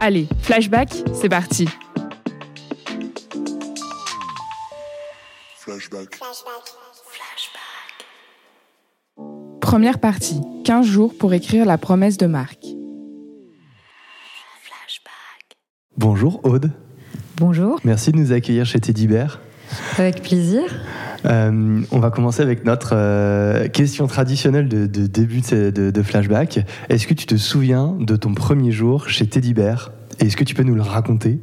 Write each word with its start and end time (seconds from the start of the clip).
Allez, 0.00 0.28
flashback, 0.42 0.90
c'est 1.12 1.28
parti. 1.28 1.68
Flashback. 5.56 6.18
Première 9.60 9.98
partie, 9.98 10.40
15 10.64 10.86
jours 10.86 11.14
pour 11.18 11.34
écrire 11.34 11.66
la 11.66 11.78
promesse 11.78 12.16
de 12.16 12.26
marque. 12.26 12.64
Bonjour 15.96 16.40
Aude, 16.44 16.70
Bonjour, 17.36 17.80
merci 17.84 18.12
de 18.12 18.16
nous 18.18 18.32
accueillir 18.32 18.64
chez 18.66 18.80
Teddy 18.80 19.08
Bear. 19.08 19.40
avec 19.98 20.22
plaisir. 20.22 20.62
Euh, 21.26 21.80
on 21.90 21.98
va 21.98 22.10
commencer 22.10 22.42
avec 22.42 22.64
notre 22.64 22.90
euh, 22.94 23.68
question 23.68 24.06
traditionnelle 24.06 24.68
de, 24.68 24.86
début 24.86 25.40
de, 25.40 25.70
de- 25.70 25.90
de 25.90 26.02
flashback. 26.02 26.64
Est-ce 26.88 27.06
que 27.06 27.14
tu 27.14 27.26
te 27.26 27.36
souviens 27.36 27.96
de 27.98 28.16
ton 28.16 28.34
premier 28.34 28.70
jour 28.70 29.08
chez 29.08 29.26
Teddy 29.26 29.54
Bear? 29.54 29.90
Et 30.20 30.26
est-ce 30.26 30.36
que 30.36 30.44
tu 30.44 30.54
peux 30.54 30.62
nous 30.62 30.74
le 30.74 30.82
raconter? 30.82 31.38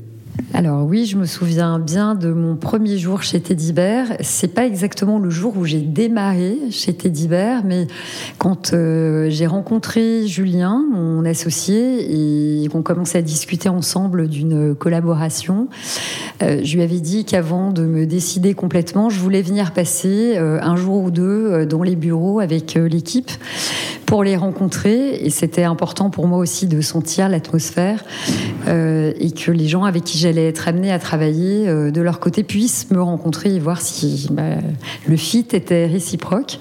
Alors 0.54 0.86
oui, 0.86 1.06
je 1.06 1.18
me 1.18 1.26
souviens 1.26 1.80
bien 1.80 2.16
de 2.16 2.32
mon 2.32 2.56
premier 2.56 2.98
jour 2.98 3.24
chez 3.24 3.42
Teddy 3.42 3.74
Bear. 3.74 4.08
C'est 4.22 4.48
pas 4.48 4.66
exactement 4.66 5.20
le 5.20 5.30
jour 5.30 5.58
où 5.58 5.66
j'ai 5.66 5.82
démarré 5.82 6.58
chez 6.72 6.94
Teddy 6.94 7.28
mais 7.28 7.88
quand 8.38 8.74
euh, 8.74 9.28
j'ai 9.30 9.48
rencontré 9.48 10.28
Julien, 10.28 10.86
mon 10.94 11.26
associé, 11.26 12.64
et 12.64 12.68
qu'on 12.70 12.84
commençait 12.84 13.18
à 13.18 13.22
discuter 13.22 13.68
ensemble 13.68 14.30
d'une 14.30 14.76
collaboration, 14.76 15.68
euh, 16.42 16.62
je 16.64 16.76
lui 16.76 16.84
avais 16.84 17.00
dit 17.00 17.26
qu'avant 17.26 17.72
de 17.72 17.84
me 17.84 18.06
décider 18.06 18.54
complètement, 18.54 19.10
je 19.10 19.20
voulais 19.20 19.42
venir 19.42 19.74
passer 19.74 20.36
euh, 20.38 20.60
un 20.62 20.78
jour 20.78 21.04
ou 21.04 21.12
deux 21.12 21.66
dans 21.66 21.84
les 21.84 21.96
bureaux 21.96 22.40
avec 22.40 22.76
l'équipe 22.76 23.32
pour 24.06 24.24
les 24.24 24.36
rencontrer. 24.36 25.16
Et 25.16 25.30
c'était 25.30 25.64
important 25.64 26.10
pour 26.10 26.28
moi 26.28 26.38
aussi 26.38 26.68
de 26.68 26.82
sentir 26.82 27.30
l'atmosphère 27.30 28.04
euh, 28.68 29.14
et 29.20 29.32
que 29.32 29.52
les 29.52 29.68
gens 29.68 29.84
avec 29.84 30.04
qui 30.04 30.18
j'allais 30.18 30.48
être 30.48 30.68
amenée 30.68 30.92
à 30.92 31.00
travailler 31.00 31.68
euh, 31.68 31.92
de 31.92 32.02
leur 32.02 32.20
côté 32.20 32.44
puissent 32.44 32.90
me 32.92 33.02
rencontrer 33.02 33.56
et 33.56 33.60
voir 33.60 33.82
si 33.82 34.28
bah, 34.32 34.44
le 35.08 35.18
fit 35.18 35.46
était 35.52 35.86
réciproque. 35.86 36.60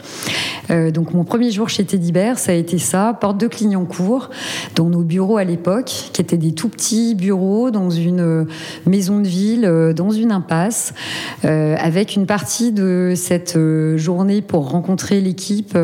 Euh, 0.70 0.90
donc 0.90 1.12
mon 1.12 1.24
premier 1.24 1.50
jour 1.50 1.68
chez 1.68 1.84
Teddy 1.84 2.12
Bear, 2.12 2.38
ça 2.38 2.52
a 2.52 2.54
été 2.54 2.78
ça, 2.78 3.16
porte 3.20 3.38
de 3.38 3.46
Clignancourt, 3.46 4.30
dans 4.74 4.88
nos 4.88 5.02
bureaux 5.02 5.36
à 5.36 5.44
l'époque, 5.44 5.92
qui 6.12 6.22
étaient 6.22 6.38
des 6.38 6.52
tout 6.52 6.68
petits 6.68 7.14
bureaux 7.14 7.70
dans 7.70 7.90
une 7.90 8.46
maison 8.86 9.20
de 9.20 9.26
ville, 9.26 9.92
dans 9.94 10.10
une 10.10 10.32
impasse, 10.32 10.94
avec 11.42 12.16
une 12.16 12.26
partie 12.26 12.72
de 12.72 13.12
cette 13.14 13.58
journée 13.96 14.40
pour 14.40 14.70
rencontrer 14.70 15.20
l'équipe 15.20 15.76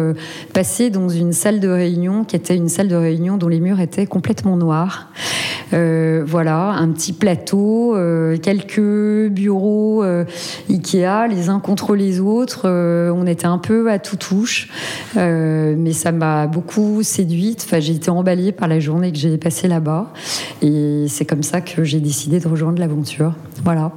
passée 0.52 0.90
dans 0.90 1.08
une 1.08 1.32
salle 1.32 1.49
de 1.58 1.68
réunion 1.68 2.24
qui 2.24 2.36
était 2.36 2.54
une 2.54 2.68
salle 2.68 2.86
de 2.86 2.94
réunion 2.94 3.36
dont 3.36 3.48
les 3.48 3.58
murs 3.58 3.80
étaient 3.80 4.06
complètement 4.06 4.56
noirs. 4.56 5.08
Euh, 5.72 6.22
voilà, 6.26 6.70
un 6.70 6.88
petit 6.88 7.12
plateau, 7.12 7.94
euh, 7.96 8.36
quelques 8.38 9.28
bureaux 9.30 10.02
euh, 10.02 10.24
Ikea, 10.68 11.28
les 11.28 11.48
uns 11.48 11.60
contre 11.60 11.94
les 11.94 12.20
autres. 12.20 12.68
On 12.68 13.26
était 13.26 13.46
un 13.46 13.58
peu 13.58 13.90
à 13.90 13.98
tout 13.98 14.16
touche, 14.16 14.68
mais 15.16 15.92
ça 15.92 16.12
m'a 16.12 16.46
beaucoup 16.46 17.02
séduite. 17.02 17.64
Enfin, 17.66 17.80
j'ai 17.80 17.94
été 17.94 18.10
emballée 18.10 18.52
par 18.52 18.68
la 18.68 18.80
journée 18.80 19.12
que 19.12 19.18
j'ai 19.18 19.38
passée 19.38 19.68
là-bas, 19.68 20.12
et 20.62 21.06
c'est 21.08 21.24
comme 21.24 21.42
ça 21.42 21.60
que 21.60 21.84
j'ai 21.84 22.00
décidé 22.00 22.40
de 22.40 22.48
rejoindre 22.48 22.78
l'aventure. 22.80 23.34
Voilà. 23.64 23.92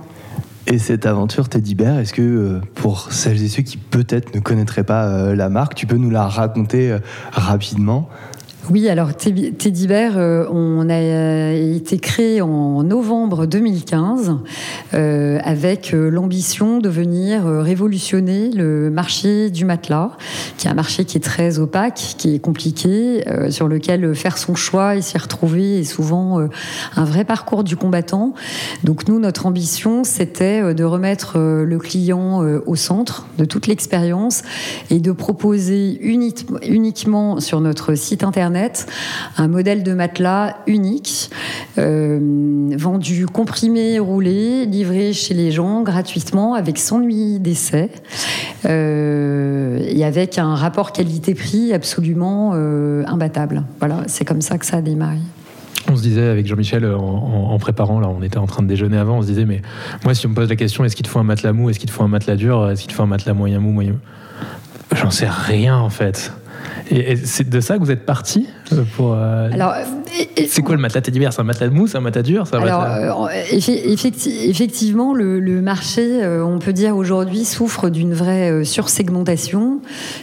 Et 0.74 0.80
cette 0.80 1.06
aventure 1.06 1.50
Teddy 1.50 1.76
Bear, 1.76 2.00
est-ce 2.00 2.14
que 2.14 2.24
euh, 2.24 2.60
pour 2.74 3.12
celles 3.12 3.44
et 3.44 3.48
ceux 3.48 3.62
qui 3.62 3.78
peut-être 3.78 4.34
ne 4.34 4.40
connaîtraient 4.40 4.84
pas 4.84 5.06
euh, 5.06 5.36
la 5.36 5.48
marque, 5.48 5.76
tu 5.76 5.86
peux 5.86 5.98
nous 5.98 6.10
la 6.10 6.28
raconter 6.28 6.92
euh, 6.92 6.98
rapidement? 7.32 8.10
Oui, 8.70 8.88
alors 8.88 9.14
Teddy 9.14 9.52
Teddy 9.52 9.88
Bear, 9.88 10.14
euh, 10.16 10.46
on 10.50 10.88
a 10.90 10.94
euh, 10.94 11.76
été 11.76 11.98
créé 11.98 12.40
en 12.40 12.82
novembre 12.84 13.46
2015 13.46 14.38
euh, 14.94 15.38
avec 15.44 15.92
l'ambition 15.92 16.80
de 16.80 16.88
venir 16.88 17.44
révolutionner 17.46 18.52
le 18.52 18.90
marché 18.90 19.50
du 19.50 19.66
matelas, 19.66 20.12
qui 20.58 20.68
est 20.68 20.70
un 20.70 20.76
marché 20.76 21.04
qui 21.04 21.18
est 21.18 21.22
très 21.22 21.60
opaque, 21.60 22.16
qui 22.18 22.36
est 22.36 22.40
compliqué, 22.40 23.26
sur 23.50 23.68
lequel 23.68 24.16
faire 24.16 24.38
son 24.38 24.56
choix 24.56 24.96
et 24.96 25.02
s'y 25.02 25.18
retrouver 25.18 25.80
est 25.80 25.84
souvent 25.84 26.48
un 26.96 27.04
vrai 27.04 27.26
parcours 27.26 27.66
du 27.66 27.76
combattant. 27.76 28.34
Donc 28.86 29.10
nous, 29.10 29.20
notre 29.20 29.46
ambition, 29.46 30.06
c'était 30.06 30.74
de 30.74 30.84
remettre 30.86 31.38
le 31.38 31.78
client 31.80 32.40
au 32.66 32.76
centre 32.76 33.26
de 33.38 33.46
toute 33.46 33.68
l'expérience 33.68 34.44
et 34.90 35.00
de 35.00 35.12
proposer 35.12 36.00
uni- 36.02 36.34
uniquement 36.66 37.40
sur 37.40 37.60
notre 37.60 37.96
site 37.96 38.24
internet 38.24 38.53
un 39.38 39.48
modèle 39.48 39.84
de 39.84 39.94
matelas 39.94 40.56
unique, 40.68 41.30
euh, 41.78 42.20
vendu 42.78 43.26
comprimé, 43.26 44.00
roulé, 44.00 44.66
livré 44.66 45.14
chez 45.14 45.34
les 45.34 45.52
gens 45.52 45.82
gratuitement 45.82 46.54
avec 46.54 46.78
100 46.78 47.00
nuits 47.02 47.40
d'essai 47.40 47.90
et 48.66 50.04
avec 50.06 50.38
un 50.38 50.56
rapport 50.56 50.92
qualité-prix 50.92 51.74
absolument 51.74 52.52
euh, 52.56 53.04
imbattable. 53.08 53.64
Voilà, 53.80 54.04
c'est 54.08 54.26
comme 54.26 54.42
ça 54.42 54.58
que 54.58 54.66
ça 54.66 54.78
a. 54.78 54.82
On 55.92 55.96
se 55.98 56.02
disait 56.02 56.28
avec 56.28 56.48
Jean-Michel 56.48 56.86
en- 56.86 57.52
en 57.52 57.58
préparant, 57.60 58.00
là, 58.00 58.08
on 58.08 58.22
était 58.24 58.38
en 58.38 58.46
train 58.46 58.64
de 58.64 58.68
déjeuner 58.68 58.98
avant, 58.98 59.18
on 59.18 59.22
se 59.22 59.28
disait, 59.28 59.46
mais 59.46 59.62
moi, 60.06 60.14
si 60.14 60.26
on 60.26 60.30
me 60.30 60.36
pose 60.36 60.50
la 60.50 60.56
question, 60.56 60.84
est-ce 60.86 60.96
qu'il 60.96 61.06
te 61.06 61.10
faut 61.12 61.20
un 61.20 61.24
matelas 61.24 61.52
mou, 61.52 61.70
est-ce 61.70 61.80
qu'il 61.80 61.90
te 61.90 61.94
faut 61.94 62.04
un 62.04 62.08
matelas 62.08 62.36
dur, 62.36 62.70
est-ce 62.70 62.82
qu'il 62.82 62.90
te 62.90 62.96
faut 62.96 63.04
un 63.04 63.08
matelas 63.08 63.34
moyen 63.34 63.60
mou, 63.60 63.72
moyen 63.72 63.96
J'en 64.96 65.12
sais 65.12 65.28
rien 65.28 65.78
en 65.78 65.90
fait. 65.90 66.32
Et, 66.90 67.16
c'est 67.16 67.50
de 67.50 67.60
ça 67.60 67.76
que 67.78 67.84
vous 67.84 67.92
êtes 67.92 68.06
parti? 68.06 68.48
Pour. 68.96 69.14
euh, 69.14 69.50
Alors, 69.52 69.74
et- 70.38 70.48
c'est 70.48 70.62
quoi 70.62 70.76
le 70.76 70.82
matelas 70.82 71.02
Teddy 71.02 71.20
Bear? 71.20 71.32
C'est 71.34 71.42
un 71.42 71.44
matelas 71.46 71.68
de 71.70 71.74
mou, 71.74 71.88
c'est 71.88 71.98
un 71.98 72.02
matelas 72.02 72.24
dur 72.24 72.44
Alors, 72.54 72.82
matelas- 72.82 73.28
euh, 73.28 73.56
effe- 73.58 73.86
effecti- 73.94 74.50
effectivement, 74.50 75.14
le, 75.14 75.40
le 75.40 75.62
marché, 75.62 76.24
euh, 76.24 76.44
on 76.44 76.60
peut 76.60 76.74
dire 76.74 76.96
aujourd'hui, 76.98 77.46
souffre 77.46 77.90
d'une 77.90 78.14
vraie 78.14 78.52
euh, 78.52 78.64
sursegmentation, 78.64 79.80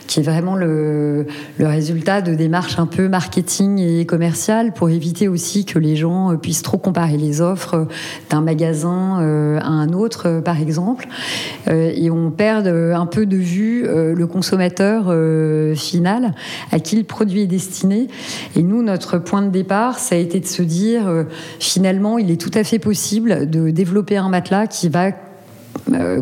qui 0.07 0.21
est 0.21 0.23
vraiment 0.23 0.57
le, 0.57 1.27
le 1.59 1.67
résultat 1.67 2.21
de 2.23 2.35
démarches 2.35 2.79
un 2.79 2.87
peu 2.87 3.09
marketing 3.09 3.79
et 3.79 4.07
commerciales 4.07 4.73
pour 4.73 4.91
éviter 4.91 5.29
aussi 5.29 5.65
que 5.65 5.79
les 5.79 5.97
gens 5.97 6.33
euh, 6.33 6.37
puissent 6.37 6.63
trop 6.63 6.79
comparer 6.79 7.17
les 7.17 7.41
offres 7.41 7.75
euh, 7.75 7.85
d'un 8.31 8.41
magasin 8.41 9.21
euh, 9.21 9.59
à 9.61 9.67
un 9.69 9.93
autre, 9.93 10.23
euh, 10.27 10.41
par 10.41 10.61
exemple, 10.61 11.07
Euh, 11.69 11.93
et 11.95 12.11
on 12.11 12.31
perd 12.31 12.67
euh, 12.67 12.95
un 12.95 13.07
peu 13.07 13.27
de 13.27 13.37
vue 13.37 13.85
euh, 13.87 14.15
le 14.15 14.27
consommateur 14.27 15.05
euh, 15.09 15.75
final 15.75 16.35
à 16.73 16.79
qui 16.81 16.97
le 16.97 17.05
produit 17.05 17.43
est 17.43 17.47
destiné. 17.47 18.09
Et 18.57 18.63
nous, 18.63 18.83
notre 18.83 19.19
point 19.19 19.43
de 19.43 19.51
départ, 19.51 19.99
ça 19.99 20.15
a 20.15 20.19
été 20.19 20.41
de 20.41 20.47
se 20.47 20.63
dire, 20.63 21.09
euh, 21.09 21.25
finalement, 21.59 22.19
il 22.19 22.31
est 22.31 22.41
tout 22.41 22.51
à 22.55 22.65
fait 22.65 22.79
possible 22.79 23.49
de 23.49 23.71
développer 23.71 24.17
un 24.17 24.29
matelas 24.29 24.67
qui 24.67 24.89
va 24.89 25.11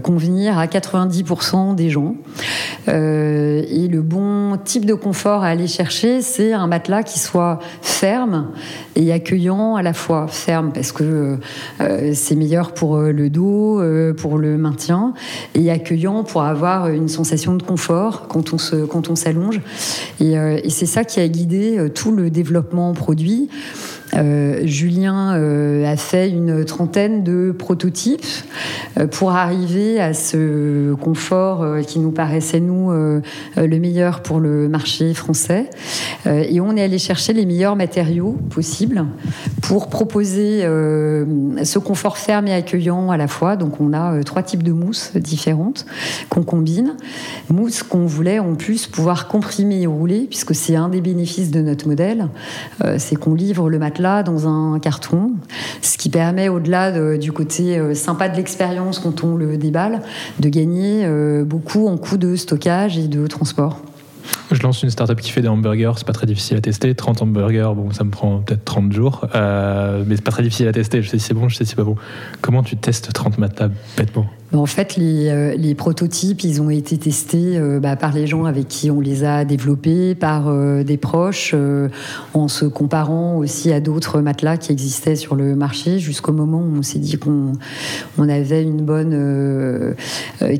convenir 0.02 0.58
à 0.58 0.66
90% 0.66 1.74
des 1.74 1.90
gens. 1.90 2.14
Euh, 2.88 3.62
et 3.68 3.88
le 3.88 4.00
bon 4.02 4.56
type 4.64 4.84
de 4.84 4.94
confort 4.94 5.42
à 5.42 5.48
aller 5.48 5.66
chercher, 5.66 6.22
c'est 6.22 6.52
un 6.52 6.66
matelas 6.66 7.02
qui 7.02 7.18
soit 7.18 7.58
ferme 7.82 8.48
et 8.96 9.12
accueillant 9.12 9.76
à 9.76 9.82
la 9.82 9.92
fois. 9.92 10.26
Ferme 10.28 10.72
parce 10.72 10.92
que 10.92 11.38
euh, 11.80 12.12
c'est 12.14 12.34
meilleur 12.34 12.72
pour 12.72 12.96
euh, 12.96 13.12
le 13.12 13.30
dos, 13.30 13.80
euh, 13.80 14.14
pour 14.14 14.38
le 14.38 14.56
maintien, 14.56 15.12
et 15.54 15.70
accueillant 15.70 16.24
pour 16.24 16.42
avoir 16.42 16.88
une 16.88 17.08
sensation 17.08 17.54
de 17.54 17.62
confort 17.62 18.28
quand 18.28 18.52
on 19.10 19.16
s'allonge. 19.16 19.60
Et, 20.20 20.38
euh, 20.38 20.58
c'est 20.68 20.86
ça 20.86 21.04
qui 21.04 21.20
a 21.20 21.28
guidé 21.28 21.78
euh, 21.78 21.88
tout 21.88 22.12
le 22.12 22.30
développement 22.30 22.92
produit. 22.92 23.48
Euh, 24.14 24.60
Julien 24.64 25.34
euh, 25.34 25.90
a 25.90 25.96
fait 25.96 26.30
une 26.30 26.64
trentaine 26.64 27.24
de 27.24 27.54
prototypes 27.56 28.24
euh, 28.98 29.06
pour 29.06 29.32
arriver 29.32 30.00
à 30.00 30.14
ce 30.14 30.94
confort 30.94 31.64
qui 31.86 31.98
nous 31.98 32.10
paraissait, 32.10 32.60
nous, 32.60 32.90
le 32.90 33.78
meilleur 33.78 34.22
pour 34.22 34.40
le 34.40 34.68
marché 34.68 35.14
français. 35.14 35.70
Et 36.26 36.60
on 36.60 36.76
est 36.76 36.82
allé 36.82 36.98
chercher 36.98 37.32
les 37.32 37.46
meilleurs 37.46 37.76
matériaux 37.76 38.36
possibles 38.50 39.06
pour 39.62 39.88
proposer 39.88 40.62
ce 40.62 41.78
confort 41.78 42.18
ferme 42.18 42.46
et 42.48 42.52
accueillant 42.52 43.10
à 43.10 43.16
la 43.16 43.28
fois. 43.28 43.56
Donc 43.56 43.80
on 43.80 43.92
a 43.92 44.22
trois 44.24 44.42
types 44.42 44.62
de 44.62 44.72
mousses 44.72 45.12
différentes 45.16 45.86
qu'on 46.28 46.42
combine. 46.42 46.96
Mousse 47.50 47.82
qu'on 47.82 48.06
voulait 48.06 48.38
en 48.38 48.54
plus 48.54 48.86
pouvoir 48.86 49.28
comprimer 49.28 49.82
et 49.82 49.86
rouler, 49.86 50.26
puisque 50.28 50.54
c'est 50.54 50.76
un 50.76 50.88
des 50.88 51.00
bénéfices 51.00 51.50
de 51.50 51.60
notre 51.60 51.88
modèle, 51.88 52.28
c'est 52.98 53.16
qu'on 53.16 53.34
livre 53.34 53.70
le 53.70 53.78
matelas 53.78 53.97
matelas 53.98 54.22
dans 54.22 54.46
un 54.48 54.78
carton, 54.78 55.32
ce 55.82 55.98
qui 55.98 56.08
permet, 56.08 56.48
au-delà 56.48 57.16
du 57.18 57.32
côté 57.32 57.78
euh, 57.78 57.94
sympa 57.94 58.28
de 58.28 58.36
l'expérience 58.36 58.98
quand 58.98 59.24
on 59.24 59.36
le 59.36 59.56
déballe, 59.56 60.02
de 60.38 60.48
gagner 60.48 61.04
euh, 61.04 61.44
beaucoup 61.44 61.88
en 61.88 61.96
coût 61.96 62.16
de 62.16 62.36
stockage 62.36 62.96
et 62.98 63.08
de 63.08 63.26
transport. 63.26 63.80
Je 64.50 64.62
lance 64.62 64.82
une 64.82 64.90
startup 64.90 65.20
qui 65.20 65.30
fait 65.30 65.42
des 65.42 65.48
hamburgers, 65.48 65.92
c'est 65.96 66.06
pas 66.06 66.14
très 66.14 66.26
difficile 66.26 66.56
à 66.56 66.60
tester. 66.60 66.94
30 66.94 67.22
hamburgers, 67.22 67.72
bon, 67.76 67.90
ça 67.92 68.04
me 68.04 68.10
prend 68.10 68.38
peut-être 68.38 68.64
30 68.64 68.92
jours, 68.92 69.26
euh, 69.34 70.02
mais 70.06 70.16
c'est 70.16 70.24
pas 70.24 70.30
très 70.30 70.42
difficile 70.42 70.68
à 70.68 70.72
tester. 70.72 71.02
Je 71.02 71.10
sais 71.10 71.18
si 71.18 71.26
c'est 71.26 71.34
bon, 71.34 71.48
je 71.48 71.56
sais 71.56 71.64
si 71.64 71.70
c'est 71.70 71.76
pas 71.76 71.84
bon. 71.84 71.96
Comment 72.40 72.62
tu 72.62 72.76
testes 72.76 73.12
30 73.12 73.38
matelas 73.38 73.68
bêtement? 73.96 74.26
En 74.54 74.64
fait, 74.64 74.96
les, 74.96 75.28
euh, 75.28 75.54
les, 75.56 75.74
prototypes, 75.74 76.42
ils 76.42 76.62
ont 76.62 76.70
été 76.70 76.96
testés 76.96 77.58
euh, 77.58 77.80
bah, 77.80 77.96
par 77.96 78.14
les 78.14 78.26
gens 78.26 78.46
avec 78.46 78.66
qui 78.66 78.90
on 78.90 78.98
les 78.98 79.22
a 79.22 79.44
développés, 79.44 80.14
par 80.14 80.48
euh, 80.48 80.82
des 80.84 80.96
proches, 80.96 81.54
en 82.32 82.48
se 82.48 82.64
comparant 82.64 83.36
aussi 83.36 83.72
à 83.72 83.80
d'autres 83.80 84.20
matelas 84.20 84.56
qui 84.56 84.72
existaient 84.72 85.16
sur 85.16 85.36
le 85.36 85.54
marché, 85.54 85.98
jusqu'au 85.98 86.32
moment 86.32 86.60
où 86.60 86.78
on 86.78 86.82
s'est 86.82 86.98
dit 86.98 87.18
qu'on 87.18 87.52
on 88.16 88.28
avait 88.28 88.62
une 88.62 88.82
bonne 88.82 89.94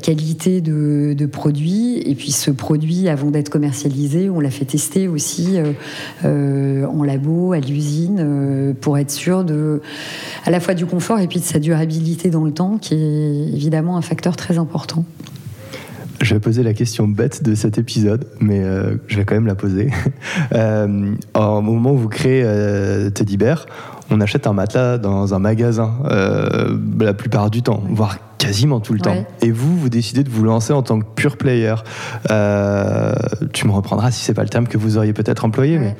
qualité 0.03 0.61
de, 0.61 1.25
produit. 1.25 1.97
Et 2.05 2.15
puis 2.15 2.31
ce 2.31 2.51
produit, 2.51 3.09
avant 3.09 3.31
d'être 3.31 3.49
on 4.29 4.39
l'a 4.39 4.49
fait 4.49 4.65
tester 4.65 5.07
aussi 5.07 5.57
en 6.23 7.03
labo, 7.03 7.53
à 7.53 7.59
l'usine, 7.59 8.75
pour 8.79 8.97
être 8.97 9.11
sûr 9.11 9.43
de, 9.43 9.81
à 10.45 10.51
la 10.51 10.59
fois 10.59 10.73
du 10.73 10.85
confort 10.85 11.19
et 11.19 11.27
puis 11.27 11.39
de 11.39 11.45
sa 11.45 11.59
durabilité 11.59 12.29
dans 12.29 12.43
le 12.43 12.51
temps, 12.51 12.77
qui 12.77 12.95
est 12.95 13.53
évidemment 13.53 13.97
un 13.97 14.01
facteur 14.01 14.35
très 14.35 14.57
important. 14.57 15.05
Je 16.21 16.33
vais 16.33 16.39
poser 16.41 16.63
la 16.63 16.73
question 16.73 17.07
bête 17.07 17.43
de 17.43 17.55
cet 17.55 17.77
épisode, 17.77 18.27
mais 18.41 18.61
euh, 18.61 18.95
je 19.07 19.17
vais 19.17 19.25
quand 19.25 19.35
même 19.35 19.47
la 19.47 19.55
poser. 19.55 19.89
euh, 20.53 21.15
au 21.33 21.61
moment 21.61 21.93
où 21.93 21.97
vous 21.97 22.09
créez 22.09 22.41
euh, 22.43 23.09
Teddy 23.09 23.37
Bear, 23.37 23.67
on 24.11 24.21
achète 24.21 24.47
un 24.47 24.53
matelas 24.53 24.97
dans 24.97 25.33
un 25.33 25.39
magasin 25.39 25.93
euh, 26.05 26.77
la 26.99 27.13
plupart 27.13 27.49
du 27.49 27.61
temps, 27.61 27.83
voire 27.89 28.17
quasiment 28.37 28.79
tout 28.79 28.93
le 28.93 28.99
temps. 28.99 29.25
Et 29.41 29.51
vous, 29.51 29.77
vous 29.77 29.89
décidez 29.89 30.23
de 30.23 30.29
vous 30.29 30.43
lancer 30.43 30.71
en 30.71 30.81
tant 30.81 30.99
que 30.99 31.05
pure 31.15 31.37
player. 31.37 31.75
tu 32.27 33.67
me 33.67 33.71
reprendras 33.71 34.11
si 34.11 34.23
c'est 34.23 34.33
pas 34.33 34.43
le 34.43 34.49
terme 34.49 34.67
que 34.67 34.77
vous 34.77 34.97
auriez 34.97 35.13
peut-être 35.13 35.45
employé, 35.45 35.77
mais 35.77 35.95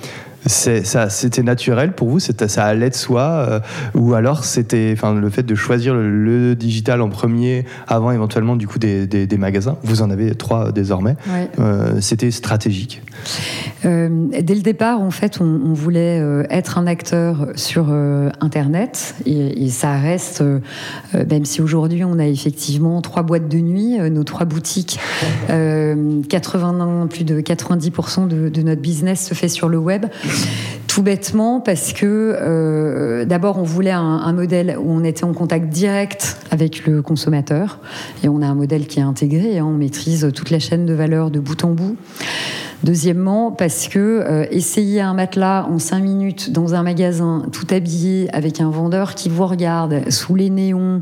ça, 0.46 1.10
c'était 1.10 1.44
naturel 1.44 1.94
pour 1.94 2.10
vous, 2.10 2.20
ça 2.20 2.66
allait 2.66 2.90
de 2.90 2.96
soi, 2.96 3.22
euh, 3.22 3.60
ou 3.94 4.14
alors 4.14 4.46
c'était, 4.46 4.92
enfin, 4.94 5.14
le 5.14 5.30
fait 5.30 5.44
de 5.44 5.56
choisir 5.56 5.94
le, 5.94 6.56
digital 6.56 7.02
en 7.02 7.10
premier 7.10 7.66
avant 7.88 8.12
éventuellement 8.12 8.56
du 8.56 8.68
coup 8.68 8.80
des, 8.80 9.28
magasins. 9.38 9.78
Vous 9.84 10.02
en 10.02 10.10
avez 10.10 10.36
trois 10.36 10.72
désormais. 10.72 11.16
Euh, 11.60 12.02
c'était 12.02 12.32
stratégique. 12.32 13.02
Euh, 13.86 14.10
dès 14.42 14.56
le 14.56 14.62
départ, 14.62 15.02
en 15.02 15.12
fait, 15.12 15.40
on, 15.42 15.74
voulait 15.74 16.22
être 16.50 16.78
un 16.78 16.88
acteur 16.88 17.48
sur 17.56 17.90
Internet, 18.42 19.16
et, 19.26 19.70
ça 19.70 19.98
reste, 19.98 20.44
même 21.14 21.46
si 21.46 21.62
aujourd'hui 21.62 22.04
on 22.04 22.20
a 22.20 22.26
effectivement 22.26 23.02
trois 23.02 23.24
boîtes 23.24 23.48
de 23.48 23.60
nuit, 23.60 23.98
nos 24.10 24.24
trois 24.24 24.46
boutiques, 24.46 25.00
80, 25.48 27.08
plus 27.10 27.24
de 27.24 27.40
90% 27.40 28.28
de, 28.28 28.62
notre 28.62 28.82
business 28.82 29.28
se 29.28 29.34
fait 29.34 29.48
sur 29.48 29.70
le 29.70 29.78
web. 29.78 30.06
Tout 30.88 31.04
bêtement 31.04 31.60
parce 31.60 31.94
que 31.94 32.36
euh, 32.42 33.26
d'abord 33.26 33.60
on 33.60 33.64
voulait 33.64 33.92
un, 33.92 34.34
modèle 34.34 34.76
où 34.80 34.92
on 34.92 35.04
était 35.04 35.24
en 35.24 35.34
contact 35.34 35.70
direct 35.70 36.38
avec 36.50 36.86
le 36.86 37.02
consommateur 37.02 37.80
et 38.24 38.30
on 38.30 38.42
a 38.42 38.48
un 38.48 38.56
modèle 38.56 38.88
qui 38.88 39.00
est 39.00 39.04
intégré, 39.04 39.60
hein, 39.60 39.66
on 39.66 39.74
maîtrise 39.74 40.32
toute 40.34 40.50
la 40.50 40.60
chaîne 40.60 40.86
de 40.86 40.94
valeur 40.94 41.30
de 41.30 41.40
bout 41.40 41.64
en 41.64 41.72
bout. 41.72 41.96
Deuxièmement, 42.84 43.52
parce 43.52 43.90
que 43.90 44.00
euh, 44.00 44.46
essayer 44.52 45.02
un 45.02 45.14
matelas 45.14 45.66
en 45.70 45.80
cinq 45.80 46.02
minutes 46.02 46.52
dans 46.52 46.76
un 46.76 46.84
magasin, 46.84 47.44
tout 47.52 47.68
habillé, 47.72 48.30
avec 48.32 48.62
un 48.62 48.70
vendeur 48.70 49.16
qui 49.16 49.28
vous 49.28 49.46
regarde, 49.46 50.10
sous 50.10 50.36
les 50.36 50.50
néons, 50.50 51.02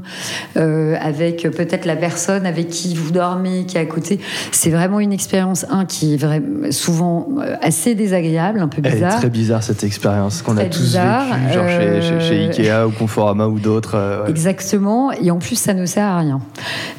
euh, 0.57 0.95
avec 0.99 1.43
peut-être 1.43 1.85
la 1.85 1.95
personne 1.95 2.47
avec 2.47 2.69
qui 2.69 2.95
vous 2.95 3.11
dormez, 3.11 3.65
qui 3.65 3.77
est 3.77 3.81
à 3.81 3.85
côté, 3.85 4.19
c'est 4.51 4.71
vraiment 4.71 4.99
une 4.99 5.13
expérience, 5.13 5.67
un, 5.69 5.85
qui 5.85 6.15
est 6.15 6.71
souvent 6.71 7.27
euh, 7.39 7.55
assez 7.61 7.93
désagréable, 7.93 8.59
un 8.59 8.69
peu 8.69 8.81
bizarre. 8.81 9.11
Elle 9.11 9.17
est 9.17 9.19
très 9.19 9.29
bizarre 9.29 9.61
cette 9.61 9.83
expérience 9.83 10.41
qu'on 10.41 10.57
a 10.57 10.65
tous 10.65 10.81
bizarre, 10.81 11.27
vécu, 11.27 11.53
genre 11.53 11.67
chez, 11.67 12.19
chez, 12.21 12.47
Ikea 12.47 12.87
ou 12.87 12.91
Conforama 12.91 13.47
ou 13.47 13.59
d'autres. 13.59 14.23
Exactement, 14.27 15.11
et 15.11 15.29
en 15.29 15.37
plus 15.37 15.59
ça 15.59 15.75
ne 15.75 15.85
sert 15.85 16.05
à 16.05 16.17
rien. 16.17 16.41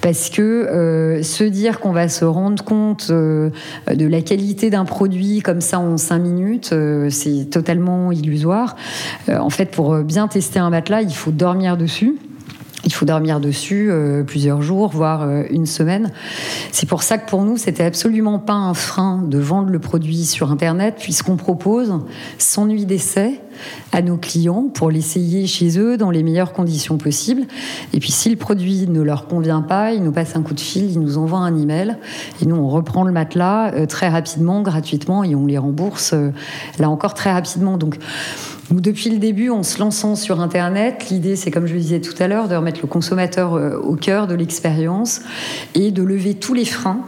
Parce 0.02 0.30
que 0.30 1.18
se 1.22 1.44
dire 1.44 1.80
qu'on 1.80 1.92
va 1.92 2.08
se 2.08 2.24
rendre 2.24 2.62
compte 2.62 3.10
de 3.10 3.50
la 3.86 4.22
qualité 4.22 4.67
d'un 4.70 4.84
produit 4.84 5.40
comme 5.40 5.60
ça 5.60 5.78
en 5.78 5.96
5 5.96 6.18
minutes, 6.18 6.70
euh, 6.72 7.10
c'est 7.10 7.50
totalement 7.50 8.12
illusoire. 8.12 8.76
Euh, 9.28 9.38
en 9.38 9.50
fait, 9.50 9.66
pour 9.66 9.98
bien 9.98 10.28
tester 10.28 10.58
un 10.58 10.70
matelas, 10.70 11.02
il 11.02 11.14
faut 11.14 11.30
dormir 11.30 11.76
dessus. 11.76 12.16
Il 12.88 12.92
faut 12.94 13.04
dormir 13.04 13.38
dessus 13.38 13.90
euh, 13.90 14.22
plusieurs 14.22 14.62
jours, 14.62 14.88
voire 14.88 15.28
une 15.50 15.66
semaine. 15.66 16.10
C'est 16.72 16.88
pour 16.88 17.02
ça 17.02 17.18
que 17.18 17.28
pour 17.28 17.44
nous, 17.44 17.58
c'était 17.58 17.84
absolument 17.84 18.38
pas 18.38 18.54
un 18.54 18.72
frein 18.72 19.22
de 19.22 19.38
vendre 19.38 19.68
le 19.68 19.78
produit 19.78 20.24
sur 20.24 20.50
Internet, 20.50 20.94
puisqu'on 20.98 21.36
propose 21.36 21.92
sans 22.38 22.64
nuit 22.64 22.86
d'essai 22.86 23.42
à 23.92 24.02
nos 24.02 24.16
clients 24.16 24.68
pour 24.72 24.90
l'essayer 24.90 25.46
chez 25.46 25.78
eux 25.78 25.96
dans 25.96 26.10
les 26.10 26.22
meilleures 26.22 26.52
conditions 26.52 26.98
possibles. 26.98 27.42
Et 27.92 28.00
puis 28.00 28.10
si 28.10 28.30
le 28.30 28.36
produit 28.36 28.86
ne 28.88 29.02
leur 29.02 29.26
convient 29.26 29.62
pas, 29.62 29.92
ils 29.92 30.02
nous 30.02 30.12
passent 30.12 30.36
un 30.36 30.42
coup 30.42 30.54
de 30.54 30.60
fil, 30.60 30.90
ils 30.90 31.00
nous 31.00 31.18
envoient 31.18 31.40
un 31.40 31.56
email 31.56 31.96
et 32.40 32.46
nous 32.46 32.56
on 32.56 32.68
reprend 32.68 33.04
le 33.04 33.12
matelas 33.12 33.72
euh, 33.74 33.86
très 33.86 34.08
rapidement, 34.08 34.62
gratuitement 34.62 35.24
et 35.24 35.34
on 35.34 35.46
les 35.46 35.58
rembourse 35.58 36.12
euh, 36.14 36.30
là 36.78 36.90
encore 36.90 37.14
très 37.14 37.32
rapidement. 37.32 37.78
Donc 37.78 37.98
depuis 38.70 39.10
le 39.10 39.18
début, 39.18 39.50
en 39.50 39.62
se 39.62 39.78
lançant 39.78 40.14
sur 40.14 40.40
Internet, 40.40 41.08
l'idée, 41.10 41.36
c'est 41.36 41.50
comme 41.50 41.66
je 41.66 41.74
le 41.74 41.80
disais 41.80 42.00
tout 42.00 42.14
à 42.18 42.28
l'heure, 42.28 42.48
de 42.48 42.54
remettre 42.54 42.80
le 42.82 42.88
consommateur 42.88 43.54
euh, 43.54 43.76
au 43.78 43.96
cœur 43.96 44.26
de 44.26 44.34
l'expérience 44.34 45.20
et 45.74 45.90
de 45.90 46.02
lever 46.02 46.34
tous 46.34 46.54
les 46.54 46.66
freins 46.66 47.00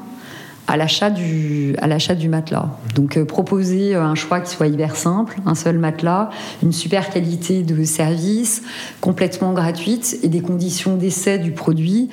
à 0.70 0.76
l'achat 0.76 1.10
du, 1.10 1.74
à 1.78 1.88
l'achat 1.88 2.14
du 2.14 2.28
matelas. 2.28 2.68
Donc 2.94 3.16
euh, 3.16 3.24
proposer 3.24 3.96
euh, 3.96 4.04
un 4.04 4.14
choix 4.14 4.38
qui 4.38 4.54
soit 4.54 4.68
hyper 4.68 4.94
simple, 4.94 5.36
un 5.44 5.56
seul 5.56 5.78
matelas, 5.78 6.30
une 6.62 6.70
super 6.70 7.10
qualité 7.10 7.64
de 7.64 7.82
service, 7.82 8.62
complètement 9.00 9.52
gratuite 9.52 10.20
et 10.22 10.28
des 10.28 10.40
conditions 10.40 10.96
d'essai 10.96 11.38
du 11.38 11.50
produit 11.50 12.08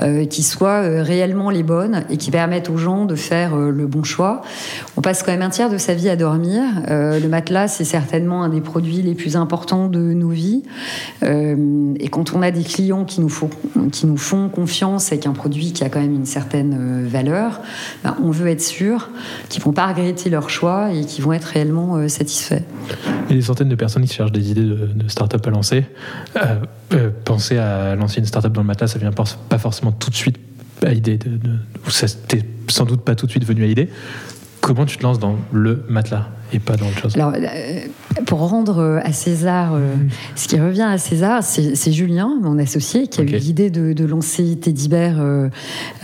euh, 0.00 0.24
qui 0.24 0.42
soient 0.42 0.80
réellement 1.02 1.50
les 1.50 1.62
bonnes 1.62 2.04
et 2.08 2.16
qui 2.16 2.30
permettent 2.30 2.70
aux 2.70 2.78
gens 2.78 3.04
de 3.04 3.14
faire 3.14 3.54
le 3.56 3.86
bon 3.86 4.02
choix. 4.02 4.40
On 4.96 5.02
passe 5.02 5.22
quand 5.22 5.32
même 5.32 5.42
un 5.42 5.50
tiers 5.50 5.68
de 5.68 5.76
sa 5.76 5.92
vie 5.92 6.08
à 6.08 6.16
dormir. 6.16 6.62
le 6.88 7.26
matelas, 7.26 7.68
c'est 7.68 7.84
certainement 7.84 8.42
un 8.42 8.48
des 8.48 8.62
produits 8.62 9.02
les 9.02 9.14
plus 9.14 9.36
importants 9.36 9.88
de 9.88 9.98
nos 9.98 10.30
vies. 10.30 10.62
et 11.22 12.08
quand 12.08 12.32
on 12.34 12.42
a 12.42 12.50
des 12.50 12.62
clients 12.62 13.04
qui 13.04 13.20
nous 13.20 13.28
font, 13.28 13.50
qui 13.92 14.06
nous 14.06 14.16
font 14.16 14.48
confiance 14.48 15.12
avec 15.12 15.26
un 15.26 15.32
produit 15.32 15.72
qui 15.72 15.84
a 15.84 15.88
quand 15.88 16.00
même 16.00 16.14
une 16.14 16.26
certaine 16.26 17.06
valeur, 17.06 17.60
ben, 18.04 18.16
on 18.22 18.30
veut 18.30 18.48
être 18.48 18.62
sûr 18.62 19.08
qu'ils 19.48 19.60
ne 19.60 19.64
vont 19.64 19.72
pas 19.72 19.86
regretter 19.86 20.30
leur 20.30 20.50
choix 20.50 20.92
et 20.92 21.04
qu'ils 21.04 21.24
vont 21.24 21.32
être 21.32 21.44
réellement 21.44 21.96
euh, 21.96 22.08
satisfaits. 22.08 22.62
A 23.28 23.32
des 23.32 23.42
centaines 23.42 23.68
de 23.68 23.74
personnes 23.74 24.04
qui 24.04 24.14
cherchent 24.14 24.32
des 24.32 24.50
idées 24.50 24.64
de, 24.64 25.08
start-up 25.08 25.46
à 25.46 25.50
lancer. 25.50 25.84
Euh, 26.36 26.56
euh, 26.94 27.10
penser 27.24 27.58
à 27.58 27.94
lancer 27.96 28.20
une 28.20 28.26
start-up 28.26 28.52
dans 28.52 28.60
le 28.60 28.66
matelas, 28.66 28.88
ça 28.88 28.98
vient 28.98 29.12
pas 29.12 29.58
forcément 29.58 29.92
tout 29.92 30.10
de 30.10 30.14
suite 30.14 30.38
à 30.84 30.90
l'idée. 30.90 31.18
Ça 31.88 32.06
sans 32.68 32.84
doute 32.84 33.02
pas 33.02 33.14
tout 33.14 33.26
de 33.26 33.30
suite 33.30 33.44
venu 33.44 33.64
à 33.64 33.66
l'idée. 33.66 33.88
Comment 34.60 34.86
tu 34.86 34.96
te 34.96 35.02
lances 35.02 35.18
dans 35.18 35.36
le 35.52 35.84
matelas? 35.88 36.28
Et 36.52 36.58
pas 36.58 36.76
dans 36.76 36.90
chose 36.90 37.14
Alors, 37.16 37.32
euh, 37.34 37.80
pour 38.26 38.48
rendre 38.48 38.78
euh, 38.78 39.00
à 39.02 39.12
César 39.12 39.74
euh, 39.74 39.94
ce 40.34 40.48
qui 40.48 40.58
revient 40.58 40.82
à 40.82 40.98
César, 40.98 41.42
c'est 41.42 41.92
Julien, 41.92 42.38
mon 42.42 42.58
associé, 42.58 43.06
qui 43.06 43.20
a 43.20 43.24
eu 43.24 43.26
l'idée 43.26 43.70
de, 43.70 44.04
lancer 44.04 44.56
Teddy 44.56 44.88
Bear 44.88 45.50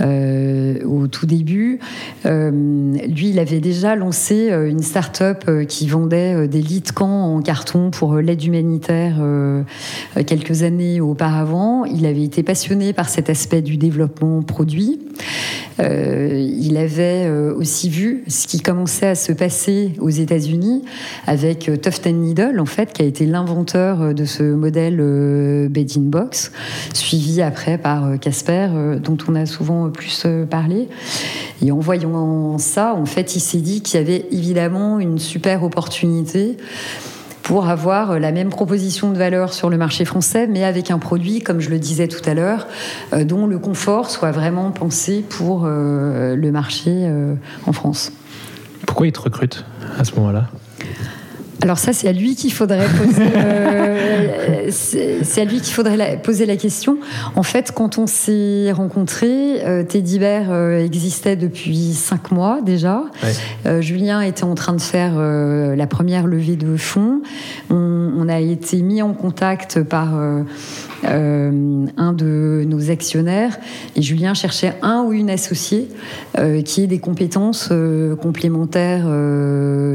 au 0.01 1.07
tout 1.07 1.27
début. 1.27 1.79
lui, 2.25 3.29
il 3.29 3.39
avait 3.39 3.61
déjà 3.61 3.97
lancé 3.97 4.51
une 4.51 4.83
start-up 4.83 5.49
qui 5.67 5.87
vendait 5.89 6.49
des 6.49 6.61
lits 6.61 6.83
de 6.83 6.91
camp 6.91 7.35
en 7.35 7.41
carton 7.41 7.91
pour 7.91 8.17
l'aide 8.17 8.45
humanitaire 8.45 9.17
quelques 10.27 10.63
années 10.63 11.01
auparavant. 11.01 11.85
Il 11.85 12.05
avait 12.05 12.25
été 12.25 12.43
passionné 12.43 12.93
par 12.93 13.09
cet 13.09 13.31
aspect 13.31 13.63
du 13.63 13.77
développement 13.77 14.43
produit. 14.43 15.01
il 15.79 16.77
avait 16.77 17.29
aussi 17.57 17.89
vu 17.89 18.25
ce 18.29 18.47
qui 18.47 18.61
commençait 18.61 19.09
à 19.09 19.15
se 19.15 19.33
passer 19.33 19.93
aux 19.99 20.11
États 20.11 20.34
unis 20.39 20.83
avec 21.27 21.69
euh, 21.69 21.77
Tuft 21.77 22.07
Needle, 22.07 22.61
en 22.61 22.67
fait, 22.67 22.93
qui 22.93 23.03
a 23.03 23.05
été 23.05 23.27
l'inventeur 23.27 24.01
euh, 24.01 24.13
de 24.13 24.25
ce 24.25 24.43
modèle 24.43 24.99
euh, 25.01 25.69
Bed 25.69 25.91
in 25.97 26.03
Box, 26.03 26.53
suivi 26.93 27.43
après 27.43 27.79
par 27.79 28.19
Casper, 28.21 28.69
dont 29.03 29.19
on 29.29 29.35
a 29.35 29.47
souvent 29.47 29.91
plus 29.91 30.27
parlé. 30.51 30.89
Et 31.63 31.73
en 31.73 31.79
voyant 31.79 32.59
ça, 32.59 32.95
en 32.95 33.07
fait, 33.07 33.37
il 33.37 33.41
s'est 33.41 33.59
dit 33.59 33.83
qu'il 33.83 33.99
y 33.99 34.03
avait 34.03 34.27
évidemment 34.31 34.99
une 34.99 35.19
super 35.19 35.63
opportunité 35.63 36.57
pour 37.43 37.69
avoir 37.69 38.19
la 38.19 38.33
même 38.33 38.49
proposition 38.49 39.11
de 39.11 39.19
valeur 39.19 39.53
sur 39.53 39.71
le 39.71 39.77
marché 39.77 40.05
français, 40.05 40.47
mais 40.47 40.65
avec 40.65 40.91
un 40.91 40.99
produit, 40.99 41.41
comme 41.41 41.61
je 41.61 41.71
le 41.71 41.79
disais 41.79 42.09
tout 42.09 42.23
à 42.29 42.35
l'heure, 42.35 42.67
dont 43.25 43.47
le 43.47 43.59
confort 43.59 44.11
soit 44.11 44.31
vraiment 44.31 44.71
pensé 44.71 45.25
pour 45.29 45.67
le 45.67 46.51
marché 46.51 47.11
en 47.67 47.73
France. 47.73 48.13
Pourquoi 48.95 49.09
ils 49.09 49.13
te 49.13 49.19
recrutent 49.23 49.65
à 49.99 50.05
ce 50.05 50.15
moment-là? 50.15 50.47
Alors 51.63 51.79
ça, 51.79 51.93
c'est 51.93 52.07
à 52.07 52.13
lui 52.13 52.37
qu'il 52.37 52.53
faudrait 52.53 52.87
poser. 52.87 53.25
euh, 53.37 54.69
c'est 54.71 55.41
à 55.41 55.45
lui 55.45 55.61
qu'il 55.61 55.75
faudrait 55.75 55.97
la- 55.97 56.17
poser 56.17 56.47
la 56.47 56.55
question. 56.57 56.99
En 57.35 57.43
fait, 57.43 57.73
quand 57.75 57.99
on 57.99 58.07
s'est 58.07 58.71
rencontrés, 58.71 59.65
euh, 59.67 59.83
Teddy 59.83 60.21
Bear 60.21 60.45
euh, 60.51 60.79
existait 60.85 61.35
depuis 61.35 61.93
cinq 61.95 62.31
mois 62.31 62.61
déjà. 62.65 63.03
Ouais. 63.25 63.33
Euh, 63.67 63.81
Julien 63.81 64.21
était 64.21 64.45
en 64.45 64.55
train 64.55 64.75
de 64.75 64.81
faire 64.81 65.15
la 65.19 65.87
première 65.89 66.29
levée 66.29 66.55
de 66.55 66.77
fonds. 66.77 67.21
On, 67.71 68.13
on 68.17 68.29
a 68.29 68.39
été 68.39 68.81
mis 68.81 69.03
en 69.03 69.13
contact 69.13 69.83
par 69.83 70.11
euh, 71.07 71.87
un 71.97 72.13
de 72.13 72.65
nos 72.67 72.91
actionnaires 72.91 73.59
et 73.97 74.03
Julien 74.03 74.35
cherchait 74.35 74.75
un 74.83 75.03
ou 75.05 75.13
une 75.13 75.31
associée 75.31 75.89
euh, 76.39 76.63
qui 76.63 76.83
ait 76.83 76.87
des 76.87 76.99
compétences 76.99 77.69
euh, 77.71 78.17
complémentaires 78.17 79.07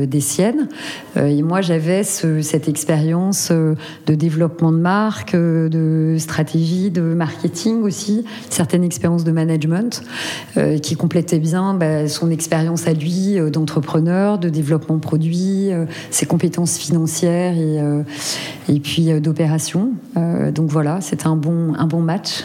des 0.07 0.21
siennes. 0.21 0.67
Et 1.15 1.41
moi, 1.43 1.61
j'avais 1.61 2.03
ce- 2.03 2.41
cette 2.41 2.67
expérience 2.67 3.51
de 3.51 4.15
développement 4.15 4.71
de 4.71 4.77
marque, 4.77 5.35
de 5.35 6.15
stratégie, 6.17 6.89
de 6.91 7.01
marketing 7.01 7.81
aussi, 7.83 8.23
certaines 8.49 8.83
expériences 8.83 9.23
de 9.23 9.31
management 9.31 10.03
qui 10.81 10.95
complétait 10.95 11.39
bien 11.39 11.73
bah, 11.73 12.07
son 12.07 12.29
expérience 12.31 12.87
à 12.87 12.93
lui 12.93 13.37
d'entrepreneur, 13.51 14.37
de 14.37 14.49
développement 14.49 14.99
euh, 15.71 15.85
ses 16.11 16.25
compétences 16.25 16.77
financières 16.77 17.53
et, 17.57 17.79
et 18.73 18.79
puis 18.79 19.09
d'opération. 19.21 19.91
Donc 20.53 20.69
voilà, 20.69 20.98
c'était 21.01 21.27
un 21.27 21.35
bon, 21.35 21.73
un 21.77 21.85
bon 21.87 22.01
match. 22.01 22.43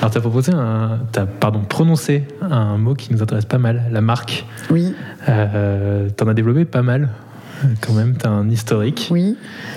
Alors, 0.00 0.10
tu 0.10 0.18
as 0.18 0.20
proposé 0.20 0.52
un. 0.52 1.00
T'as, 1.12 1.24
pardon, 1.26 1.60
prononcé 1.66 2.24
un 2.42 2.76
mot 2.76 2.94
qui 2.94 3.12
nous 3.12 3.22
intéresse 3.22 3.46
pas 3.46 3.58
mal, 3.58 3.84
la 3.90 4.00
marque. 4.00 4.44
Oui, 4.70 4.94
Euh, 5.28 6.08
T'en 6.10 6.28
as 6.28 6.34
développé 6.34 6.64
pas 6.64 6.82
mal, 6.82 7.08
quand 7.80 7.92
même. 7.94 8.16
T'as 8.16 8.28
un 8.28 8.48
historique. 8.50 9.08
oui. 9.10 9.36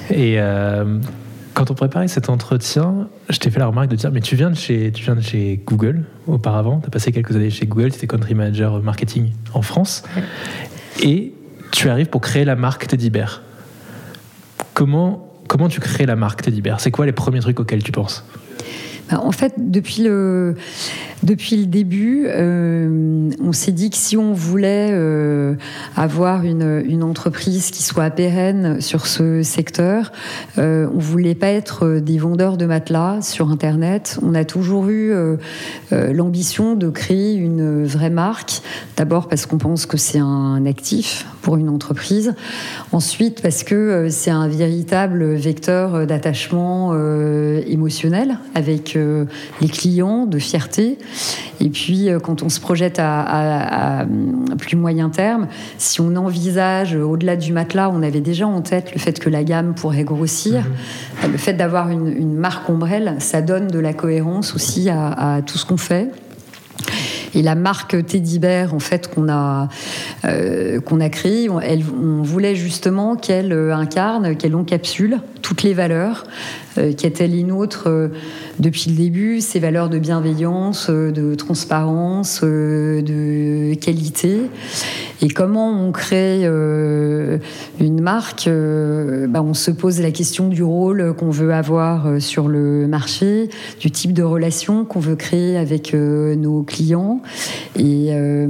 Et 0.09 0.35
euh, 0.39 0.99
quand 1.53 1.71
on 1.71 1.73
préparait 1.73 2.07
cet 2.07 2.29
entretien, 2.29 3.07
je 3.29 3.37
t'ai 3.39 3.49
fait 3.49 3.59
la 3.59 3.67
remarque 3.67 3.89
de 3.89 3.95
dire 3.95 4.11
Mais 4.11 4.21
tu 4.21 4.35
viens 4.35 4.49
de 4.49 4.55
chez, 4.55 4.91
tu 4.91 5.03
viens 5.03 5.15
de 5.15 5.21
chez 5.21 5.61
Google 5.65 6.03
auparavant. 6.27 6.79
Tu 6.79 6.87
as 6.87 6.89
passé 6.89 7.11
quelques 7.11 7.35
années 7.35 7.49
chez 7.49 7.65
Google. 7.65 7.91
Tu 7.91 7.97
étais 7.97 8.07
country 8.07 8.33
manager 8.35 8.81
marketing 8.83 9.31
en 9.53 9.61
France. 9.61 10.03
Et 11.01 11.33
tu 11.71 11.89
arrives 11.89 12.07
pour 12.07 12.21
créer 12.21 12.43
la 12.45 12.55
marque 12.55 12.87
Teddy 12.87 13.09
Bear. 13.09 13.41
Comment, 14.73 15.28
comment 15.49 15.67
tu 15.67 15.81
crées 15.81 16.05
la 16.05 16.15
marque 16.15 16.43
Teddy 16.43 16.61
Bear? 16.61 16.79
C'est 16.79 16.91
quoi 16.91 17.05
les 17.05 17.11
premiers 17.11 17.41
trucs 17.41 17.59
auxquels 17.59 17.83
tu 17.83 17.91
penses? 17.91 18.23
Bah, 19.11 19.19
En 19.21 19.33
fait, 19.33 19.53
depuis 19.57 20.03
le, 20.03 20.55
depuis 21.23 21.57
le 21.57 21.65
début, 21.65 22.25
euh, 22.27 23.29
on 23.43 23.51
s'est 23.51 23.73
dit 23.73 23.89
que 23.89 23.97
si 23.97 24.15
on 24.15 24.33
voulait 24.33 24.89
euh, 24.91 25.55
avoir 25.95 26.43
une, 26.43 26.81
une 26.85 27.03
entreprise 27.03 27.71
qui 27.71 27.83
soit 27.83 28.09
pérenne 28.09 28.79
sur 28.79 29.05
ce 29.05 29.43
secteur, 29.43 30.11
euh, 30.57 30.87
on 30.93 30.99
voulait 30.99 31.35
pas 31.35 31.47
être 31.47 31.99
des 31.99 32.17
vendeurs 32.17 32.55
de 32.55 32.65
matelas 32.65 33.21
sur 33.21 33.49
Internet. 33.49 34.17
On 34.21 34.33
a 34.33 34.45
toujours 34.45 34.87
eu 34.87 35.11
euh, 35.11 35.35
euh, 35.91 36.13
l'ambition 36.13 36.75
de 36.75 36.89
créer 36.89 37.33
une 37.33 37.83
vraie 37.83 38.09
marque. 38.09 38.61
D'abord 38.95 39.27
parce 39.27 39.45
qu'on 39.45 39.57
pense 39.57 39.85
que 39.85 39.97
c'est 39.97 40.19
un 40.19 40.65
actif 40.65 41.25
pour 41.41 41.57
une 41.57 41.69
entreprise. 41.69 42.33
Ensuite 42.91 43.41
parce 43.41 43.63
que 43.63 43.75
euh, 43.75 44.09
c'est 44.09 44.31
un 44.31 44.47
véritable 44.47 45.33
vecteur 45.33 46.07
d'attachement 46.07 46.91
euh, 46.93 47.61
émotionnel 47.67 48.37
avec 48.55 48.95
euh, 48.95 49.25
les 49.61 49.67
clients, 49.67 50.25
de 50.25 50.39
fierté. 50.39 50.97
Et 51.61 51.69
puis, 51.69 52.09
euh, 52.09 52.19
quand 52.19 52.43
on 52.43 52.49
se 52.49 52.59
projette 52.59 52.99
à, 52.99 53.21
à- 53.21 54.01
à 54.01 54.05
plus 54.57 54.75
moyen 54.77 55.09
terme, 55.09 55.47
si 55.77 55.99
on 56.01 56.15
envisage 56.15 56.95
euh, 56.95 57.03
au-delà 57.03 57.35
du 57.35 57.51
matelas, 57.53 57.89
on 57.89 58.01
avait 58.01 58.21
déjà 58.21 58.47
en 58.47 58.61
tête 58.61 58.93
le 58.93 58.99
fait 58.99 59.19
que 59.19 59.29
la 59.29 59.43
gamme 59.43 59.73
pourrait 59.75 60.03
grossir. 60.05 60.63
Le 61.29 61.37
fait 61.37 61.53
d'avoir 61.53 61.89
une, 61.89 62.07
une 62.07 62.35
marque 62.35 62.69
ombrelle, 62.69 63.15
ça 63.19 63.41
donne 63.41 63.67
de 63.67 63.79
la 63.79 63.93
cohérence 63.93 64.55
aussi 64.55 64.89
à, 64.89 65.35
à 65.35 65.41
tout 65.41 65.57
ce 65.57 65.65
qu'on 65.65 65.77
fait. 65.77 66.09
Et 67.35 67.43
la 67.43 67.53
marque 67.53 68.03
Teddy 68.07 68.39
Bear, 68.39 68.73
en 68.73 68.79
fait, 68.79 69.13
qu'on 69.13 69.29
a, 69.29 69.67
euh, 70.25 70.79
qu'on 70.79 70.99
a 70.99 71.09
créée, 71.09 71.47
on, 71.49 71.59
elle- 71.59 71.83
on 72.01 72.23
voulait 72.23 72.55
justement 72.55 73.15
qu'elle 73.15 73.53
euh, 73.53 73.75
incarne, 73.75 74.35
qu'elle 74.35 74.55
encapsule 74.55 75.19
toutes 75.43 75.61
les 75.61 75.73
valeurs 75.75 76.23
euh, 76.79 76.89
étaient 76.89 77.27
les 77.27 77.43
nôtres 77.43 77.87
euh, 77.87 78.09
depuis 78.59 78.89
le 78.89 78.95
début, 78.95 79.41
ces 79.41 79.59
valeurs 79.59 79.89
de 79.89 79.99
bienveillance, 79.99 80.87
euh, 80.89 81.11
de 81.11 81.35
transparence, 81.35 82.41
euh, 82.43 83.01
de 83.01 83.75
qualité. 83.75 84.41
Et 85.21 85.27
comment 85.27 85.69
on 85.69 85.91
crée 85.91 86.41
euh, 86.45 87.39
une 87.81 88.01
marque 88.01 88.47
euh, 88.47 89.27
bah, 89.27 89.43
On 89.43 89.53
se 89.53 89.69
pose 89.69 89.99
la 89.99 90.11
question 90.11 90.47
du 90.47 90.63
rôle 90.63 91.13
qu'on 91.17 91.29
veut 91.29 91.53
avoir 91.53 92.07
euh, 92.07 92.19
sur 92.19 92.47
le 92.47 92.87
marché, 92.87 93.49
du 93.81 93.91
type 93.91 94.13
de 94.13 94.23
relation 94.23 94.85
qu'on 94.85 95.01
veut 95.01 95.17
créer 95.17 95.57
avec 95.57 95.93
euh, 95.93 96.35
nos 96.35 96.63
clients. 96.63 97.21
Et, 97.75 98.09
euh, 98.11 98.47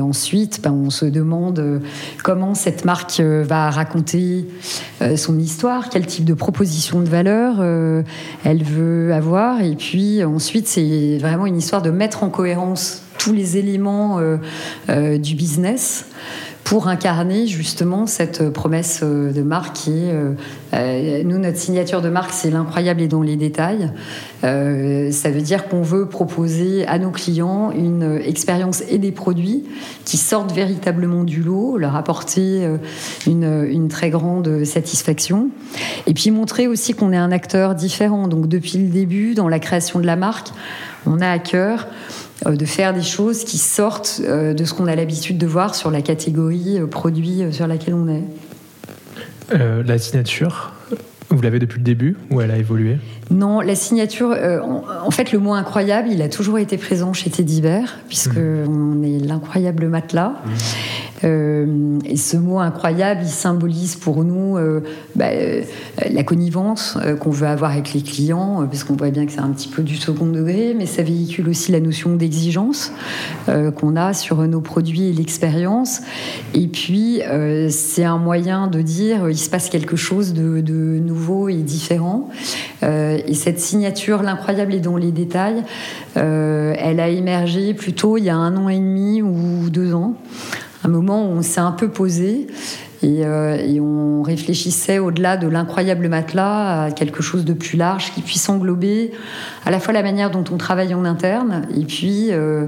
ensuite, 0.00 0.60
bah, 0.62 0.72
on 0.72 0.88
se 0.90 1.04
demande 1.04 1.58
euh, 1.58 1.78
comment 2.22 2.54
cette 2.54 2.84
marque 2.84 3.20
euh, 3.20 3.44
va 3.46 3.70
raconter 3.70 4.46
euh, 5.02 5.16
son 5.16 5.38
histoire, 5.38 5.90
quel 5.90 6.06
type 6.06 6.24
de 6.24 6.34
proposition 6.34 7.00
de 7.00 7.08
valeur 7.08 7.56
euh, 7.66 8.02
elle 8.44 8.62
veut 8.62 9.12
avoir. 9.12 9.60
Et 9.60 9.74
puis 9.74 10.24
ensuite, 10.24 10.66
c'est 10.66 11.18
vraiment 11.18 11.46
une 11.46 11.58
histoire 11.58 11.82
de 11.82 11.90
mettre 11.90 12.22
en 12.22 12.30
cohérence 12.30 13.02
tous 13.18 13.32
les 13.32 13.56
éléments 13.56 14.18
euh, 14.18 14.36
euh, 14.88 15.18
du 15.18 15.34
business 15.34 16.06
pour 16.66 16.88
incarner 16.88 17.46
justement 17.46 18.08
cette 18.08 18.50
promesse 18.50 18.98
euh, 19.04 19.30
de 19.30 19.42
marque 19.42 19.76
qui 19.76 19.92
euh, 19.92 20.32
euh, 20.74 21.22
nous, 21.22 21.38
notre 21.38 21.58
signature 21.58 22.02
de 22.02 22.08
marque, 22.08 22.32
c'est 22.32 22.50
l'incroyable 22.50 23.02
et 23.02 23.06
dans 23.06 23.22
les 23.22 23.36
détails. 23.36 23.92
Euh, 24.42 25.12
ça 25.12 25.30
veut 25.30 25.42
dire 25.42 25.68
qu'on 25.68 25.82
veut 25.82 26.06
proposer 26.06 26.84
à 26.88 26.98
nos 26.98 27.12
clients 27.12 27.70
une 27.70 28.20
expérience 28.20 28.82
et 28.88 28.98
des 28.98 29.12
produits 29.12 29.62
qui 30.04 30.16
sortent 30.16 30.50
véritablement 30.50 31.22
du 31.22 31.40
lot, 31.40 31.78
leur 31.78 31.94
apporter 31.94 32.64
euh, 32.64 32.78
une, 33.28 33.68
une 33.70 33.86
très 33.86 34.10
grande 34.10 34.64
satisfaction. 34.64 35.50
Et 36.08 36.14
puis 36.14 36.32
montrer 36.32 36.66
aussi 36.66 36.94
qu'on 36.94 37.12
est 37.12 37.16
un 37.16 37.30
acteur 37.30 37.76
différent. 37.76 38.26
Donc 38.26 38.48
depuis 38.48 38.78
le 38.78 38.88
début, 38.88 39.34
dans 39.34 39.48
la 39.48 39.60
création 39.60 40.00
de 40.00 40.06
la 40.06 40.16
marque, 40.16 40.48
on 41.06 41.20
a 41.20 41.30
à 41.30 41.38
cœur 41.38 41.86
euh, 41.86 42.25
de 42.44 42.64
faire 42.66 42.92
des 42.92 43.02
choses 43.02 43.44
qui 43.44 43.58
sortent 43.58 44.20
euh, 44.24 44.52
de 44.52 44.64
ce 44.64 44.74
qu'on 44.74 44.86
a 44.86 44.94
l'habitude 44.94 45.38
de 45.38 45.46
voir 45.46 45.74
sur 45.74 45.90
la 45.90 46.02
catégorie 46.02 46.78
euh, 46.78 46.86
produit 46.86 47.42
euh, 47.42 47.50
sur 47.50 47.66
laquelle 47.66 47.94
on 47.94 48.08
est. 48.08 48.24
Euh, 49.54 49.82
La 49.84 49.96
signature, 49.96 50.72
vous 51.30 51.40
l'avez 51.40 51.58
depuis 51.58 51.78
le 51.78 51.84
début 51.84 52.16
ou 52.30 52.40
elle 52.40 52.50
a 52.50 52.58
évolué? 52.58 52.98
Non, 53.30 53.60
la 53.60 53.74
signature, 53.74 54.32
euh, 54.32 54.60
en, 54.60 54.84
en 55.04 55.10
fait, 55.10 55.32
le 55.32 55.38
mot 55.38 55.54
incroyable, 55.54 56.08
il 56.10 56.20
a 56.22 56.28
toujours 56.28 56.58
été 56.58 56.76
présent 56.76 57.12
chez 57.12 57.30
Teddy 57.30 57.60
Bear, 57.62 57.84
puisque 58.06 58.36
on 58.36 59.02
est 59.02 59.18
l'incroyable 59.18 59.88
matelas. 59.88 60.34
Euh, 61.24 61.98
et 62.04 62.16
ce 62.16 62.36
mot 62.36 62.58
incroyable, 62.58 63.22
il 63.24 63.30
symbolise 63.30 63.96
pour 63.96 64.24
nous 64.24 64.56
euh, 64.56 64.80
bah, 65.14 65.26
euh, 65.30 65.62
la 66.10 66.22
connivence 66.22 66.98
qu'on 67.20 67.30
veut 67.30 67.46
avoir 67.46 67.72
avec 67.72 67.94
les 67.94 68.02
clients, 68.02 68.66
parce 68.66 68.84
qu'on 68.84 68.94
voit 68.94 69.10
bien 69.10 69.26
que 69.26 69.32
c'est 69.32 69.40
un 69.40 69.50
petit 69.50 69.68
peu 69.68 69.82
du 69.82 69.96
second 69.96 70.26
degré, 70.26 70.74
mais 70.76 70.86
ça 70.86 71.02
véhicule 71.02 71.48
aussi 71.48 71.72
la 71.72 71.80
notion 71.80 72.14
d'exigence 72.16 72.92
qu'on 73.46 73.96
a 73.96 74.12
sur 74.12 74.36
nos 74.42 74.60
produits 74.60 75.08
et 75.08 75.12
l'expérience. 75.12 76.00
Et 76.54 76.66
puis, 76.66 77.20
c'est 77.70 78.04
un 78.04 78.18
moyen 78.18 78.66
de 78.66 78.82
dire 78.82 79.28
il 79.28 79.38
se 79.38 79.50
passe 79.50 79.68
quelque 79.68 79.96
chose 79.96 80.34
de, 80.34 80.60
de 80.60 80.98
nouveau 80.98 81.48
et 81.48 81.56
différent. 81.56 82.28
Et 82.82 83.34
cette 83.34 83.60
signature, 83.60 84.22
l'incroyable 84.22 84.74
est 84.74 84.80
dans 84.80 84.96
les 84.96 85.12
détails, 85.12 85.62
elle 86.14 87.00
a 87.00 87.08
émergé 87.08 87.74
plutôt 87.74 88.16
il 88.18 88.24
y 88.24 88.30
a 88.30 88.36
un 88.36 88.56
an 88.56 88.68
et 88.68 88.78
demi 88.78 89.22
ou 89.22 89.70
deux 89.70 89.94
ans 89.94 90.14
un 90.84 90.88
moment 90.88 91.26
où 91.26 91.32
on 91.32 91.42
s'est 91.42 91.60
un 91.60 91.72
peu 91.72 91.88
posé 91.88 92.46
et, 93.02 93.24
euh, 93.24 93.56
et 93.56 93.80
on 93.80 94.22
réfléchissait 94.22 94.98
au-delà 94.98 95.36
de 95.36 95.48
l'incroyable 95.48 96.08
matelas 96.08 96.84
à 96.84 96.90
quelque 96.90 97.22
chose 97.22 97.44
de 97.44 97.52
plus 97.52 97.76
large 97.76 98.12
qui 98.14 98.22
puisse 98.22 98.48
englober 98.48 99.12
à 99.66 99.70
la 99.72 99.80
fois 99.80 99.92
la 99.92 100.02
manière 100.04 100.30
dont 100.30 100.44
on 100.52 100.56
travaille 100.56 100.94
en 100.94 101.04
interne 101.04 101.62
et 101.76 101.84
puis 101.84 102.28
euh, 102.30 102.66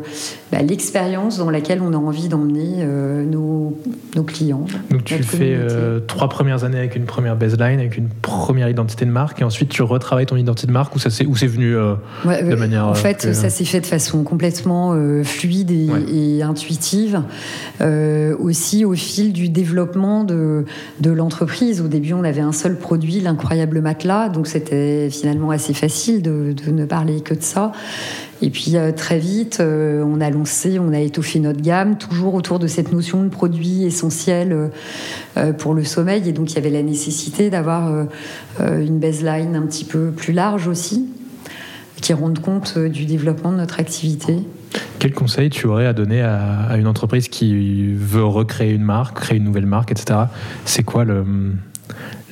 bah, 0.50 0.58
l'expérience 0.62 1.38
dans 1.38 1.48
laquelle 1.48 1.80
on 1.80 1.92
a 1.92 1.96
envie 1.96 2.28
d'emmener 2.28 2.78
euh, 2.80 3.24
nos, 3.24 3.78
nos 4.16 4.24
clients. 4.24 4.66
Donc 4.90 5.04
tu 5.04 5.22
fais 5.22 5.54
euh, 5.56 6.00
trois 6.00 6.28
premières 6.28 6.64
années 6.64 6.78
avec 6.78 6.96
une 6.96 7.04
première 7.04 7.36
baseline, 7.36 7.78
avec 7.78 7.96
une 7.96 8.08
première 8.08 8.68
identité 8.68 9.04
de 9.04 9.12
marque, 9.12 9.40
et 9.40 9.44
ensuite 9.44 9.68
tu 9.68 9.82
retravailles 9.82 10.26
ton 10.26 10.36
identité 10.36 10.66
de 10.66 10.72
marque 10.72 10.96
ou 10.96 10.98
ça 10.98 11.08
c'est 11.08 11.24
venu 11.24 11.76
Ouais, 12.24 12.42
de 12.42 12.54
manière, 12.56 12.86
en 12.86 12.94
fait, 12.94 13.18
plus, 13.20 13.34
ça 13.34 13.48
s'est 13.48 13.64
fait 13.64 13.80
de 13.80 13.86
façon 13.86 14.24
complètement 14.24 14.94
fluide 15.22 15.70
et, 15.70 15.88
Ouais. 15.88 16.02
et 16.12 16.42
intuitive, 16.42 17.22
aussi 18.40 18.84
au 18.84 18.94
fil 18.94 19.32
du 19.32 19.48
développement 19.48 20.24
de, 20.24 20.64
de 21.00 21.10
l'entreprise. 21.10 21.80
Au 21.80 21.86
début, 21.88 22.12
on 22.14 22.24
avait 22.24 22.40
un 22.40 22.52
seul 22.52 22.76
produit, 22.76 23.20
l'incroyable 23.20 23.80
matelas, 23.80 24.28
donc 24.30 24.48
c'était 24.48 25.10
finalement 25.10 25.50
assez 25.50 25.74
facile 25.74 26.22
de, 26.22 26.52
de, 26.52 26.72
ne 26.72 26.87
parler 26.88 27.20
que 27.20 27.34
de 27.34 27.42
ça. 27.42 27.72
Et 28.40 28.50
puis 28.50 28.76
euh, 28.76 28.92
très 28.92 29.18
vite, 29.18 29.58
euh, 29.60 30.02
on 30.04 30.20
a 30.20 30.30
lancé, 30.30 30.78
on 30.78 30.92
a 30.92 31.00
étoffé 31.00 31.40
notre 31.40 31.60
gamme, 31.60 31.98
toujours 31.98 32.34
autour 32.34 32.58
de 32.58 32.66
cette 32.66 32.92
notion 32.92 33.22
de 33.24 33.28
produit 33.28 33.84
essentiel 33.84 34.70
euh, 35.36 35.52
pour 35.52 35.74
le 35.74 35.84
sommeil. 35.84 36.28
Et 36.28 36.32
donc 36.32 36.52
il 36.52 36.54
y 36.54 36.58
avait 36.58 36.70
la 36.70 36.82
nécessité 36.82 37.50
d'avoir 37.50 38.06
une 38.60 38.98
baseline 38.98 39.56
un 39.56 39.62
petit 39.62 39.84
peu 39.84 40.10
plus 40.10 40.32
large 40.32 40.68
aussi, 40.68 41.08
qui 42.00 42.12
rende 42.12 42.40
compte 42.40 42.78
du 42.78 43.06
développement 43.06 43.52
de 43.52 43.56
notre 43.56 43.80
activité. 43.80 44.36
Quel 44.98 45.12
conseil 45.12 45.50
tu 45.50 45.66
aurais 45.66 45.86
à 45.86 45.92
donner 45.92 46.22
à, 46.22 46.76
une 46.76 46.86
entreprise 46.86 47.28
qui 47.28 47.94
veut 47.94 48.24
recréer 48.24 48.72
une 48.72 48.82
marque, 48.82 49.18
créer 49.18 49.38
une 49.38 49.44
nouvelle 49.44 49.66
marque, 49.66 49.90
etc. 49.90 50.20
C'est 50.64 50.82
quoi 50.82 51.04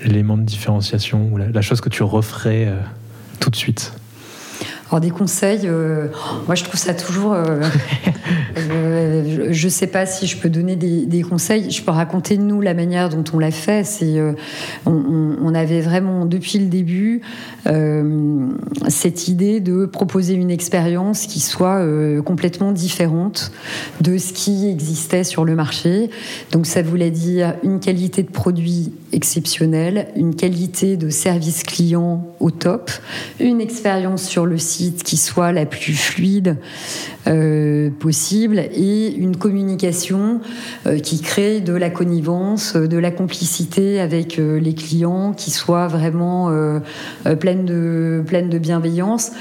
l'élément 0.05 0.37
de 0.37 0.43
différenciation 0.43 1.31
ou 1.33 1.39
la, 1.39 1.63
chose 1.63 1.81
que 1.81 1.89
tu 1.89 2.03
referais 2.03 2.69
tout 3.41 3.51
de 3.51 3.57
suite? 3.57 3.93
Alors 4.89 5.01
des 5.01 5.11
conseils, 5.11 5.63
euh, 5.65 6.09
moi 6.47 6.55
je 6.55 6.63
trouve 6.63 6.79
ça 6.79 6.95
toujours. 6.95 7.33
Euh, 7.33 7.61
euh, 8.59 9.49
je 9.51 9.65
ne 9.65 9.71
sais 9.71 9.89
pas 9.89 10.07
si 10.07 10.29
je 10.29 10.37
peux 10.37 10.49
donner 10.49 10.77
des, 10.77 11.23
conseils. 11.23 11.71
Je 11.73 11.83
peux 11.83 11.91
raconter 11.91 12.37
de 12.37 12.43
nous 12.43 12.61
la 12.61 12.73
manière 12.73 13.09
dont 13.09 13.25
on 13.33 13.39
l'a 13.39 13.51
fait. 13.51 13.85
C'est, 13.85 14.21
on, 14.85 15.55
avait 15.55 15.81
vraiment 15.81 16.27
depuis 16.27 16.59
le 16.59 16.67
début 16.67 17.23
cette 18.89 19.29
idée 19.29 19.61
de 19.61 19.87
proposer 19.87 20.35
une 20.35 20.51
expérience 20.51 21.27
qui 21.27 21.41
soit 21.41 21.83
complètement 22.25 22.73
différente 22.73 23.51
de 24.03 24.19
ce 24.19 24.33
qui 24.33 24.69
existait 24.69 25.25
sur 25.25 25.45
le 25.45 25.55
marché. 25.55 26.11
Donc 26.53 26.67
ça 26.67 26.83
voulait 26.83 27.11
dire 27.11 27.55
une 27.63 27.81
qualité 27.81 28.23
de 28.23 28.31
produit 28.31 28.93
exceptionnelle, 29.13 30.09
une 30.15 30.35
qualité 30.35 30.97
de 30.97 31.09
service 31.09 31.63
client 31.63 32.27
au 32.39 32.51
top, 32.51 32.91
une 33.41 33.61
expérience 33.61 34.25
sur 34.25 34.45
le 34.45 34.59
site 34.59 34.76
qui 35.05 35.17
soit 35.17 35.53
la 35.53 35.67
plus 35.67 35.95
fluide 35.95 36.57
euh, 37.27 37.91
possible 37.99 38.59
et 38.59 39.13
une 39.15 39.37
communication 39.37 40.41
euh, 40.87 40.99
qui 40.99 41.21
crée 41.21 41.61
de 41.61 41.73
la 41.73 41.91
connivence, 41.91 42.77
de 42.77 42.99
la 42.99 43.11
complicité 43.11 44.01
avec 44.01 44.39
euh, 44.39 44.61
les 44.61 44.75
clients, 44.75 45.33
qui 45.33 45.51
soit 45.51 45.89
vraiment 45.89 46.51
pleine, 47.41 47.65
de, 47.65 48.23
pleine 48.27 48.49
de 48.49 48.59
bienveillance 48.59 49.33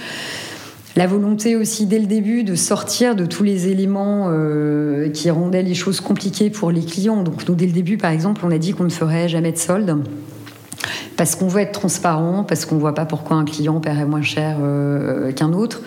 la 0.98 1.08
volonté 1.08 1.58
aussi 1.58 1.88
dès 1.88 2.00
le 2.00 2.06
début 2.06 2.46
de 2.46 2.56
sortir 2.56 3.18
de 3.18 3.26
tous 3.26 3.44
les 3.44 3.68
éléments 3.68 4.32
qui 5.14 5.30
rendaient 5.30 5.62
les 5.62 5.74
choses 5.74 6.00
compliquées 6.00 6.50
pour 6.50 6.72
les 6.72 6.86
clients. 6.86 7.22
Donc 7.22 7.46
nous 7.50 7.56
dès 7.56 7.66
le 7.66 7.74
début 7.74 7.98
par 7.98 8.12
exemple 8.12 8.42
on 8.46 8.52
a 8.52 8.58
dit 8.58 8.72
qu'on 8.72 8.86
ne 8.86 8.90
ferait 8.90 9.28
jamais 9.28 9.52
de 9.52 9.58
solde 9.58 9.98
parce 11.18 11.36
qu'on 11.36 11.48
veut 11.48 11.62
être 11.62 11.72
transparent, 11.72 12.44
parce 12.44 12.66
qu'on 12.66 12.76
ne 12.76 12.80
voit 12.80 12.96
pas 12.96 13.06
pourquoi 13.06 13.38
un 13.38 13.46
client 13.46 13.80
paierait 13.80 14.06
moins 14.06 14.22
cher 14.22 14.58
euh, 14.62 15.32
qu'un 15.32 15.54
autre. 15.54 15.82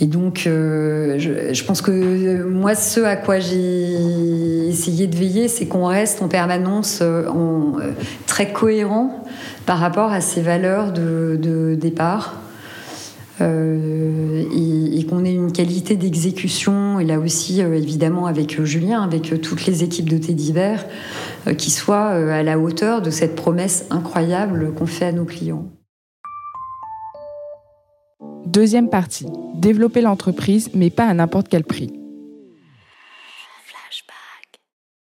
Et 0.00 0.06
donc, 0.06 0.44
euh, 0.46 1.18
je, 1.18 1.64
pense 1.64 1.80
que 1.80 2.42
moi, 2.42 2.74
ce 2.74 3.00
à 3.00 3.14
quoi 3.14 3.38
j'ai 3.38 4.68
essayé 4.68 5.06
de 5.06 5.16
veiller, 5.16 5.46
c'est 5.46 5.66
qu'on 5.66 5.86
reste 5.86 6.22
en 6.22 6.28
permanence 6.28 6.98
euh, 7.02 7.28
en, 7.28 7.76
très 8.26 8.52
cohérent 8.52 9.24
par 9.64 9.78
rapport 9.78 10.10
à 10.10 10.20
ces 10.20 10.42
valeurs 10.42 10.92
de 10.92 11.76
départ. 11.80 12.34
Euh, 13.40 14.44
et, 14.52 15.04
qu'on 15.06 15.24
ait 15.24 15.34
une 15.34 15.52
qualité 15.52 15.96
d'exécution, 15.96 17.00
et 17.00 17.04
là 17.04 17.18
aussi 17.18 17.60
euh, 17.60 17.74
évidemment 17.74 18.26
avec 18.26 18.58
euh, 18.58 18.64
Julien, 18.64 19.02
avec 19.02 19.40
toutes 19.40 19.66
les 19.66 19.82
équipes 19.82 20.08
de 20.08 20.16
d'hiver, 20.16 20.86
qui 21.58 21.72
soit 21.72 22.06
à 22.06 22.42
la 22.44 22.58
hauteur 22.58 23.02
de 23.02 23.10
cette 23.10 23.34
promesse 23.34 23.86
incroyable 23.90 24.72
qu'on 24.74 24.86
fait 24.86 25.06
à 25.06 25.12
nos 25.12 25.24
clients. 25.24 25.66
Deuxième 28.46 28.88
partie, 28.88 29.26
développer 29.56 30.02
l'entreprise, 30.02 30.70
mais 30.72 30.90
pas 30.90 31.06
à 31.06 31.14
n'importe 31.14 31.48
quel 31.48 31.64
prix. 31.64 32.01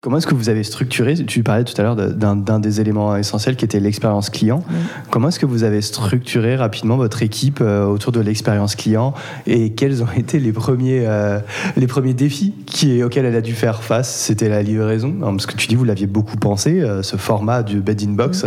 Comment 0.05 0.17
est-ce 0.17 0.27
que 0.27 0.35
vous 0.35 0.49
avez 0.49 0.63
structuré 0.63 1.15
Tu 1.15 1.41
parlais 1.41 1.63
tout 1.63 1.73
à 1.81 1.83
l'heure 1.83 1.95
d'un 1.95 2.59
des 2.59 2.79
éléments 2.79 3.15
essentiels 3.15 3.55
qui 3.55 3.65
était 3.65 3.79
l'expérience 3.79 4.29
client. 4.29 4.63
Comment 5.09 5.29
est-ce 5.29 5.39
que 5.39 5.47
vous 5.47 5.63
avez 5.63 5.81
structuré 5.81 6.55
rapidement 6.55 6.95
votre 6.95 7.23
équipe 7.23 7.57
euh, 7.59 7.87
autour 7.87 8.11
de 8.11 8.19
l'expérience 8.19 8.75
client 8.75 9.15
et 9.47 9.71
quels 9.71 10.03
ont 10.03 10.11
été 10.15 10.37
les 10.39 10.51
premiers, 10.51 11.07
euh, 11.07 11.39
les 11.75 11.87
premiers 11.87 12.13
défis 12.13 12.53
qui, 12.67 13.01
auxquels 13.01 13.25
elle 13.25 13.35
a 13.35 13.41
dû 13.41 13.53
faire 13.53 13.81
face? 13.81 14.13
C'était 14.13 14.47
la 14.47 14.61
livraison? 14.61 15.11
Parce 15.21 15.47
que 15.47 15.55
tu 15.55 15.65
dis, 15.65 15.73
vous 15.73 15.85
l'aviez 15.85 16.05
beaucoup 16.05 16.37
pensé, 16.37 16.81
euh, 16.81 17.01
ce 17.01 17.15
format 17.15 17.63
du 17.63 17.79
bed 17.79 18.03
in 18.03 18.11
box 18.11 18.45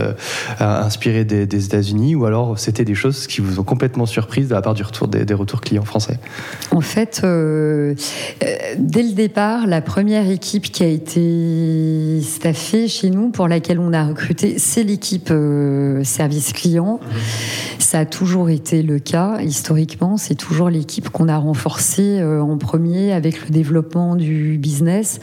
inspiré 0.60 1.24
des, 1.24 1.64
États-Unis, 1.64 2.14
ou 2.14 2.24
alors 2.24 2.56
c'était 2.56 2.84
des 2.84 2.94
choses 2.94 3.26
qui 3.26 3.40
vous 3.40 3.58
ont 3.58 3.64
complètement 3.64 4.06
surprise 4.06 4.48
de 4.48 4.54
la 4.54 4.62
part 4.62 4.74
du 4.74 4.84
retour 4.84 5.08
des, 5.08 5.24
des 5.24 5.34
retours 5.34 5.60
clients 5.60 5.84
français? 5.84 6.20
En 6.70 6.82
fait, 6.82 7.20
dès 7.20 9.02
le 9.02 9.12
départ, 9.12 9.66
la 9.66 9.80
première 9.80 10.30
équipe 10.30 10.70
qui 10.70 10.84
a 10.84 10.86
été 10.86 11.47
staffé 12.22 12.88
chez 12.88 13.10
nous, 13.10 13.30
pour 13.30 13.48
laquelle 13.48 13.78
on 13.78 13.92
a 13.92 14.04
recruté, 14.04 14.58
c'est 14.58 14.82
l'équipe 14.82 15.30
euh, 15.30 16.04
service 16.04 16.52
client. 16.52 17.00
Ça 17.78 18.00
a 18.00 18.04
toujours 18.04 18.50
été 18.50 18.82
le 18.82 18.98
cas 18.98 19.40
historiquement. 19.40 20.16
C'est 20.16 20.34
toujours 20.34 20.70
l'équipe 20.70 21.08
qu'on 21.08 21.28
a 21.28 21.36
renforcée 21.36 22.20
euh, 22.20 22.40
en 22.40 22.58
premier 22.58 23.12
avec 23.12 23.44
le 23.44 23.50
développement 23.50 24.14
du 24.14 24.58
business. 24.58 25.20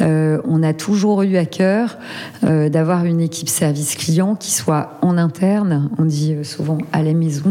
Euh, 0.00 0.40
on 0.44 0.62
a 0.62 0.72
toujours 0.72 1.22
eu 1.22 1.36
à 1.36 1.46
cœur 1.46 1.98
d'avoir 2.42 3.04
une 3.06 3.20
équipe 3.20 3.48
service 3.48 3.94
client 3.94 4.34
qui 4.34 4.50
soit 4.50 4.98
en 5.00 5.16
interne, 5.16 5.88
on 5.98 6.04
dit 6.04 6.36
souvent 6.42 6.78
à 6.92 7.02
la 7.02 7.14
maison, 7.14 7.50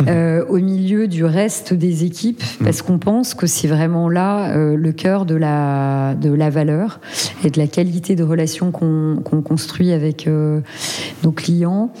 au 0.48 0.58
milieu 0.58 1.08
du 1.08 1.24
reste 1.24 1.72
des 1.72 2.04
équipes, 2.04 2.42
parce 2.62 2.82
qu'on 2.82 2.98
pense 2.98 3.32
que 3.32 3.46
c'est 3.46 3.68
vraiment 3.68 4.08
là 4.08 4.54
le 4.54 4.92
cœur 4.92 5.24
de 5.24 5.34
la, 5.34 6.14
de 6.14 6.30
la 6.30 6.50
valeur 6.50 7.00
et 7.44 7.50
de 7.50 7.58
la 7.58 7.66
qualité 7.66 8.16
de 8.16 8.24
relation 8.24 8.70
qu'on 8.70 9.42
construit 9.42 9.92
avec 9.92 10.26
euh, 10.26 10.60
nos 11.24 11.32
clients. 11.32 11.92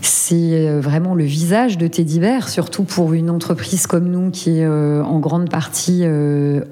C'est 0.00 0.68
euh, 0.68 0.80
vraiment 0.80 1.14
le 1.14 1.24
visage 1.24 1.78
de 1.78 1.86
Teddy 1.86 2.20
surtout 2.46 2.84
pour 2.84 3.12
une 3.14 3.30
entreprise 3.30 3.86
comme 3.86 4.08
nous 4.08 4.30
qui 4.30 4.58
est 4.58 4.64
euh, 4.64 5.02
en 5.02 5.18
grande 5.18 5.50
partie 5.50 6.04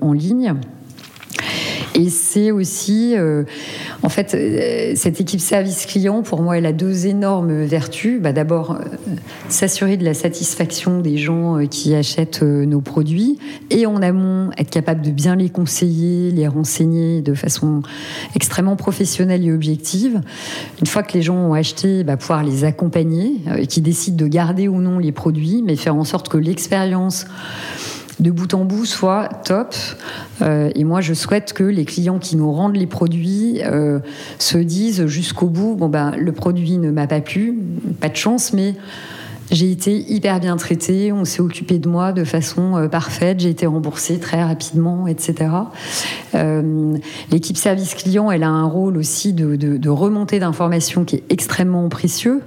en 0.00 0.12
ligne. 0.12 0.55
Et 1.94 2.09
c'est 2.09 2.50
aussi, 2.50 3.14
euh, 3.16 3.42
en 4.03 4.09
fait, 4.09 4.35
euh, 4.35 4.92
cette 4.94 5.20
équipe 5.20 5.40
service 5.40 5.87
client, 5.87 6.22
pour 6.22 6.40
moi, 6.40 6.57
elle 6.57 6.66
a 6.66 6.72
deux 6.72 7.07
énormes 7.07 7.64
vertus. 7.64 8.20
Bah, 8.20 8.33
D'abord, 8.33 8.72
euh, 8.72 8.85
s'assurer 9.48 9.96
de 9.96 10.05
la 10.05 10.14
satisfaction 10.14 11.00
des 11.00 11.18
gens 11.18 11.66
qui 11.68 11.94
achètent 11.94 12.42
nos 12.42 12.81
produits 12.81 13.38
et 13.70 13.87
en 13.87 14.03
amont, 14.03 14.50
être 14.57 14.70
capable 14.70 15.03
de 15.03 15.11
bien 15.11 15.35
les 15.35 15.48
conseiller, 15.48 16.31
les 16.31 16.46
renseigner 16.46 17.22
de 17.22 17.35
façon 17.35 17.83
extrêmement 18.37 18.76
professionnelle 18.76 19.44
et 19.44 19.53
objective. 19.53 20.20
Une 20.81 20.87
fois 20.87 21.03
que 21.03 21.14
les 21.14 21.22
gens 21.22 21.37
ont 21.37 21.55
acheté, 21.55 22.05
bah, 22.05 22.16
pouvoir 22.16 22.44
les 22.44 22.64
accompagner, 22.64 23.35
qui 23.68 23.81
décident 23.81 24.16
de 24.16 24.29
garder 24.29 24.68
ou 24.68 24.81
non 24.81 24.98
les 24.98 25.12
produits, 25.12 25.62
mais 25.64 25.76
faire 25.76 25.96
en 25.96 26.05
sorte 26.05 26.29
que 26.29 26.38
l'expérience 26.38 27.26
de 28.20 28.30
bout 28.30 28.54
en 28.54 28.64
bout 28.64 28.85
soit 28.85 29.28
top. 29.44 29.74
Euh, 30.42 30.70
et 30.74 30.85
moi, 30.85 31.00
je 31.00 31.14
souhaite 31.14 31.52
que 31.52 31.64
les 31.64 31.85
clients 31.85 32.18
qui 32.18 32.37
nous 32.37 32.52
rendent 32.52 32.76
les 32.76 32.87
produits 32.87 33.61
euh, 33.64 33.98
se 34.38 34.59
disent 34.59 35.06
jusqu'au 35.06 35.46
bout, 35.46 35.74
bon 35.74 35.88
ben, 35.88 36.12
le 36.16 36.33
produit 36.33 36.78
ne 36.78 36.90
m'a 36.90 37.06
pas 37.06 37.20
plu, 37.20 37.59
pas 38.00 38.09
de 38.09 38.16
chance, 38.16 38.52
mais 38.52 38.74
j'ai 39.51 39.73
été 39.73 40.05
hyper 40.09 40.39
bien 40.39 40.57
traitée, 40.57 41.13
on 41.13 41.25
s'est 41.25 41.41
occupé 41.41 41.79
de 41.81 41.89
moi 41.89 42.13
de 42.13 42.23
façon 42.23 42.77
euh, 42.77 42.87
parfaite, 42.87 43.41
j'ai 43.41 43.51
été 43.51 43.67
remboursée 43.67 44.21
très 44.21 44.45
rapidement, 44.45 45.09
etc. 45.09 45.51
Euh, 46.37 46.97
l'équipe 47.33 47.57
service 47.57 47.95
client, 47.97 48.31
elle 48.31 48.45
a 48.45 48.49
un 48.49 48.65
rôle 48.65 48.97
aussi 48.97 49.33
de, 49.33 49.89
remontée 49.89 50.39
d'informations 50.39 51.05
qui 51.05 51.17
est 51.17 51.25
extrêmement 51.31 51.89
précieux 51.89 52.43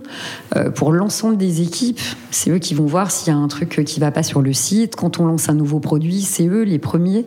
euh, 0.56 0.70
pour 0.70 0.94
l'ensemble 0.94 1.36
des 1.36 1.62
équipes. 1.62 2.00
C'est 2.32 2.52
eux 2.52 2.60
qui 2.60 2.74
vont 2.74 2.86
voir 2.86 3.12
s'il 3.12 3.34
y 3.34 3.36
a 3.36 3.39
un 3.39 3.50
truc 3.50 3.84
qui 3.86 4.00
va 4.00 4.12
pas 4.12 4.24
sur 4.24 4.42
le 4.42 4.54
site. 4.54 4.96
Quand 4.96 5.20
on 5.20 5.26
lance 5.26 5.50
un 5.50 5.56
nouveau 5.56 5.80
produit, 5.80 6.22
c'est 6.22 6.48
eux 6.48 6.63
les 6.63 6.80
premiers 6.80 7.26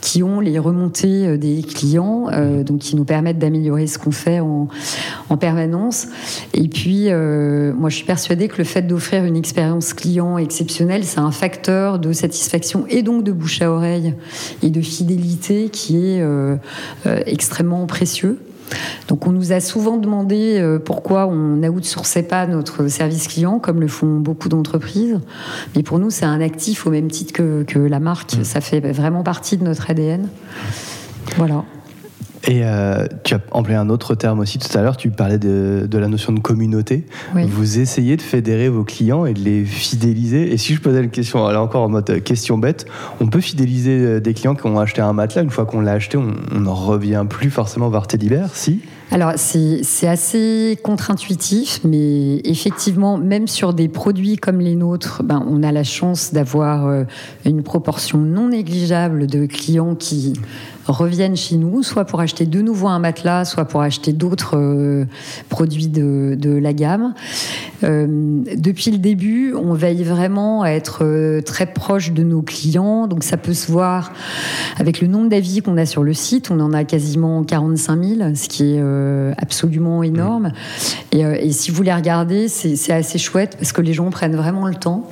qui 0.00 0.22
ont 0.22 0.40
les 0.40 0.58
remontées 0.58 1.36
des 1.36 1.62
clients, 1.62 2.28
donc 2.64 2.80
qui 2.80 2.96
nous 2.96 3.04
permettent 3.04 3.38
d'améliorer 3.38 3.86
ce 3.86 3.98
qu'on 3.98 4.10
fait 4.10 4.40
en, 4.40 4.68
en, 5.28 5.36
permanence. 5.36 6.08
Et 6.54 6.68
puis, 6.68 7.04
moi, 7.04 7.88
je 7.88 7.96
suis 7.96 8.06
persuadée 8.06 8.48
que 8.48 8.58
le 8.58 8.64
fait 8.64 8.82
d'offrir 8.82 9.01
offrir 9.02 9.24
une 9.24 9.36
expérience 9.36 9.94
client 9.94 10.38
exceptionnelle, 10.38 11.02
c'est 11.02 11.18
un 11.18 11.32
facteur 11.32 11.98
de 11.98 12.12
satisfaction 12.12 12.84
et 12.88 13.02
donc 13.02 13.24
de 13.24 13.32
bouche 13.32 13.60
à 13.60 13.68
oreille 13.68 14.14
et 14.62 14.70
de 14.70 14.80
fidélité 14.80 15.70
qui 15.70 15.96
est 15.96 16.22
euh, 16.22 16.54
euh, 17.06 17.20
extrêmement 17.26 17.84
précieux. 17.86 18.38
Donc 19.08 19.26
on 19.26 19.32
nous 19.32 19.50
a 19.50 19.58
souvent 19.58 19.96
demandé 19.96 20.56
euh, 20.60 20.78
pourquoi 20.78 21.26
on 21.26 21.56
n'outsourçait 21.56 22.22
pas 22.22 22.46
notre 22.46 22.86
service 22.86 23.26
client, 23.26 23.58
comme 23.58 23.80
le 23.80 23.88
font 23.88 24.20
beaucoup 24.20 24.48
d'entreprises. 24.48 25.18
Mais 25.74 25.82
pour 25.82 25.98
nous, 25.98 26.10
c'est 26.10 26.24
un 26.24 26.40
actif 26.40 26.86
au 26.86 26.90
même 26.90 27.10
titre 27.10 27.32
que, 27.32 27.64
que 27.64 27.80
la 27.80 27.98
marque. 27.98 28.38
Mmh. 28.38 28.44
Ça 28.44 28.60
fait 28.60 28.92
vraiment 28.92 29.24
partie 29.24 29.56
de 29.56 29.64
notre 29.64 29.90
ADN. 29.90 30.28
Voilà. 31.36 31.64
Et 32.44 32.62
euh, 32.64 33.06
tu 33.22 33.34
as 33.34 33.40
employé 33.52 33.78
un 33.78 33.88
autre 33.88 34.16
terme 34.16 34.40
aussi 34.40 34.58
tout 34.58 34.76
à 34.76 34.82
l'heure, 34.82 34.96
tu 34.96 35.10
parlais 35.10 35.38
de, 35.38 35.86
de 35.88 35.98
la 35.98 36.08
notion 36.08 36.32
de 36.32 36.40
communauté. 36.40 37.06
Oui. 37.36 37.44
Vous 37.46 37.78
essayez 37.78 38.16
de 38.16 38.22
fédérer 38.22 38.68
vos 38.68 38.82
clients 38.82 39.26
et 39.26 39.32
de 39.32 39.38
les 39.38 39.64
fidéliser. 39.64 40.52
Et 40.52 40.56
si 40.56 40.74
je 40.74 40.80
posais 40.80 41.02
une 41.04 41.10
question, 41.10 41.46
là 41.46 41.62
encore 41.62 41.84
en 41.84 41.88
mode 41.88 42.10
euh, 42.10 42.20
question 42.20 42.58
bête, 42.58 42.86
on 43.20 43.28
peut 43.28 43.40
fidéliser 43.40 43.96
euh, 43.96 44.20
des 44.20 44.34
clients 44.34 44.56
qui 44.56 44.66
ont 44.66 44.80
acheté 44.80 45.00
un 45.00 45.12
matelas, 45.12 45.42
une 45.42 45.50
fois 45.50 45.66
qu'on 45.66 45.80
l'a 45.80 45.92
acheté, 45.92 46.18
on 46.18 46.58
n'en 46.58 46.74
revient 46.74 47.24
plus 47.28 47.50
forcément 47.50 47.90
vers 47.90 48.08
Teddy 48.08 48.28
Bear, 48.28 48.50
si? 48.54 48.80
Alors, 49.12 49.34
c'est 49.36 50.08
assez 50.08 50.78
contre-intuitif, 50.82 51.80
mais 51.84 52.38
effectivement, 52.44 53.18
même 53.18 53.46
sur 53.46 53.74
des 53.74 53.88
produits 53.88 54.38
comme 54.38 54.58
les 54.58 54.74
nôtres, 54.74 55.22
ben, 55.22 55.44
on 55.46 55.62
a 55.62 55.70
la 55.70 55.84
chance 55.84 56.32
d'avoir 56.32 57.04
une 57.44 57.62
proportion 57.62 58.16
non 58.16 58.48
négligeable 58.48 59.26
de 59.26 59.44
clients 59.44 59.96
qui 59.96 60.32
reviennent 60.86 61.36
chez 61.36 61.56
nous, 61.56 61.82
soit 61.82 62.04
pour 62.04 62.20
acheter 62.20 62.46
de 62.46 62.60
nouveau 62.60 62.88
un 62.88 62.98
matelas, 62.98 63.44
soit 63.44 63.64
pour 63.64 63.82
acheter 63.82 64.12
d'autres 64.12 64.56
euh, 64.56 65.04
produits 65.48 65.88
de, 65.88 66.36
de 66.38 66.50
la 66.50 66.72
gamme. 66.72 67.14
Euh, 67.84 68.06
depuis 68.56 68.90
le 68.90 68.98
début, 68.98 69.54
on 69.54 69.74
veille 69.74 70.02
vraiment 70.02 70.62
à 70.62 70.70
être 70.70 71.04
euh, 71.04 71.40
très 71.40 71.66
proche 71.66 72.12
de 72.12 72.22
nos 72.22 72.42
clients, 72.42 73.06
donc 73.06 73.24
ça 73.24 73.36
peut 73.36 73.54
se 73.54 73.70
voir 73.70 74.12
avec 74.78 75.00
le 75.00 75.08
nombre 75.08 75.28
d'avis 75.28 75.62
qu'on 75.62 75.76
a 75.76 75.86
sur 75.86 76.02
le 76.02 76.14
site. 76.14 76.50
On 76.50 76.60
en 76.60 76.72
a 76.72 76.84
quasiment 76.84 77.44
45 77.44 78.04
000, 78.04 78.34
ce 78.34 78.48
qui 78.48 78.74
est 78.74 78.82
absolument 79.38 80.02
énorme. 80.02 80.52
Et, 81.12 81.20
et 81.20 81.52
si 81.52 81.70
vous 81.70 81.82
les 81.82 81.92
regardez, 81.92 82.48
c'est 82.48 82.92
assez 82.92 83.18
chouette 83.18 83.56
parce 83.58 83.72
que 83.72 83.80
les 83.80 83.92
gens 83.92 84.10
prennent 84.10 84.36
vraiment 84.36 84.66
le 84.66 84.74
temps 84.74 85.08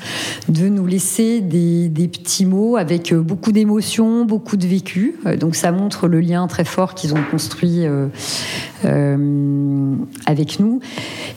de 0.48 0.68
nous 0.68 0.86
laisser 0.86 1.40
des, 1.40 1.88
des 1.88 2.08
petits 2.08 2.46
mots 2.46 2.76
avec 2.76 3.14
beaucoup 3.14 3.52
d'émotions, 3.52 4.24
beaucoup 4.24 4.56
de 4.56 4.66
vécu. 4.66 5.16
Donc 5.38 5.56
ça 5.60 5.72
montre 5.72 6.08
le 6.08 6.20
lien 6.20 6.46
très 6.46 6.64
fort 6.64 6.94
qu'ils 6.94 7.12
ont 7.12 7.22
construit 7.30 7.86
euh, 7.86 8.06
euh, 8.86 9.94
avec 10.24 10.58
nous. 10.58 10.80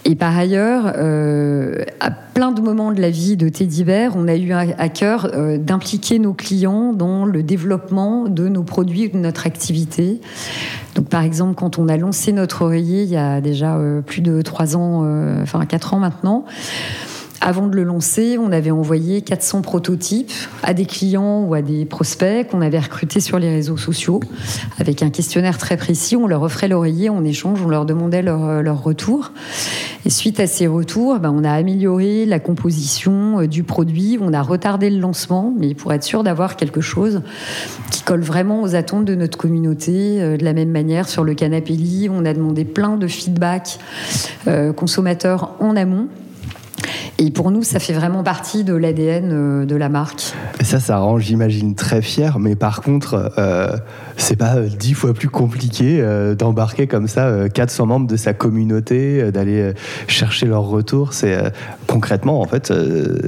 Et 0.06 0.16
par 0.16 0.38
ailleurs, 0.38 0.94
euh, 0.96 1.84
à 2.00 2.10
plein 2.10 2.54
de 2.54 2.62
moments 2.62 2.94
de 2.94 3.02
la 3.02 3.10
vie 3.10 3.36
de 3.36 3.50
Teddy 3.50 3.84
Bear, 3.84 4.14
on 4.16 4.30
a 4.30 4.36
eu 4.36 4.54
à 4.54 4.90
cœur 4.90 5.30
d'impliquer 5.60 6.20
nos 6.20 6.34
clients 6.34 6.94
dans 6.94 7.26
le 7.26 7.44
développement 7.44 8.30
de 8.30 8.48
nos 8.48 8.64
produits, 8.64 9.10
de 9.10 9.18
notre 9.18 9.46
activité. 9.46 10.22
Donc, 10.96 11.10
par 11.10 11.24
exemple, 11.24 11.56
quand 11.56 11.78
on 11.78 11.90
a 11.90 11.98
lancé 11.98 12.32
notre 12.32 12.64
oreiller 12.64 13.04
il 13.04 13.10
y 13.10 13.18
a 13.18 13.42
déjà 13.42 13.78
plus 14.06 14.22
de 14.22 14.42
trois 14.42 14.78
ans, 14.78 15.06
enfin 15.42 15.66
quatre 15.66 15.94
ans 15.94 16.00
maintenant, 16.00 16.46
avant 17.44 17.68
de 17.68 17.76
le 17.76 17.84
lancer, 17.84 18.38
on 18.38 18.54
avait 18.54 18.72
envoyé 18.72 19.22
400 19.22 19.62
prototypes 19.62 20.32
à 20.64 20.74
des 20.74 20.86
clients 20.86 21.44
ou 21.44 21.54
à 21.54 21.62
des 21.62 21.84
prospects 21.84 22.48
qu'on 22.48 22.62
avait 22.62 22.80
recrutés 22.80 23.20
sur 23.20 23.38
les 23.38 23.50
réseaux 23.50 23.76
sociaux 23.76 24.22
avec 24.80 25.04
un 25.04 25.10
questionnaire 25.10 25.58
très 25.58 25.76
précis. 25.76 26.16
On 26.16 26.26
leur 26.26 26.42
offrait 26.42 26.70
l'oreiller 26.70 27.10
en 27.10 27.26
échange, 27.26 27.60
on 27.62 27.68
leur 27.68 27.86
demandait 27.86 28.22
leur, 28.22 28.46
euh, 28.46 28.62
leur 28.62 28.82
retour. 28.82 29.34
Et 30.06 30.10
suite 30.10 30.40
à 30.40 30.48
ces 30.48 30.68
retours, 30.68 31.20
ben, 31.20 31.34
on 31.36 31.44
a 31.44 31.52
amélioré 31.52 32.26
la 32.26 32.40
composition 32.40 33.42
euh, 33.42 33.48
du 33.48 33.64
produit, 33.64 34.18
on 34.22 34.32
a 34.34 34.42
retardé 34.42 34.90
le 34.90 35.00
lancement, 35.00 35.54
mais 35.58 35.74
pour 35.74 35.92
être 35.92 36.04
sûr 36.04 36.24
d'avoir 36.24 36.56
quelque 36.56 36.80
chose 36.80 37.22
qui 37.92 38.04
colle 38.04 38.22
vraiment 38.22 38.62
aux 38.62 38.74
attentes 38.74 39.04
de 39.04 39.16
notre 39.16 39.38
communauté. 39.38 40.22
Euh, 40.22 40.38
De 40.38 40.46
la 40.46 40.54
même 40.54 40.72
manière, 40.72 41.10
sur 41.10 41.26
le 41.26 41.34
canapé 41.34 41.74
lit, 41.74 42.08
on 42.10 42.24
a 42.24 42.34
demandé 42.34 42.64
plein 42.64 42.96
de 42.96 43.08
feedback 43.08 43.80
consommateurs 44.76 45.56
en 45.60 45.76
amont. 45.76 46.08
Et 47.20 47.32
pour 47.32 47.52
nous, 47.52 47.64
ça 47.64 47.80
fait 47.80 47.94
vraiment 47.94 48.24
partie 48.24 48.64
de 48.64 48.74
l'ADN 48.74 49.30
euh, 49.32 49.66
de 49.66 49.76
la 49.76 49.90
marque. 49.90 50.34
Et 50.60 50.64
ça, 50.64 50.80
ça 50.80 50.98
rend, 50.98 51.20
j'imagine, 51.20 51.76
très 51.76 52.02
fier. 52.02 52.40
Mais 52.40 52.56
par 52.56 52.82
contre, 52.82 53.32
euh, 53.38 53.76
c'est 54.18 54.36
pas 54.36 54.56
euh, 54.56 54.68
dix 54.68 54.94
fois 54.94 55.14
plus 55.14 55.30
compliqué 55.30 56.00
euh, 56.02 56.36
d'embarquer 56.36 56.88
comme 56.88 57.08
ça 57.08 57.28
euh, 57.28 57.48
400 57.50 57.86
membres 57.86 58.08
de 58.08 58.18
sa 58.18 58.34
communauté, 58.34 59.32
d'aller 59.32 59.74
chercher 60.08 60.46
leur 60.48 60.64
retour. 60.64 61.14
C'est 61.14 61.38
concrètement, 61.88 62.42
en 62.42 62.46
fait, 62.46 62.74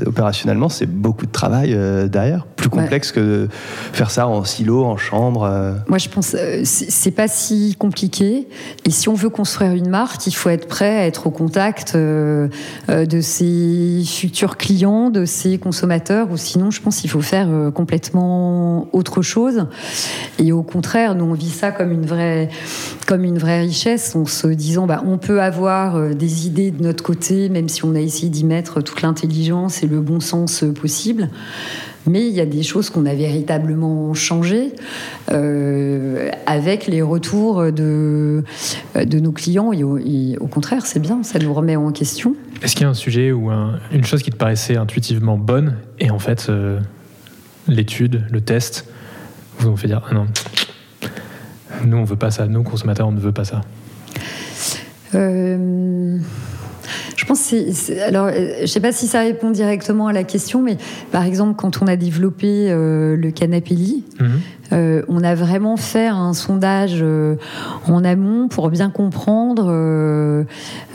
opérationnellement, 0.05 0.69
c'est 0.69 0.85
beaucoup 0.85 1.25
de 1.25 1.31
travail 1.31 1.77
derrière. 2.09 2.45
Plus 2.55 2.65
Ouais. 2.65 2.81
complexe 2.81 3.11
que 3.11 3.19
de 3.19 3.47
faire 3.93 4.09
ça 4.09 4.27
en 4.27 4.43
silo, 4.43 4.83
en 4.85 4.97
chambre. 4.97 5.47
Moi, 5.87 5.99
je 5.99 6.09
pense 6.09 6.35
c'est 6.63 7.11
pas 7.11 7.27
si 7.27 7.75
compliqué. 7.77 8.47
Et 8.85 8.89
si 8.89 9.07
on 9.07 9.13
veut 9.13 9.29
construire 9.29 9.73
une 9.73 9.87
marque, 9.89 10.25
il 10.25 10.31
faut 10.33 10.49
être 10.49 10.67
prêt 10.67 10.97
à 10.97 11.05
être 11.05 11.27
au 11.27 11.29
contact 11.31 11.95
de 11.95 12.49
futurs 14.05 14.57
clients, 14.57 15.09
de 15.09 15.25
ses 15.25 15.57
consommateurs. 15.57 16.31
Ou 16.31 16.37
sinon, 16.37 16.71
je 16.71 16.81
pense 16.81 16.97
qu'il 16.97 17.09
faut 17.09 17.21
faire 17.21 17.47
euh, 17.49 17.71
complètement 17.71 18.87
autre 18.93 19.21
chose. 19.21 19.67
Et 20.39 20.51
au 20.51 20.63
contraire, 20.63 21.15
nous 21.15 21.25
on 21.25 21.33
vit 21.33 21.49
ça 21.49 21.71
comme 21.71 21.91
une 21.91 22.05
vraie, 22.05 22.49
comme 23.07 23.23
une 23.23 23.37
vraie 23.37 23.61
richesse, 23.61 24.15
en 24.15 24.25
se 24.25 24.47
disant, 24.47 24.87
bah, 24.87 25.03
on 25.05 25.17
peut 25.17 25.41
avoir 25.41 25.95
euh, 25.95 26.13
des 26.13 26.47
idées 26.47 26.71
de 26.71 26.83
notre 26.83 27.03
côté, 27.03 27.49
même 27.49 27.69
si 27.69 27.85
on 27.85 27.95
a 27.95 27.99
essayé 27.99 28.29
d'y 28.29 28.43
mettre 28.43 28.81
toute 28.81 29.01
l'intelligence 29.01 29.83
et 29.83 29.87
le 29.87 30.01
bon 30.01 30.19
sens 30.19 30.63
euh, 30.63 30.71
possible. 30.71 31.29
Mais 32.07 32.27
il 32.27 32.33
y 32.33 32.39
a 32.41 32.45
des 32.45 32.61
choses 32.63 32.89
qu'on 32.89 33.05
a 33.05 33.13
véritablement 33.15 34.13
changées 34.13 34.73
euh, 35.31 36.29
avec 36.45 36.87
les 36.87 37.01
retours 37.01 37.71
de, 37.71 38.43
de 38.95 39.19
nos 39.19 39.31
clients. 39.31 39.71
Et 39.73 39.83
au, 39.83 39.97
et 39.97 40.37
au 40.39 40.47
contraire, 40.47 40.85
c'est 40.85 40.99
bien, 40.99 41.23
ça 41.23 41.39
nous 41.39 41.53
remet 41.53 41.75
en 41.75 41.91
question. 41.91 42.35
Est-ce 42.61 42.73
qu'il 42.75 42.83
y 42.83 42.85
a 42.85 42.89
un 42.89 42.93
sujet 42.93 43.31
ou 43.31 43.49
un- 43.49 43.79
une 43.91 44.03
chose 44.05 44.21
qui 44.23 44.29
te 44.31 44.35
paraissait 44.37 44.77
intuitivement 44.77 45.37
bonne 45.37 45.75
et 45.99 46.09
en 46.11 46.19
fait 46.19 46.47
euh, 46.49 46.79
l'étude, 47.67 48.23
le 48.31 48.41
test 48.41 48.87
vous 49.59 49.69
ont 49.69 49.75
fait 49.75 49.87
dire 49.87 50.01
ah 50.09 50.13
non, 50.13 50.27
nous 51.85 51.97
on 51.97 52.03
veut 52.03 52.15
pas 52.15 52.31
ça, 52.31 52.45
nous 52.47 52.63
consommateurs 52.63 53.07
on 53.07 53.11
ne 53.11 53.19
veut 53.19 53.31
pas 53.31 53.45
ça. 53.45 53.61
Euh, 55.15 56.17
je 57.15 57.25
pense. 57.25 57.53
Alors, 58.05 58.27
euh, 58.27 58.61
je 58.61 58.65
sais 58.65 58.79
pas 58.79 58.91
si 58.91 59.07
ça 59.07 59.21
répond 59.21 59.51
directement 59.51 60.07
à 60.07 60.13
la 60.13 60.23
question, 60.23 60.61
mais 60.61 60.77
par 61.11 61.23
exemple, 61.23 61.55
quand 61.55 61.81
on 61.81 61.87
a 61.87 61.95
développé 61.95 62.67
euh, 62.69 63.15
le 63.15 63.31
canapé 63.31 63.75
lit, 63.75 64.03
Mhm. 64.19 64.39
Euh, 64.73 65.03
on 65.07 65.23
a 65.23 65.35
vraiment 65.35 65.77
fait 65.77 66.07
un 66.07 66.33
sondage 66.33 66.97
euh, 67.01 67.35
en 67.87 68.03
amont 68.03 68.47
pour 68.47 68.71
bien 68.71 68.89
comprendre 68.89 69.65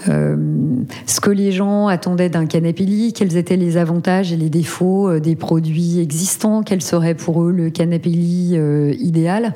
ce 0.06 1.20
que 1.20 1.30
les 1.30 1.52
gens 1.52 1.88
attendaient 1.88 2.28
d'un 2.28 2.46
canapé 2.46 2.84
lit, 2.84 3.12
quels 3.12 3.36
étaient 3.36 3.56
les 3.56 3.76
avantages 3.76 4.32
et 4.32 4.36
les 4.36 4.48
défauts 4.50 5.08
euh, 5.08 5.20
des 5.20 5.36
produits 5.36 6.00
existants, 6.00 6.62
quel 6.62 6.82
serait 6.82 7.14
pour 7.14 7.42
eux 7.44 7.52
le 7.52 7.70
canapé 7.70 8.10
lit 8.10 8.52
euh, 8.54 8.94
idéal. 8.98 9.54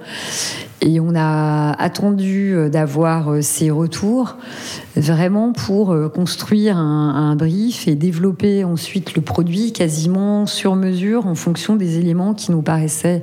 Et 0.81 1.01
on 1.01 1.15
a 1.15 1.73
attendu 1.79 2.55
euh, 2.55 2.69
d'avoir 2.69 3.31
euh, 3.31 3.41
ces 3.41 3.71
retours 3.71 4.37
vraiment 4.97 5.53
pour 5.53 5.93
euh, 5.93 6.11
construire 6.11 6.77
un, 6.77 7.15
un 7.15 7.37
brief 7.37 7.89
et 7.89 7.95
développer 7.95 8.65
ensuite 8.65 9.15
le 9.15 9.23
produit 9.23 9.73
quasiment 9.73 10.45
sur 10.45 10.77
mesure 10.77 11.27
en 11.27 11.35
fonction 11.35 11.77
des 11.77 11.99
éléments 11.99 12.35
qui 12.35 12.53
nous 12.53 12.61
paraissaient 12.61 13.23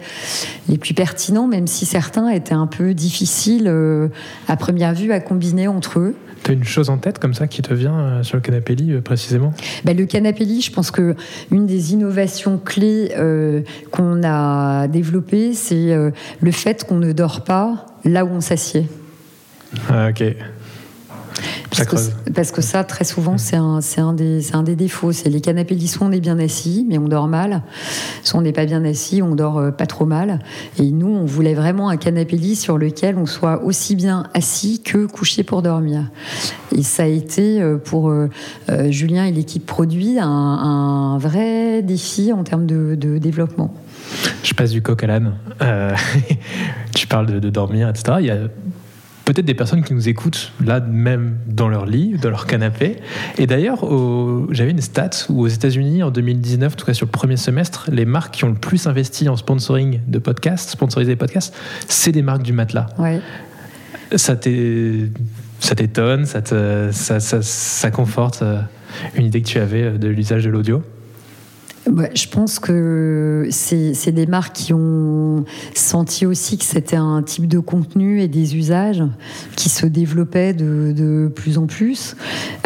les 0.70 0.80
plus 0.80 0.96
pertinents, 0.96 1.48
même 1.48 1.68
si 1.68 1.86
certains 1.86 2.30
étaient 2.30 2.56
un 2.56 2.68
peu 2.68 2.96
difficiles 2.96 3.68
euh, 3.68 4.08
à 4.48 4.58
première 4.58 4.96
vue 4.96 5.12
à 5.12 5.20
combiner 5.20 5.68
entre 5.68 6.00
eux. 6.00 6.16
T'as 6.44 6.54
une 6.54 6.64
chose 6.64 6.90
en 6.90 6.98
tête 6.98 7.20
comme 7.20 7.34
ça 7.34 7.48
qui 7.48 7.62
te 7.62 7.74
vient 7.74 7.98
euh, 8.00 8.24
sur 8.24 8.36
le 8.36 8.42
canapé 8.42 8.74
lit 8.76 8.94
euh, 8.94 9.02
précisément? 9.02 9.54
Bah, 9.86 9.94
le 9.94 10.06
canapé 10.06 10.44
lit, 10.44 10.62
je 10.62 10.72
pense 10.72 10.90
que 10.90 11.16
une 11.52 11.68
des 11.68 11.94
innovations 11.94 12.58
clés 12.58 13.12
euh, 13.18 13.62
qu'on 13.92 14.24
a 14.24 14.88
développées, 14.88 15.54
c'est 15.54 15.94
euh, 15.94 16.10
le 16.42 16.52
fait 16.52 16.84
qu'on 16.86 16.98
ne 16.98 17.12
dort 17.12 17.44
pas 17.44 17.86
là 18.06 18.26
où 18.26 18.30
on 18.30 18.42
s'assied. 18.42 18.88
Ah, 19.90 20.10
Ok. 20.10 20.24
Parce 21.72 21.84
que, 21.84 21.96
creuse. 21.96 22.12
parce 22.36 22.52
que 22.52 22.62
ça, 22.62 22.84
très 22.84 23.06
souvent, 23.06 23.38
c'est 23.38 23.56
un, 23.56 23.80
un, 23.98 24.14
des, 24.14 24.54
un 24.54 24.62
des 24.62 24.76
défauts. 24.76 25.14
C'est 25.14 25.30
les 25.30 25.40
canapés 25.40 25.74
lits, 25.74 25.88
soit 25.88 26.06
on 26.06 26.12
est 26.12 26.20
bien 26.20 26.38
assis, 26.38 26.86
mais 26.90 26.98
on 26.98 27.08
dort 27.08 27.28
mal. 27.28 27.64
Soit 28.24 28.40
on 28.40 28.44
n'est 28.44 28.52
pas 28.52 28.66
bien 28.66 28.84
assis, 28.84 29.22
on 29.22 29.36
dort 29.36 29.58
euh, 29.58 29.72
pas 29.72 29.86
trop 29.86 30.06
mal. 30.06 30.40
Et 30.78 30.92
nous, 30.92 31.08
on 31.08 31.26
voulait 31.26 31.54
vraiment 31.54 31.90
un 31.90 31.98
canapé 31.98 32.36
lit 32.36 32.58
sur 32.58 32.78
lequel 32.78 33.18
on 33.18 33.26
soit 33.26 33.64
aussi 33.64 33.96
bien 33.96 34.28
assis 34.34 34.82
que 34.84 35.06
couché 35.06 35.44
pour 35.44 35.62
dormir. 35.62 36.10
Et 36.76 36.84
ça 36.84 37.04
a 37.04 37.08
été 37.08 37.62
euh, 37.62 37.78
pour 37.78 38.10
euh, 38.10 38.30
euh, 38.70 38.92
Julien 38.92 39.26
et 39.26 39.32
l'équipe 39.32 39.66
produit 39.66 40.20
un, 40.20 40.28
un 40.28 41.18
vrai 41.18 41.82
défi 41.82 42.34
en 42.34 42.44
termes 42.44 42.66
de, 42.66 42.96
de 42.96 43.18
développement. 43.18 43.74
Je 44.44 44.54
passe 44.54 44.72
du 44.72 44.82
coq 44.82 45.04
à 45.04 45.08
l'âne. 45.08 45.34
Euh, 45.62 45.96
tu 46.96 47.08
parles 47.08 47.28
de, 47.28 47.40
de 47.40 47.50
dormir, 47.50 47.90
etc. 47.90 48.18
Il 48.20 48.26
y 48.26 48.32
a 48.32 48.38
peut-être 49.26 49.46
des 49.46 49.54
personnes 49.54 49.84
qui 49.84 49.94
nous 49.94 50.10
écoutent 50.10 50.52
là 50.66 50.80
même 50.80 51.36
dans 51.48 51.68
leur 51.70 51.86
lit, 51.86 52.16
dans 52.22 52.30
leur 52.30 52.48
canapé. 52.48 52.98
Et 53.38 53.48
d'ailleurs, 53.48 53.86
j'avais 54.52 54.72
une 54.72 54.82
stat 54.82 55.10
où 55.30 55.42
aux 55.42 55.48
États-Unis 55.48 56.04
en 56.04 56.12
2019, 56.12 56.74
en 56.74 56.76
tout 56.76 56.86
cas 56.86 56.94
sur 56.94 57.06
le 57.06 57.12
premier 57.12 57.38
semestre, 57.38 57.90
les 57.92 58.06
marques 58.06 58.34
qui 58.36 58.44
ont 58.46 58.50
le 58.50 58.56
plus 58.56 58.88
investi 58.88 59.30
en 59.30 59.36
sponsoring 59.36 60.00
de 60.08 60.20
podcasts, 60.20 60.70
sponsoriser 60.72 61.12
des 61.12 61.16
podcasts, 61.18 61.56
c'est 61.88 62.12
des 62.12 62.22
marques 62.22 62.44
du 62.44 62.54
matelas. 62.54 62.88
Ouais. 62.98 63.22
Ça 64.16 64.36
t'é- 64.36 65.10
ça 65.60 65.76
t'étonne, 65.76 66.26
ça, 66.26 66.42
te- 66.42 66.90
ça, 66.92 67.20
ça- 67.20 67.42
ça 67.42 67.92
conforte 67.92 68.42
euh, 68.42 68.60
une 69.16 69.26
idée 69.26 69.42
que 69.42 69.48
tu 69.48 69.60
avais 69.60 69.92
de 69.92 70.08
l'usage 70.08 70.44
de 70.44 70.50
l'audio? 70.50 70.84
Je 71.88 72.28
pense 72.28 72.60
que 72.60 73.48
c'est 73.50 74.12
des 74.12 74.28
marques 74.28 74.56
qui 74.56 74.74
ont 74.74 75.46
senti 75.74 76.26
aussi 76.26 76.58
que 76.58 76.64
c'était 76.64 76.96
un 76.96 77.24
type 77.24 77.48
de 77.48 77.60
contenu 77.60 78.22
et 78.22 78.28
des 78.28 78.56
usages 78.56 79.04
qui 79.56 79.70
se 79.70 79.88
développaient 79.88 80.54
de, 80.54 80.94
de 80.96 81.28
plus 81.28 81.58
en 81.58 81.66
plus 81.66 82.16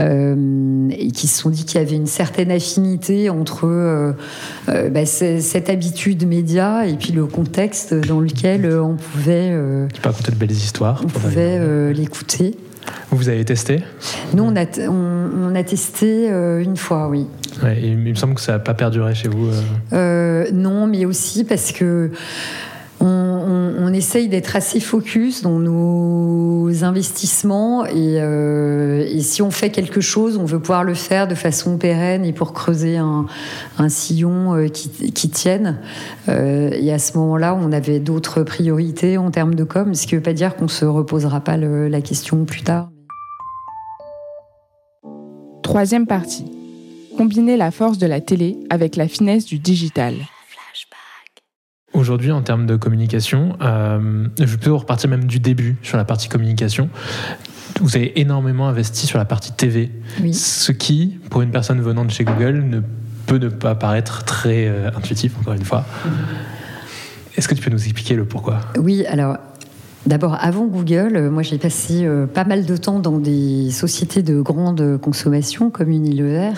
euh, 0.02 0.90
et 0.92 1.12
qui 1.12 1.28
se 1.28 1.40
sont 1.40 1.50
dit 1.50 1.66
qu'il 1.66 1.80
y 1.80 1.84
avait 1.84 1.96
une 1.96 2.08
certaine 2.08 2.52
affinité 2.52 3.30
entre 3.30 3.66
euh, 3.68 4.12
euh, 4.70 4.90
bah, 4.90 5.06
cette 5.06 5.70
habitude 5.70 6.28
média 6.28 6.86
et 6.86 6.96
puis 6.96 7.14
le 7.14 7.26
contexte 7.26 7.94
dans 7.94 8.20
lequel 8.20 8.70
on 8.80 8.96
pouvait. 8.96 9.50
Euh, 9.52 9.88
tu 9.94 10.02
peux 10.02 10.10
raconter 10.10 10.32
de 10.32 10.38
belles 10.38 10.52
histoires. 10.52 11.02
On 11.04 11.08
pouvait 11.08 11.94
l'écouter. 11.94 12.58
Vous 13.12 13.30
avez 13.30 13.46
testé? 13.46 13.82
Nous, 14.34 14.44
on 14.44 14.56
a, 14.56 14.66
on, 14.90 15.52
on 15.52 15.56
a 15.56 15.64
testé 15.64 16.28
une 16.30 16.76
fois, 16.76 17.08
oui. 17.08 17.28
Ouais, 17.64 17.80
il 17.82 17.98
me 17.98 18.16
semble 18.16 18.36
que 18.36 18.42
ça 18.42 18.54
n'a 18.54 18.60
pas 18.60 18.74
perduré 18.74 19.16
chez 19.16 19.28
vous. 19.28 19.50
Euh, 19.94 20.48
non, 20.54 20.88
mais 20.88 21.06
aussi 21.06 21.44
parce 21.44 21.72
que 21.72 22.12
on, 23.00 23.06
on, 23.06 23.86
on 23.86 23.94
essaye 23.94 24.30
d'être 24.30 24.56
assez 24.56 24.80
focus 24.80 25.42
dans 25.42 25.60
nos 25.60 26.84
investissements 26.84 27.86
et, 27.86 28.20
euh, 28.22 29.06
et, 29.06 29.20
si 29.20 29.42
on 29.42 29.52
fait 29.52 29.70
quelque 29.70 30.02
chose, 30.02 30.38
on 30.38 30.46
veut 30.46 30.60
pouvoir 30.60 30.84
le 30.84 30.94
faire 30.94 31.28
de 31.28 31.36
façon 31.36 31.78
pérenne 31.78 32.24
et 32.24 32.34
pour 32.34 32.54
creuser 32.54 32.98
un, 32.98 33.26
un 33.78 33.90
sillon 33.90 34.68
qui, 34.70 35.12
qui, 35.12 35.30
tienne. 35.30 35.80
Euh, 36.30 36.70
et 36.72 36.94
à 36.94 37.00
ce 37.00 37.18
moment-là, 37.18 37.58
on 37.62 37.72
avait 37.72 38.00
d'autres 38.00 38.44
priorités 38.44 39.18
en 39.18 39.30
termes 39.30 39.56
de 39.56 39.64
com, 39.66 39.94
ce 39.94 40.08
qui 40.08 40.16
ne 40.16 40.20
veut 40.20 40.24
pas 40.24 40.34
dire 40.34 40.56
qu'on 40.56 40.66
ne 40.66 40.70
se 40.70 40.86
reposera 40.86 41.42
pas 41.42 41.58
le, 41.58 41.90
la 41.90 42.02
question 42.02 42.46
plus 42.46 42.64
tard. 42.64 42.90
Troisième 45.64 46.08
partie. 46.08 46.55
Combiner 47.18 47.56
la 47.56 47.72
force 47.72 47.98
de 47.98 48.08
la 48.08 48.20
télé 48.20 48.58
avec 48.70 48.96
la 48.98 49.08
finesse 49.08 49.46
du 49.46 49.58
digital. 49.58 50.16
Aujourd'hui, 51.94 52.32
en 52.32 52.42
termes 52.42 52.66
de 52.66 52.76
communication, 52.76 53.56
euh, 53.62 54.28
je 54.38 54.56
peux 54.58 54.74
repartir 54.74 55.10
même 55.10 55.24
du 55.24 55.40
début 55.40 55.78
sur 55.82 55.96
la 55.96 56.04
partie 56.04 56.28
communication. 56.28 56.90
Vous 57.80 57.96
avez 57.96 58.20
énormément 58.20 58.68
investi 58.68 59.08
sur 59.08 59.18
la 59.18 59.24
partie 59.24 59.54
TV, 59.54 59.92
oui. 60.22 60.34
ce 60.34 60.74
qui, 60.74 61.18
pour 61.30 61.42
une 61.42 61.52
personne 61.52 61.80
venant 61.80 62.04
de 62.04 62.12
chez 62.12 62.26
Google, 62.26 62.66
ne 62.66 62.82
peut 63.28 63.38
ne 63.38 63.48
pas 63.48 63.76
paraître 63.76 64.26
très 64.26 64.68
euh, 64.68 64.90
intuitif, 64.96 65.38
encore 65.40 65.54
une 65.54 65.64
fois. 65.64 65.86
Est-ce 67.38 67.48
que 67.48 67.56
tu 67.56 67.62
peux 67.62 67.72
nous 67.72 67.84
expliquer 67.84 68.16
le 68.16 68.26
pourquoi? 68.26 68.60
Oui, 68.78 69.06
alors 69.06 69.38
D'abord, 70.06 70.38
avant 70.40 70.66
Google, 70.66 71.16
euh, 71.16 71.32
moi 71.32 71.42
j'ai 71.42 71.58
passé 71.58 72.06
euh, 72.06 72.28
pas 72.28 72.44
mal 72.44 72.66
de 72.66 72.78
temps 72.78 73.00
dans 73.00 73.18
des 73.18 73.72
sociétés 73.72 74.22
de 74.22 74.40
grande 74.40 75.00
consommation 75.02 75.72
comme 75.72 75.90
Unilever, 75.90 76.52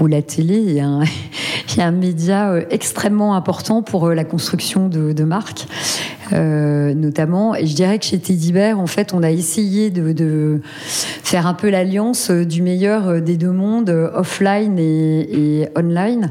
où 0.00 0.06
la 0.06 0.20
télé 0.20 0.76
est 0.76 0.80
un, 1.80 1.90
média 1.92 2.50
euh, 2.50 2.64
extrêmement 2.68 3.36
important 3.36 3.80
pour 3.80 4.10
la 4.10 4.24
construction 4.24 4.88
de, 4.90 5.12
de 5.12 5.24
marques. 5.24 5.66
Euh, 6.32 6.94
notamment. 6.94 7.54
Et 7.54 7.66
je 7.66 7.74
dirais 7.74 7.98
que 7.98 8.04
chez 8.04 8.18
Teddy 8.18 8.52
Bear, 8.52 8.78
en 8.78 8.86
fait, 8.86 9.12
on 9.12 9.22
a 9.22 9.30
essayé 9.30 9.90
de, 9.90 10.60
faire 10.86 11.46
un 11.46 11.54
peu 11.54 11.68
l'alliance 11.70 12.30
du 12.30 12.62
meilleur 12.62 13.20
des 13.20 13.36
deux 13.36 13.50
mondes, 13.50 13.90
offline 14.14 14.78
et, 14.78 15.68
online. 15.76 16.30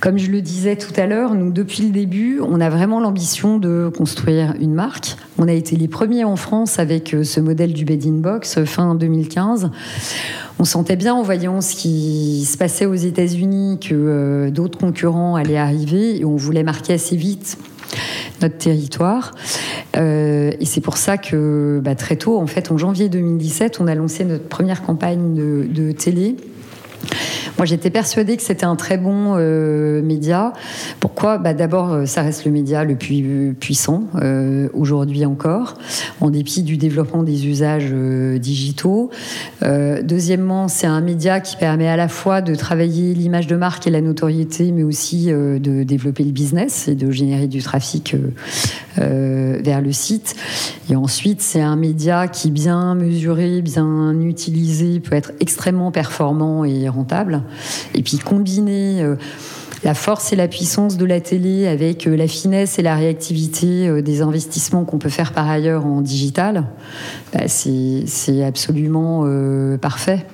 Comme 0.00 0.18
je 0.18 0.30
le 0.30 0.40
disais 0.40 0.76
tout 0.76 0.92
à 0.96 1.06
l'heure, 1.06 1.34
nous, 1.34 1.50
depuis 1.50 1.82
le 1.82 1.90
début, 1.90 2.40
on 2.40 2.60
a 2.60 2.70
vraiment 2.70 3.00
l'ambition 3.00 3.58
de 3.58 3.90
construire 3.96 4.54
une 4.60 4.74
marque. 4.74 5.16
On 5.38 5.48
a 5.48 5.52
été 5.52 5.76
les 5.76 5.88
premiers 5.88 6.24
en 6.24 6.36
France 6.36 6.78
avec 6.78 7.14
ce 7.22 7.40
modèle 7.40 7.72
du 7.72 7.84
bed 7.84 8.04
in 8.06 8.20
box 8.20 8.64
fin 8.64 8.94
2015. 8.94 9.70
On 10.58 10.64
sentait 10.64 10.96
bien 10.96 11.14
en 11.14 11.22
voyant 11.22 11.60
ce 11.60 11.74
qui 11.74 12.44
se 12.46 12.56
passait 12.56 12.86
aux 12.86 12.94
États-Unis 12.94 13.78
que 13.78 13.94
euh, 13.94 14.50
d'autres 14.50 14.78
concurrents 14.78 15.36
allaient 15.36 15.58
arriver 15.58 16.18
et 16.18 16.24
on 16.24 16.36
voulait 16.36 16.62
marquer 16.62 16.94
assez 16.94 17.16
vite 17.16 17.58
notre 18.42 18.58
territoire. 18.58 19.32
Euh, 19.96 20.52
et 20.60 20.64
c'est 20.64 20.80
pour 20.80 20.96
ça 20.96 21.18
que 21.18 21.80
bah, 21.82 21.94
très 21.94 22.16
tôt, 22.16 22.38
en 22.38 22.46
fait, 22.46 22.70
en 22.70 22.78
janvier 22.78 23.08
2017, 23.08 23.80
on 23.80 23.86
a 23.86 23.94
lancé 23.94 24.24
notre 24.24 24.48
première 24.48 24.82
campagne 24.82 25.34
de, 25.34 25.66
de 25.68 25.92
télé. 25.92 26.36
Moi, 27.58 27.64
j'étais 27.64 27.90
persuadée 27.90 28.36
que 28.36 28.42
c'était 28.42 28.66
un 28.66 28.76
très 28.76 28.98
bon 28.98 29.34
euh, 29.36 30.02
média. 30.02 30.52
Pourquoi? 31.00 31.38
Bah, 31.38 31.54
D'abord, 31.54 32.06
ça 32.06 32.20
reste 32.22 32.44
le 32.44 32.50
média 32.50 32.84
le 32.84 32.96
plus 32.96 33.56
puissant 33.58 34.04
euh, 34.16 34.68
aujourd'hui 34.74 35.24
encore, 35.24 35.74
en 36.20 36.30
dépit 36.30 36.62
du 36.62 36.76
développement 36.76 37.22
des 37.22 37.46
usages 37.46 37.90
euh, 37.92 38.38
digitaux. 38.38 39.10
deuxièmement, 39.62 40.68
c'est 40.68 40.86
un 40.86 41.00
média 41.00 41.40
qui 41.40 41.56
permet 41.56 41.88
à 41.88 41.96
la 41.96 42.08
fois 42.08 42.42
de 42.42 42.54
travailler 42.54 43.14
l'image 43.14 43.46
de 43.46 43.56
marque 43.56 43.86
et 43.86 43.90
la 43.90 44.00
notoriété, 44.00 44.70
mais 44.72 44.82
aussi 44.82 45.26
de 45.26 45.82
développer 45.82 46.24
le 46.24 46.32
business 46.32 46.88
et 46.88 46.94
de 46.94 47.10
générer 47.10 47.46
du 47.46 47.62
trafic 47.62 48.16
vers 48.96 49.80
le 49.80 49.92
site. 49.92 50.36
Et 50.90 50.96
ensuite, 50.96 51.40
c'est 51.42 51.60
un 51.60 51.76
média 51.76 52.28
qui, 52.28 52.50
bien 52.50 52.94
mesuré, 52.94 53.62
bien 53.62 54.18
utilisé, 54.20 55.00
peut 55.00 55.16
être 55.16 55.32
extrêmement 55.40 55.90
performant 55.90 56.64
et 56.64 56.88
rentable. 56.96 57.42
Et 57.94 58.02
puis 58.02 58.18
combiner 58.18 59.02
euh, 59.02 59.16
la 59.84 59.94
force 59.94 60.32
et 60.32 60.36
la 60.36 60.48
puissance 60.48 60.96
de 60.96 61.04
la 61.04 61.20
télé 61.20 61.66
avec 61.66 62.06
euh, 62.06 62.16
la 62.16 62.26
finesse 62.26 62.78
et 62.78 62.82
la 62.82 62.96
réactivité 62.96 63.88
euh, 63.88 64.02
des 64.02 64.22
investissements 64.22 64.84
qu'on 64.84 64.98
peut 64.98 65.08
faire 65.08 65.32
par 65.32 65.48
ailleurs 65.48 65.86
en 65.86 66.00
digital, 66.00 66.64
bah, 67.32 67.46
c'est 67.46 68.44
absolument 68.44 69.22
euh, 69.24 69.78
parfait. 69.78 70.26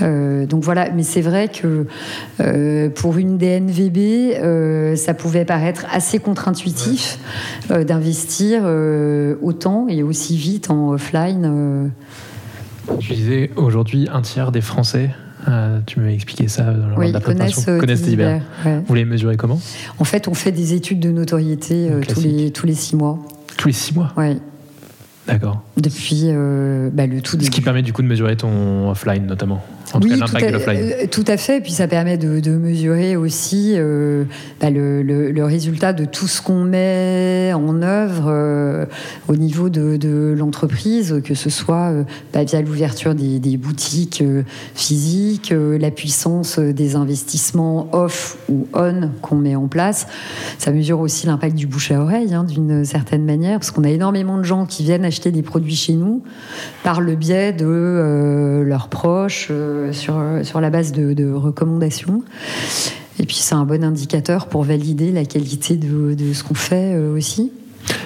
Euh, 0.00 0.46
donc 0.46 0.62
voilà, 0.62 0.90
mais 0.90 1.02
c'est 1.02 1.20
vrai 1.20 1.48
que 1.48 1.86
euh, 2.40 2.88
pour 2.88 3.18
une 3.18 3.38
DNVB, 3.38 3.98
euh, 3.98 4.96
ça 4.96 5.14
pouvait 5.14 5.44
paraître 5.44 5.86
assez 5.92 6.18
contre-intuitif 6.18 7.18
d'investir 7.68 8.62
autant 9.42 9.86
et 9.88 10.02
aussi 10.02 10.36
vite 10.36 10.70
en 10.70 10.90
offline. 10.90 11.90
Je 13.00 13.14
disais 13.14 13.50
aujourd'hui 13.56 14.08
un 14.12 14.22
tiers 14.22 14.52
des 14.52 14.60
Français 14.60 15.10
euh, 15.48 15.80
tu 15.86 15.98
m'avais 16.00 16.14
expliqué 16.14 16.48
ça 16.48 16.64
dans 16.64 16.96
oui, 16.96 17.12
la 17.12 17.20
connaissent, 17.20 17.64
connaissent 17.64 18.02
Teddy 18.02 18.16
Ouais. 18.16 18.40
Vous 18.86 18.94
les 18.94 19.04
mesurez 19.04 19.36
comment 19.36 19.60
En 19.98 20.04
fait, 20.04 20.28
on 20.28 20.34
fait 20.34 20.52
des 20.52 20.74
études 20.74 21.00
de 21.00 21.10
notoriété 21.10 21.90
euh, 21.90 22.00
tous, 22.00 22.20
les, 22.20 22.50
tous 22.50 22.66
les 22.66 22.74
six 22.74 22.96
mois. 22.96 23.18
Tous 23.56 23.68
les 23.68 23.74
six 23.74 23.94
mois 23.94 24.12
Oui. 24.16 24.38
D'accord. 25.26 25.62
Depuis 25.76 26.24
euh, 26.26 26.90
bah, 26.92 27.06
le 27.06 27.20
tout 27.20 27.36
début. 27.36 27.46
Ce 27.46 27.50
qui 27.50 27.60
permet 27.60 27.82
du 27.82 27.92
coup 27.92 28.02
de 28.02 28.08
mesurer 28.08 28.36
ton 28.36 28.90
offline 28.90 29.26
notamment. 29.26 29.64
En 29.94 30.00
oui, 30.00 30.18
tout 30.18 30.32
cas, 30.36 30.46
de 30.46 30.52
l'offline. 30.52 30.80
Euh, 30.80 31.06
tout 31.10 31.24
à 31.26 31.36
fait. 31.36 31.58
Et 31.58 31.60
puis 31.60 31.72
ça 31.72 31.86
permet 31.86 32.16
de, 32.16 32.40
de 32.40 32.52
mesurer 32.52 33.16
aussi 33.16 33.74
euh, 33.76 34.24
bah, 34.60 34.70
le, 34.70 35.02
le, 35.02 35.30
le, 35.30 35.44
résultat 35.44 35.92
de 35.92 36.04
tout 36.04 36.26
ce 36.26 36.40
qu'on 36.40 36.64
met 36.64 37.52
en 37.54 37.82
œuvre 37.82 38.24
euh, 38.28 38.86
au 39.28 39.36
niveau 39.36 39.68
de, 39.68 39.96
de 39.96 40.34
l'entreprise, 40.36 41.20
que 41.24 41.34
ce 41.34 41.50
soit 41.50 41.90
euh, 41.90 42.04
bah, 42.32 42.44
via 42.44 42.62
l'ouverture 42.62 43.14
des, 43.14 43.38
des, 43.38 43.56
boutiques 43.56 44.24
physiques, 44.74 45.52
la 45.54 45.90
puissance 45.90 46.58
des 46.58 46.96
investissements 46.96 47.88
off 47.92 48.38
ou 48.48 48.66
on 48.72 49.10
qu'on 49.20 49.36
met 49.36 49.54
en 49.54 49.68
place. 49.68 50.06
Ça 50.58 50.72
mesure 50.72 51.00
aussi 51.00 51.26
l'impact 51.26 51.54
du 51.54 51.66
bouche 51.66 51.90
à 51.90 52.00
oreille, 52.00 52.34
hein, 52.34 52.44
d'une 52.44 52.84
certaine 52.84 53.24
manière, 53.24 53.58
parce 53.58 53.70
qu'on 53.70 53.84
a 53.84 53.90
énormément 53.90 54.38
de 54.38 54.42
gens 54.42 54.64
qui 54.64 54.82
viennent 54.84 55.04
acheter 55.04 55.30
des 55.30 55.42
produits 55.42 55.76
chez 55.76 55.92
nous 55.92 56.22
par 56.82 57.00
le 57.00 57.14
biais 57.14 57.52
de 57.52 58.62
leurs 58.64 58.88
proches 58.88 59.50
sur, 59.90 60.22
sur 60.42 60.60
la 60.60 60.70
base 60.70 60.92
de, 60.92 61.12
de 61.12 61.32
recommandations. 61.32 62.22
Et 63.18 63.26
puis 63.26 63.36
c'est 63.36 63.54
un 63.54 63.64
bon 63.64 63.82
indicateur 63.84 64.46
pour 64.46 64.62
valider 64.62 65.10
la 65.12 65.24
qualité 65.24 65.76
de, 65.76 66.14
de 66.14 66.32
ce 66.32 66.44
qu'on 66.44 66.54
fait 66.54 66.94
euh, 66.94 67.16
aussi. 67.16 67.50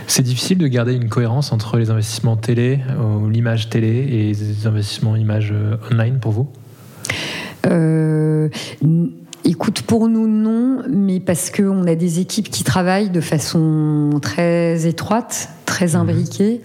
C'est 0.06 0.22
difficile 0.22 0.58
de 0.58 0.66
garder 0.66 0.94
une 0.94 1.08
cohérence 1.08 1.52
entre 1.52 1.76
les 1.76 1.90
investissements 1.90 2.36
télé, 2.36 2.80
ou 2.98 3.28
l'image 3.28 3.68
télé, 3.68 3.88
et 3.88 4.32
les 4.32 4.66
investissements 4.66 5.16
image 5.16 5.52
euh, 5.52 5.76
online 5.92 6.18
pour 6.20 6.32
vous? 6.32 6.48
Euh, 7.66 8.48
Écoute, 9.48 9.82
pour 9.82 10.08
nous, 10.08 10.26
non, 10.26 10.82
mais 10.90 11.20
parce 11.20 11.50
qu'on 11.50 11.86
a 11.86 11.94
des 11.94 12.18
équipes 12.18 12.50
qui 12.50 12.64
travaillent 12.64 13.10
de 13.10 13.20
façon 13.20 14.10
très 14.20 14.86
étroite, 14.88 15.50
très 15.76 15.94
imbriquée. 15.94 16.62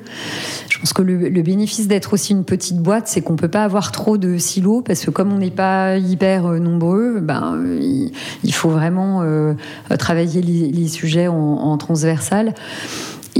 Je 0.69 0.79
pense 0.79 0.93
que 0.93 1.01
le, 1.01 1.27
le 1.27 1.41
bénéfice 1.41 1.89
d'être 1.89 2.13
aussi 2.13 2.31
une 2.31 2.45
petite 2.45 2.77
boîte, 2.77 3.09
c'est 3.09 3.21
qu'on 3.21 3.35
peut 3.35 3.49
pas 3.49 3.65
avoir 3.65 3.91
trop 3.91 4.17
de 4.17 4.37
silos, 4.37 4.81
parce 4.81 5.03
que 5.03 5.11
comme 5.11 5.33
on 5.33 5.39
n'est 5.39 5.51
pas 5.51 5.97
hyper 5.97 6.43
nombreux, 6.61 7.19
ben, 7.19 7.61
il, 7.81 8.13
il 8.45 8.53
faut 8.53 8.69
vraiment 8.69 9.21
euh, 9.21 9.53
travailler 9.99 10.41
les, 10.41 10.71
les 10.71 10.87
sujets 10.87 11.27
en, 11.27 11.35
en 11.35 11.77
transversal. 11.77 12.53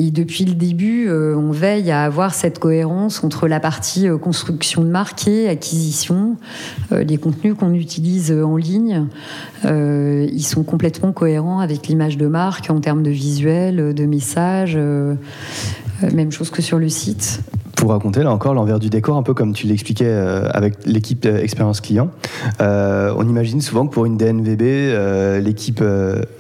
Et 0.04 0.10
depuis 0.10 0.46
le 0.46 0.56
début, 0.56 1.08
euh, 1.08 1.36
on 1.38 1.52
veille 1.52 1.92
à 1.92 2.02
avoir 2.02 2.34
cette 2.34 2.58
cohérence 2.58 3.24
entre 3.24 3.48
la 3.48 3.60
partie 3.60 4.08
euh, 4.08 4.18
construction 4.18 4.82
de 4.82 4.88
marque 4.88 5.28
et 5.28 5.48
acquisition. 5.48 6.38
Euh, 6.92 7.04
les 7.04 7.18
contenus 7.18 7.54
qu'on 7.54 7.76
utilise 7.76 8.32
en 8.32 8.58
ligne, 8.58 9.06
ils 9.64 10.44
sont 10.44 10.64
complètement 10.64 11.12
cohérents 11.12 11.60
avec 11.60 11.88
l'image 11.88 12.18
de 12.18 12.26
marque 12.26 12.72
en 12.72 12.80
termes 12.80 13.04
de 13.04 13.12
visuel, 13.12 13.94
de 13.94 14.06
message. 14.06 14.76
même 14.76 16.32
chose 16.32 16.50
que 16.50 16.64
sur 16.64 16.80
le 16.80 16.90
site. 16.90 17.42
Pour 17.82 17.90
raconter 17.90 18.22
là 18.22 18.32
encore 18.32 18.54
l'envers 18.54 18.78
du 18.78 18.92
décor, 18.92 19.18
un 19.18 19.24
peu 19.24 19.34
comme 19.34 19.54
tu 19.54 19.66
l'expliquais 19.66 20.06
euh, 20.06 20.48
avec 20.54 20.86
l'équipe 20.86 21.26
euh, 21.26 21.42
expérience 21.42 21.82
client. 21.82 22.12
Euh, 22.62 23.12
on 23.18 23.28
imagine 23.28 23.60
souvent 23.60 23.88
que 23.88 23.92
pour 23.92 24.06
une 24.06 24.18
DNVB, 24.18 25.42
l'équipe 25.44 25.84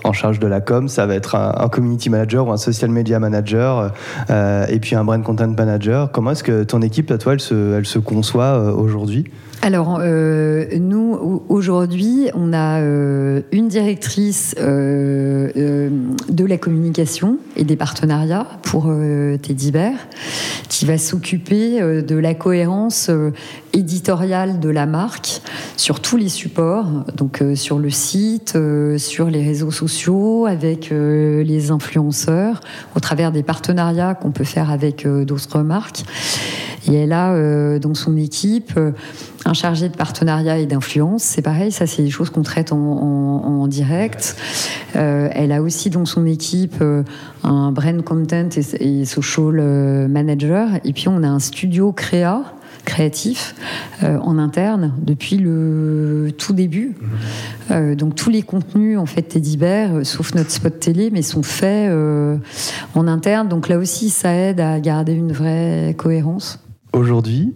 en 0.04 0.14
charge 0.14 0.38
de 0.38 0.46
la 0.46 0.62
com, 0.62 0.88
ça 0.88 1.08
va 1.08 1.16
être 1.16 1.34
un, 1.34 1.56
un 1.58 1.68
community 1.68 2.12
manager 2.12 2.48
ou 2.48 2.52
un 2.52 2.58
social 2.58 2.92
media 2.92 3.18
manager, 3.18 3.92
et 4.30 4.80
puis 4.80 4.96
un 4.96 5.04
brand 5.04 5.24
content 5.24 5.48
manager. 5.48 6.12
Comment 6.12 6.32
est-ce 6.32 6.44
que 6.44 6.62
ton 6.62 6.84
équipe, 6.84 7.10
à 7.10 7.18
toi, 7.18 7.34
elle 7.34 7.40
se, 7.40 7.98
conçoit 7.98 8.76
aujourd'hui? 8.76 9.26
Alors, 9.64 10.00
euh, 10.02 10.66
nous, 10.80 11.14
au- 11.14 11.44
aujourd'hui, 11.48 12.30
on 12.34 12.52
a 12.52 12.80
euh, 12.82 13.42
une 13.52 13.68
directrice 13.68 14.56
euh, 14.60 15.50
euh, 15.56 15.90
de 16.30 16.46
la 16.46 16.58
communication 16.58 17.38
et 17.56 17.64
des 17.64 17.76
partenariats 17.76 18.48
pour 18.64 18.86
euh, 18.88 19.38
Teddy 19.38 19.72
Bear, 19.72 19.94
qui 20.68 20.86
va 20.86 20.98
s'occuper 20.98 21.80
euh, 21.80 22.02
de 22.02 22.16
la 22.16 22.34
cohérence 22.34 23.12
éditoriale 23.74 24.60
de 24.60 24.70
la 24.70 24.88
marque 24.88 25.42
sur 25.78 26.00
tous 26.00 26.18
les 26.18 26.30
supports, 26.30 26.88
donc 27.16 27.44
sur 27.54 27.78
le 27.78 27.92
site, 27.92 28.58
sur 28.98 29.30
les 29.30 29.44
réseaux 29.44 29.72
sociaux, 29.72 30.46
avec 30.48 30.90
les 30.92 31.72
influenceurs, 31.72 32.60
au 32.96 33.00
travers 33.00 33.32
des 33.32 33.44
partenariats 33.44 34.14
qu'on 34.16 34.32
peut 34.32 34.44
faire 34.44 34.70
avec 34.72 35.08
d'autres 35.08 35.62
marques. 35.62 36.04
Et 36.92 36.96
elle 36.96 37.14
a 37.14 37.80
dans 37.80 37.94
son 37.94 38.18
équipe 38.18 38.78
un 39.46 39.54
chargé 39.54 39.90
de 39.90 39.96
partenariat 39.96 40.60
et 40.60 40.66
d'influence. 40.66 41.24
C'est 41.24 41.42
pareil, 41.42 41.72
ça 41.72 41.88
c'est 41.88 42.04
des 42.04 42.10
choses 42.12 42.30
qu'on 42.30 42.44
traite 42.44 42.72
en, 42.72 42.78
en- 42.78 43.62
en 43.62 43.68
direct. 43.68 44.36
Euh, 44.96 45.30
elle 45.34 45.52
a 45.52 45.62
aussi 45.62 45.90
dans 45.90 46.06
son 46.06 46.26
équipe 46.26 46.76
euh, 46.82 47.04
un 47.44 47.72
brand 47.72 48.02
content 48.04 48.50
et, 48.56 49.00
et 49.02 49.06
social 49.06 49.58
euh, 49.60 50.08
manager. 50.08 50.70
Et 50.84 50.94
puis 50.94 51.08
on 51.08 51.24
a 51.24 51.28
un 51.28 51.40
studio 51.40 51.92
créa 51.92 52.44
créatif 52.84 53.54
euh, 54.04 54.18
en 54.20 54.40
interne 54.40 54.94
depuis 55.02 55.38
le 55.38 56.32
tout 56.36 56.54
début. 56.54 56.96
Euh, 57.70 57.94
donc 57.94 58.16
tous 58.16 58.32
les 58.32 58.42
contenus 58.42 58.98
en 58.98 59.06
fait 59.06 59.22
Teddy 59.22 59.56
Bear, 59.58 59.96
euh, 59.98 60.04
sauf 60.04 60.34
notre 60.34 60.50
spot 60.50 60.80
télé, 60.80 61.10
mais 61.12 61.22
sont 61.22 61.44
faits 61.44 61.90
euh, 61.92 62.38
en 62.96 63.08
interne. 63.08 63.48
Donc 63.50 63.70
là 63.70 63.78
aussi, 63.78 64.10
ça 64.10 64.34
aide 64.34 64.60
à 64.60 64.80
garder 64.80 65.14
une 65.14 65.32
vraie 65.32 65.94
cohérence. 65.98 66.60
Aujourd'hui, 66.94 67.54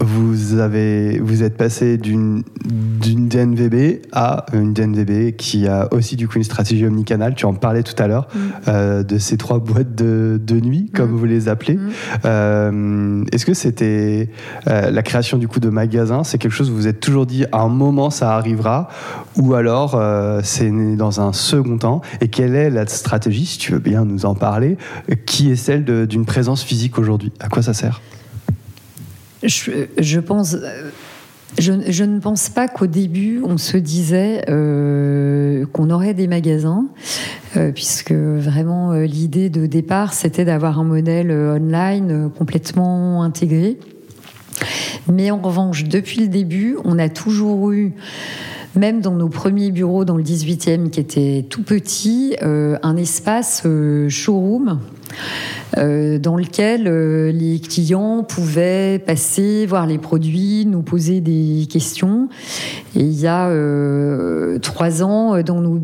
vous, 0.00 0.58
avez, 0.58 1.20
vous 1.20 1.44
êtes 1.44 1.56
passé 1.56 1.98
d'une 1.98 2.42
DNVB 2.64 4.02
à 4.10 4.44
une 4.52 4.72
DNVB 4.74 5.36
qui 5.36 5.68
a 5.68 5.86
aussi 5.94 6.16
du 6.16 6.26
coup 6.26 6.38
une 6.38 6.44
stratégie 6.44 6.84
omnicanal. 6.84 7.36
Tu 7.36 7.46
en 7.46 7.54
parlais 7.54 7.84
tout 7.84 7.94
à 8.02 8.08
l'heure 8.08 8.26
euh, 8.66 9.04
de 9.04 9.18
ces 9.18 9.36
trois 9.36 9.60
boîtes 9.60 9.94
de, 9.94 10.40
de 10.44 10.60
nuit, 10.60 10.90
comme 10.92 11.12
Mm. 11.12 11.16
vous 11.16 11.24
les 11.26 11.48
appelez. 11.48 11.76
Mm. 11.76 11.90
Euh, 12.24 13.24
Est-ce 13.30 13.46
que 13.46 13.54
c'était 13.54 14.30
euh, 14.66 14.90
la 14.90 15.02
création 15.04 15.38
du 15.38 15.46
coup 15.46 15.60
de 15.60 15.68
magasins 15.68 16.24
C'est 16.24 16.38
quelque 16.38 16.50
chose 16.52 16.66
que 16.66 16.72
vous 16.72 16.80
vous 16.80 16.88
êtes 16.88 16.98
toujours 17.00 17.26
dit 17.26 17.44
à 17.52 17.60
un 17.60 17.68
moment 17.68 18.10
ça 18.10 18.34
arrivera, 18.34 18.88
ou 19.36 19.54
alors 19.54 19.96
c'est 20.42 20.70
né 20.70 20.96
dans 20.96 21.20
un 21.20 21.32
second 21.32 21.78
temps? 21.78 22.02
Et 22.20 22.26
quelle 22.28 22.56
est 22.56 22.70
la 22.70 22.86
stratégie, 22.88 23.46
si 23.46 23.58
tu 23.58 23.72
veux 23.72 23.78
bien 23.78 24.04
nous 24.04 24.26
en 24.26 24.34
parler, 24.34 24.76
qui 25.24 25.52
est 25.52 25.56
celle 25.56 25.84
d'une 26.08 26.26
présence 26.26 26.64
physique 26.64 26.98
aujourd'hui? 26.98 27.32
À 27.38 27.48
quoi 27.48 27.62
ça 27.62 27.72
sert? 27.72 28.00
Je, 29.42 30.18
pense. 30.20 30.54
euh, 30.54 30.90
Je, 31.58 32.04
ne 32.04 32.18
pense 32.20 32.48
pas 32.48 32.68
qu'au 32.68 32.86
début, 32.86 33.42
on 33.44 33.58
se 33.58 33.76
disait 33.76 34.44
euh, 34.48 35.66
qu'on 35.72 35.90
aurait 35.90 36.14
des 36.14 36.26
magasins, 36.26 36.86
euh, 37.56 37.72
puisque 37.72 38.12
vraiment 38.12 38.92
l'idée 38.94 39.50
de 39.50 39.66
départ, 39.66 40.14
c'était 40.14 40.44
d'avoir 40.44 40.78
un 40.78 40.84
modèle 40.84 41.30
online 41.30 42.30
complètement 42.36 43.22
intégré. 43.22 43.78
Mais 45.10 45.30
en 45.30 45.38
revanche, 45.38 45.84
depuis 45.84 46.20
le 46.20 46.28
début, 46.28 46.78
on 46.84 46.98
a 46.98 47.08
toujours 47.08 47.70
eu, 47.72 47.92
même 48.74 49.00
dans 49.00 49.14
nos 49.14 49.28
premiers 49.28 49.70
bureaux 49.70 50.04
dans 50.04 50.16
le 50.16 50.24
18e, 50.24 50.88
qui 50.90 50.98
était 50.98 51.44
tout 51.48 51.62
petit, 51.62 52.36
un 52.42 52.96
espace 52.96 53.62
showroom 54.08 54.80
dans 55.76 56.36
lequel 56.36 56.86
euh, 56.86 57.30
les 57.32 57.58
clients 57.60 58.22
pouvaient 58.22 58.98
passer, 58.98 59.66
voir 59.66 59.86
les 59.86 59.98
produits, 59.98 60.66
nous 60.66 60.82
poser 60.82 61.20
des 61.20 61.66
questions. 61.70 62.28
Et 62.94 63.00
il 63.00 63.20
y 63.20 63.26
a 63.26 63.48
euh, 63.48 64.58
trois 64.58 65.02
ans, 65.02 65.36
euh, 65.36 65.42
dans 65.42 65.60
nos, 65.60 65.76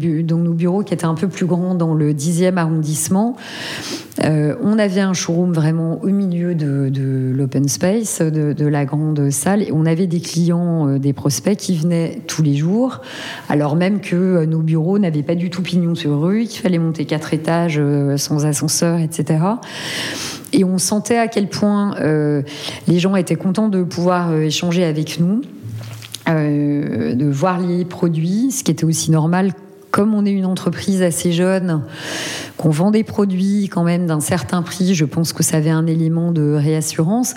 bureaux 0.55 0.83
qui 0.83 0.95
étaient 0.95 1.05
un 1.05 1.15
peu 1.15 1.29
plus 1.29 1.47
grands 1.47 1.75
dans 1.75 1.95
le 1.95 2.13
10e 2.13 2.57
arrondissement, 2.57 3.37
euh, 4.25 4.55
on 4.63 4.79
avait 4.79 5.01
un 5.01 5.15
showroom 5.15 5.53
vraiment 5.53 5.99
au 6.03 6.09
milieu 6.09 6.55
de, 6.55 7.33
l'open 7.35 7.69
space, 7.69 8.21
de, 8.21 8.67
la 8.67 8.85
grande 8.85 9.31
salle, 9.31 9.63
et 9.63 9.73
on 9.73 9.87
avait 9.87 10.07
des 10.07 10.21
clients, 10.21 10.89
euh, 10.89 10.99
des 10.99 11.13
prospects 11.13 11.57
qui 11.57 11.77
venaient 11.77 12.21
tous 12.27 12.43
les 12.43 12.55
jours, 12.55 13.01
alors 13.49 13.77
même 13.77 14.01
que 14.01 14.17
euh, 14.17 14.47
nos 14.47 14.61
bureaux 14.61 14.99
n'avaient 14.99 15.23
pas 15.23 15.35
du 15.35 15.51
tout 15.51 15.63
pignon 15.63 15.95
sur 15.95 16.21
rue, 16.21 16.45
qu'il 16.45 16.61
fallait 16.61 16.79
monter 16.79 17.05
quatre 17.05 17.35
étages 17.35 17.79
euh, 17.79 18.17
sans 18.17 18.45
ascenseur, 18.47 18.99
etc. 19.01 19.41
Et 20.53 20.65
on 20.65 20.79
sentait 20.79 21.19
à 21.19 21.29
quel 21.29 21.49
point 21.49 21.97
euh, 22.01 22.43
les 22.87 22.99
gens 22.99 23.17
étaient 23.17 23.37
contents 23.37 23.69
de 23.69 23.83
pouvoir 23.83 24.31
euh, 24.31 24.43
échanger 24.43 24.85
avec 24.85 25.19
nous, 25.19 25.43
euh, 26.29 27.15
de 27.15 27.27
voir 27.27 27.59
les 27.59 27.85
produits, 27.85 28.51
ce 28.51 28.63
qui 28.63 28.71
était 28.71 28.85
aussi 28.85 29.11
normal. 29.11 29.53
Comme 29.91 30.15
on 30.15 30.25
est 30.25 30.33
une 30.33 30.47
entreprise 30.47 31.03
assez 31.03 31.33
jeune, 31.33 31.83
qu'on 32.57 32.71
vend 32.71 32.91
des 32.91 33.05
produits 33.05 33.69
quand 33.71 33.85
même 33.85 34.07
d'un 34.07 34.21
certain 34.21 34.63
prix, 34.63 34.95
je 34.95 35.05
pense 35.05 35.35
que 35.35 35.43
ça 35.43 35.59
avait 35.59 35.71
un 35.71 35.87
élément 35.87 36.33
de 36.33 36.55
réassurance. 36.55 37.35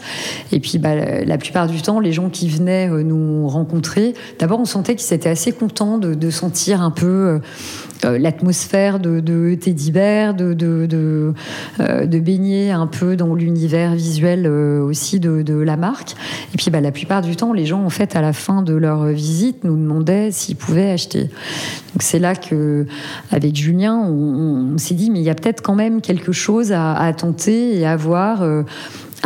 Et 0.54 0.62
puis, 0.62 0.78
bah, 0.78 0.96
la 1.26 1.38
plupart 1.38 1.68
du 1.68 1.82
temps, 1.82 2.00
les 2.00 2.14
gens 2.14 2.30
qui 2.30 2.48
venaient 2.48 2.88
nous 2.88 3.46
rencontrer, 3.50 4.14
d'abord, 4.40 4.62
on 4.62 4.66
sentait 4.66 4.96
qu'ils 4.96 5.14
étaient 5.14 5.28
assez 5.28 5.52
contents 5.52 5.98
de, 5.98 6.30
sentir 6.30 6.82
un 6.82 6.92
peu 6.92 7.42
l'atmosphère 8.04 9.00
de, 9.00 9.20
de 9.20 9.56
Teddy 9.56 9.92
Bear, 9.92 10.34
de, 10.34 10.54
de, 10.54 10.86
de, 10.86 11.34
euh, 11.80 12.06
baigner 12.06 12.72
un 12.72 12.88
peu 12.88 13.16
dans 13.16 13.34
l'univers 13.36 13.96
visuel 13.96 14.46
euh, 14.46 14.82
aussi 14.82 15.20
de, 15.20 15.54
la 15.56 15.78
marque. 15.78 16.16
Et 16.54 16.58
puis, 16.58 16.70
bah, 16.70 16.82
la 16.82 16.92
plupart 16.92 17.22
du 17.22 17.36
temps, 17.36 17.54
les 17.54 17.66
gens, 17.66 17.84
en 17.84 17.90
fait, 17.90 18.16
à 18.16 18.22
la 18.22 18.34
fin 18.34 18.62
de 18.62 18.74
leur 18.74 19.06
visite, 19.06 19.64
nous 19.64 19.78
demandaient 19.78 20.32
s'ils 20.32 20.56
pouvaient 20.56 20.92
acheter. 20.92 21.24
Donc, 21.24 22.02
c'est 22.02 22.20
là 22.20 22.36
que, 22.36 22.86
avec 23.32 23.56
Julien, 23.56 23.96
on, 23.96 24.78
s'est 24.78 24.96
dit, 24.96 25.10
mais 25.10 25.20
il 25.20 25.26
y 25.26 25.30
a 25.30 25.36
peut-être 25.36 25.62
quand 25.62 25.76
même 25.76 26.02
quelque 26.02 26.32
chose 26.32 26.72
à, 26.74 27.14
tenter 27.18 27.78
et 27.78 27.86
à 27.86 27.96
voir. 27.96 28.42
euh, 28.42 28.64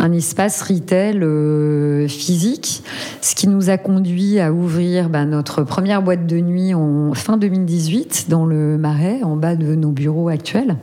un 0.00 0.12
espace 0.12 0.62
retail 0.62 1.18
euh, 1.22 2.08
physique, 2.08 2.82
ce 3.20 3.34
qui 3.34 3.48
nous 3.48 3.68
a 3.68 3.76
conduit 3.76 4.40
à 4.40 4.52
ouvrir 4.52 5.10
bah, 5.10 5.24
notre 5.26 5.62
première 5.62 6.02
boîte 6.02 6.26
de 6.26 6.38
nuit 6.40 6.74
en 6.74 7.12
fin 7.14 7.36
2018 7.36 8.26
dans 8.28 8.46
le 8.46 8.78
Marais, 8.78 9.22
en 9.22 9.36
bas 9.36 9.56
de 9.56 9.74
nos 9.74 9.90
bureaux 9.90 10.28
actuels. 10.28 10.76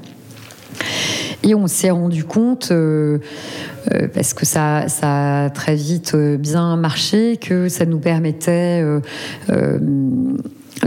Et 1.44 1.56
on 1.56 1.68
s'est 1.68 1.90
rendu 1.90 2.24
compte, 2.26 2.70
euh, 2.72 3.20
euh, 3.94 4.08
parce 4.14 4.34
que 4.34 4.46
ça, 4.46 4.88
ça 4.88 5.46
a 5.46 5.50
très 5.50 5.76
vite 5.76 6.16
bien 6.16 6.76
marché, 6.78 7.38
que 7.38 7.70
ça 7.70 7.86
nous 7.86 8.00
permettait 8.00 8.84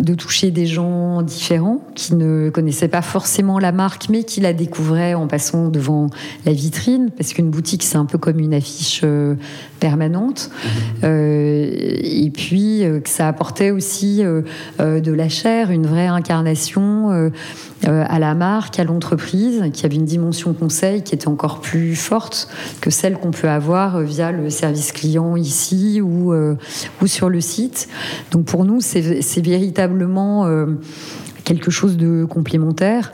de 0.01 0.15
toucher 0.15 0.51
des 0.51 0.67
gens 0.67 1.23
différents 1.23 1.81
qui 1.95 2.15
ne 2.15 2.51
connaissaient 2.51 2.89
pas 2.89 3.03
forcément 3.03 3.59
la 3.59 3.73
marque, 3.73 4.09
mais 4.09 4.25
qui 4.25 4.41
la 4.41 4.53
découvraient 4.53 5.15
en 5.15 5.27
passant 5.27 5.69
devant 5.69 6.09
la 6.47 6.53
vitrine, 6.53 7.11
parce 7.17 7.33
qu'une 7.33 7.51
boutique, 7.51 7.83
c'est 7.83 7.97
un 7.97 8.07
peu 8.07 8.19
comme 8.19 8.39
une 8.39 8.55
affiche 8.55 9.03
euh, 9.05 9.35
permanente. 9.79 10.51
Euh, 11.05 11.71
et 11.73 12.31
puis, 12.31 12.85
euh, 12.85 13.01
que 13.01 13.09
ça 13.09 13.29
apportait 13.29 13.71
aussi 13.71 14.23
de 14.79 15.13
la 15.13 15.29
chair, 15.29 15.71
une 15.71 15.87
vraie 15.87 16.07
incarnation 16.07 17.31
à 17.87 18.19
la 18.19 18.35
marque, 18.35 18.79
à 18.79 18.85
l'entreprise, 18.85 19.63
qui 19.73 19.87
avait 19.87 19.97
une 19.97 20.05
dimension 20.05 20.53
conseil 20.53 21.03
qui 21.03 21.15
était 21.15 21.29
encore 21.29 21.61
plus 21.61 21.97
forte 21.97 22.49
que 22.81 22.91
celle 22.91 23.17
qu'on 23.17 23.31
peut 23.31 23.49
avoir 23.49 23.97
euh, 23.97 24.03
via 24.03 24.33
le 24.33 24.51
service 24.51 24.93
client 24.93 25.37
ici 25.37 26.01
ou, 26.01 26.33
euh, 26.33 26.57
ou 27.03 27.07
sur 27.07 27.29
le 27.29 27.41
site. 27.41 27.89
Donc 28.31 28.45
pour 28.45 28.65
nous, 28.65 28.81
c'est 28.81 29.41
véritablement 29.41 30.47
euh, 30.47 30.67
quelque 31.51 31.73
chose 31.73 31.97
de 31.97 32.25
complémentaire. 32.25 33.13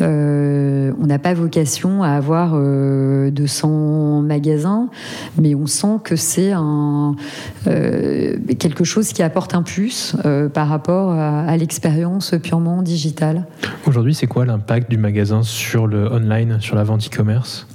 Euh, 0.00 0.92
on 1.00 1.06
n'a 1.06 1.18
pas 1.18 1.34
vocation 1.34 2.04
à 2.04 2.10
avoir 2.10 2.52
euh, 2.54 3.32
200 3.32 4.22
magasins, 4.22 4.88
mais 5.36 5.56
on 5.56 5.66
sent 5.66 5.98
que 6.04 6.14
c'est 6.14 6.52
euh, 6.54 8.36
quelque 8.60 8.84
chose 8.84 9.12
qui 9.12 9.24
apporte 9.24 9.56
un 9.56 9.62
plus 9.62 10.14
euh, 10.24 10.48
par 10.48 10.68
rapport 10.68 11.10
à, 11.10 11.40
à 11.40 11.56
l'expérience 11.56 12.34
purement 12.40 12.82
digitale. 12.82 13.46
Aujourd'hui, 13.88 14.14
c'est 14.14 14.28
quoi 14.28 14.44
l'impact 14.44 14.88
du 14.88 14.96
magasin 14.96 15.42
sur 15.42 15.88
le 15.88 16.06
online, 16.06 16.58
sur 16.60 16.76
la 16.76 16.84
vente 16.84 17.04
e-commerce? 17.12 17.66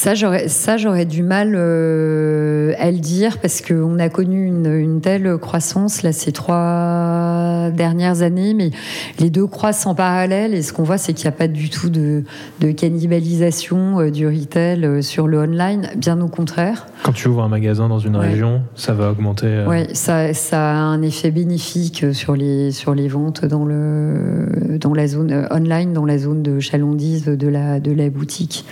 Ça, 0.00 0.14
j'aurais, 0.14 0.46
ça, 0.46 0.76
j'aurais 0.76 1.06
du 1.06 1.24
mal 1.24 1.54
euh, 1.56 2.72
à 2.78 2.92
le 2.92 2.98
dire 2.98 3.38
parce 3.38 3.60
qu'on 3.60 3.98
a 3.98 4.08
connu 4.08 4.46
une, 4.46 4.66
une, 4.72 5.00
telle 5.00 5.36
croissance 5.38 6.04
là 6.04 6.12
ces 6.12 6.30
trois 6.30 7.70
dernières 7.74 8.22
années, 8.22 8.54
mais 8.54 8.70
les 9.18 9.28
deux 9.28 9.48
croissent 9.48 9.86
en 9.86 9.96
parallèle 9.96 10.54
et 10.54 10.62
ce 10.62 10.72
qu'on 10.72 10.84
voit, 10.84 10.98
c'est 10.98 11.14
qu'il 11.14 11.24
n'y 11.28 11.34
a 11.34 11.36
pas 11.36 11.48
du 11.48 11.68
tout 11.68 11.90
de, 11.90 12.22
de 12.60 12.70
cannibalisation 12.70 13.98
euh, 13.98 14.10
du 14.12 14.28
retail 14.28 14.84
euh, 14.84 15.02
sur 15.02 15.26
le 15.26 15.40
online, 15.40 15.88
bien 15.96 16.20
au 16.20 16.28
contraire. 16.28 16.86
Quand 17.02 17.10
tu 17.12 17.26
ouvres 17.26 17.42
un 17.42 17.48
magasin 17.48 17.88
dans 17.88 17.98
une 17.98 18.14
Ouais. 18.16 18.28
région, 18.28 18.62
ça 18.76 18.92
va 18.94 19.10
augmenter. 19.10 19.46
euh, 19.48 19.66
Oui, 19.68 19.86
ça, 19.94 20.32
ça 20.32 20.60
a 20.60 20.74
un 20.76 21.02
effet 21.02 21.32
bénéfique 21.32 22.06
sur 22.12 22.36
les, 22.36 22.70
sur 22.70 22.94
les 22.94 23.08
ventes 23.08 23.44
dans, 23.44 23.64
le, 23.64 24.78
dans 24.80 24.94
la 24.94 25.08
zone 25.08 25.48
online, 25.50 25.92
dans 25.92 26.04
la 26.06 26.18
zone 26.18 26.44
de 26.44 26.60
chalandise 26.60 27.24
de 27.24 27.48
la, 27.48 27.80
de 27.80 27.90
la 27.90 28.10
boutique. 28.10 28.64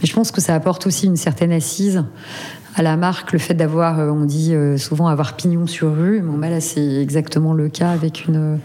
Mais 0.00 0.08
je 0.08 0.12
pense 0.14 0.32
que 0.32 0.40
ça 0.40 0.56
apporte 0.56 0.71
aussi 0.86 1.06
une 1.06 1.16
certaine 1.16 1.52
assise 1.52 2.04
à 2.74 2.82
la 2.82 2.96
marque, 2.96 3.32
le 3.32 3.38
fait 3.38 3.54
d'avoir, 3.54 4.00
euh, 4.00 4.10
on 4.10 4.24
dit 4.24 4.54
euh, 4.54 4.78
souvent 4.78 5.08
avoir 5.08 5.36
pignon 5.36 5.66
sur 5.66 5.94
rue. 5.94 6.20
Bon, 6.20 6.38
bah 6.38 6.48
là, 6.48 6.60
c'est 6.60 7.02
exactement 7.02 7.52
le 7.52 7.68
cas 7.68 7.90
avec 7.90 8.26
une, 8.26 8.58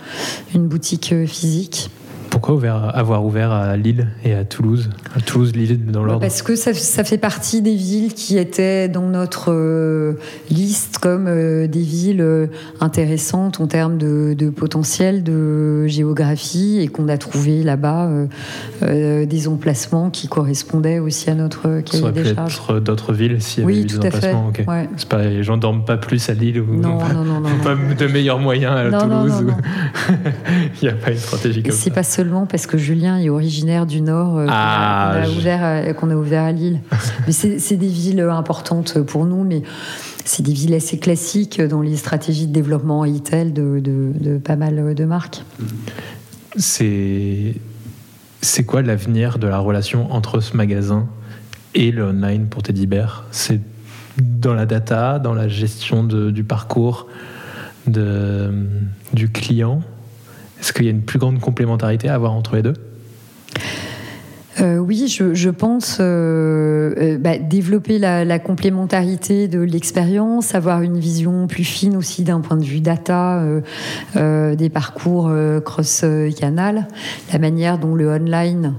une 0.55 0.67
boutique 0.67 1.11
euh, 1.11 1.25
physique. 1.25 1.89
Pourquoi 2.37 2.53
ouvert- 2.53 2.91
avoir 2.95 3.25
ouvert 3.25 3.51
à 3.51 3.75
Lille 3.77 4.09
et 4.23 4.35
à 4.35 4.45
Toulouse? 4.45 4.91
À 5.15 5.21
Toulouse, 5.21 5.53
Lille, 5.55 5.83
dans 5.87 6.03
l'ordre 6.03 6.21
Parce 6.21 6.43
que 6.43 6.55
ça, 6.55 6.71
ça 6.75 7.03
fait 7.03 7.17
partie 7.17 7.63
des 7.63 7.75
villes 7.75 8.13
qui 8.13 8.37
étaient 8.37 8.87
dans 8.87 9.07
notre 9.09 9.51
euh, 9.51 10.19
liste 10.51 10.99
comme 10.99 11.25
euh, 11.27 11.65
des 11.65 11.81
villes 11.81 12.21
euh, 12.21 12.45
intéressantes 12.79 13.59
en 13.59 13.65
termes 13.65 13.97
de, 13.97 14.35
de 14.37 14.51
potentiel, 14.51 15.23
de 15.23 15.87
géographie, 15.87 16.77
et 16.79 16.89
qu'on 16.89 17.07
a 17.09 17.17
trouvé 17.17 17.63
là-bas 17.63 18.07
des 18.83 19.47
emplacements 19.47 20.11
qui 20.11 20.27
correspondaient 20.27 20.99
aussi 20.99 21.31
à 21.31 21.33
notre 21.35 21.63
Ça 21.63 21.81
cahier 21.81 22.03
aurait 22.03 22.13
pu 22.13 22.35
charges. 22.35 22.61
être 22.69 22.79
d'autres 22.81 23.13
villes 23.13 23.41
s'il 23.41 23.63
y 23.63 23.65
avait 23.65 23.73
Oui, 23.73 23.81
eu 23.81 23.85
des 23.85 23.95
tout 23.95 23.99
à 24.05 24.11
fait. 24.11 24.17
emplacements. 24.33 24.47
ok. 24.49 24.63
Ouais. 24.67 24.89
C'est 24.95 25.09
pas, 25.09 25.23
les 25.23 25.41
gens 25.41 25.57
dorment 25.57 25.85
pas 25.85 25.97
plus 25.97 26.29
à 26.29 26.33
Lille 26.35 26.61
ou 26.61 26.75
Non, 26.75 26.99
pas, 26.99 27.13
non, 27.13 27.23
non, 27.23 27.41
pas 27.63 27.73
de 27.75 28.07
meilleurs 28.11 28.37
moyens 28.39 28.93
à 28.93 28.99
Toulouse. 28.99 29.45
Il 30.81 30.85
n'y 30.85 30.89
a 30.89 30.93
pas 30.95 31.09
une 31.11 31.17
stratégie 31.17 31.63
comme 31.63 31.71
c'est 31.71 31.89
ça. 31.89 31.95
Seulement 32.27 32.45
parce 32.45 32.67
que 32.67 32.77
Julien 32.77 33.17
est 33.19 33.29
originaire 33.29 33.85
du 33.85 34.01
Nord 34.01 34.37
euh, 34.37 34.45
qu'on 34.47 34.51
a- 34.51 34.53
Ah, 34.53 35.13
qu'on 35.15 35.23
a, 35.23 35.29
ouvert 35.37 35.63
à- 35.63 35.93
qu'on 35.93 36.09
a 36.11 36.15
ouvert 36.15 36.43
à 36.43 36.51
Lille. 36.51 36.81
mais 37.25 37.31
c'est 37.31 37.57
c'est 37.59 37.77
des 37.77 37.87
villes 37.87 38.19
importantes 38.19 38.99
pour 39.01 39.25
nous, 39.25 39.43
mais 39.45 39.63
c'est 40.25 40.43
des 40.43 40.51
villes 40.51 40.73
assez 40.73 40.97
classiques 40.99 41.61
dans 41.61 41.81
les 41.81 41.95
stratégies 41.95 42.47
de 42.47 42.51
développement 42.53 42.99
retail 43.01 43.53
de, 43.53 43.79
de, 43.79 44.11
de 44.19 44.37
pas 44.39 44.57
mal 44.57 44.93
de 44.93 45.05
marques. 45.05 45.43
C'est 46.57 47.55
c'est 48.41 48.65
quoi 48.65 48.81
l'avenir 48.81 49.39
de 49.39 49.47
la 49.47 49.59
relation 49.59 50.11
entre 50.11 50.41
ce 50.41 50.55
magasin 50.55 51.07
et 51.75 51.91
le 51.91 52.03
online 52.05 52.47
pour 52.47 52.61
Teddy 52.61 52.87
Bear? 52.87 53.25
C'est 53.31 53.61
dans 54.17 54.53
la 54.53 54.65
data, 54.65 55.19
dans 55.19 55.33
la 55.33 55.47
gestion 55.47 56.03
de- 56.03 56.31
du 56.31 56.43
parcours 56.43 57.07
de, 57.87 58.51
du 59.13 59.29
client? 59.29 59.81
Est-ce 60.59 60.73
qu'il 60.73 60.85
y 60.85 60.87
a 60.87 60.91
une 60.91 61.03
plus 61.03 61.19
grande 61.19 61.39
complémentarité 61.39 62.09
à 62.09 62.15
avoir 62.15 62.33
entre 62.33 62.55
les 62.55 62.61
deux? 62.61 62.73
Euh, 64.59 64.77
oui, 64.77 65.07
je, 65.07 65.49
pense 65.49 65.97
euh, 65.99 66.93
euh, 66.97 67.17
bah, 67.19 67.37
développer 67.37 67.99
la, 67.99 68.39
complémentarité 68.39 69.47
de 69.47 69.59
l'expérience, 69.59 70.55
avoir 70.55 70.81
une 70.81 70.97
vision 70.97 71.47
plus 71.47 71.63
fine 71.63 71.95
aussi 71.95 72.23
d'un 72.23 72.39
point 72.39 72.57
de 72.57 72.63
vue 72.63 72.81
data 72.81 73.43
des 74.15 74.69
parcours 74.69 75.31
cross-canal, 75.63 76.87
la 77.31 77.39
manière 77.39 77.77
dont 77.77 77.93
le 77.93 78.09
online 78.09 78.73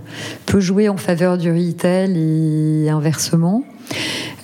peut 0.47 0.61
jouer 0.61 0.89
en 0.89 0.97
faveur 0.97 1.39
du 1.39 1.51
retail 1.53 2.17
et 2.17 2.91
inversement. 2.91 3.63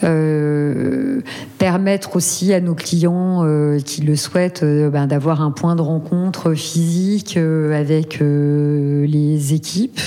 Euh, 0.05 1.21
permettre 1.59 2.17
aussi 2.17 2.53
à 2.53 2.61
nos 2.61 2.75
clients 2.75 3.43
euh, 3.45 3.79
qui 3.81 4.03
le 4.03 4.17
souhaitent 4.17 4.63
euh, 4.63 4.91
ben, 4.91 5.07
d'avoir 5.07 5.41
un 5.41 5.51
point 5.51 5.77
de 5.77 5.81
rencontre 5.81 6.53
physique 6.55 7.37
avec 7.39 8.19
les 8.21 9.55
équipes. 9.55 10.01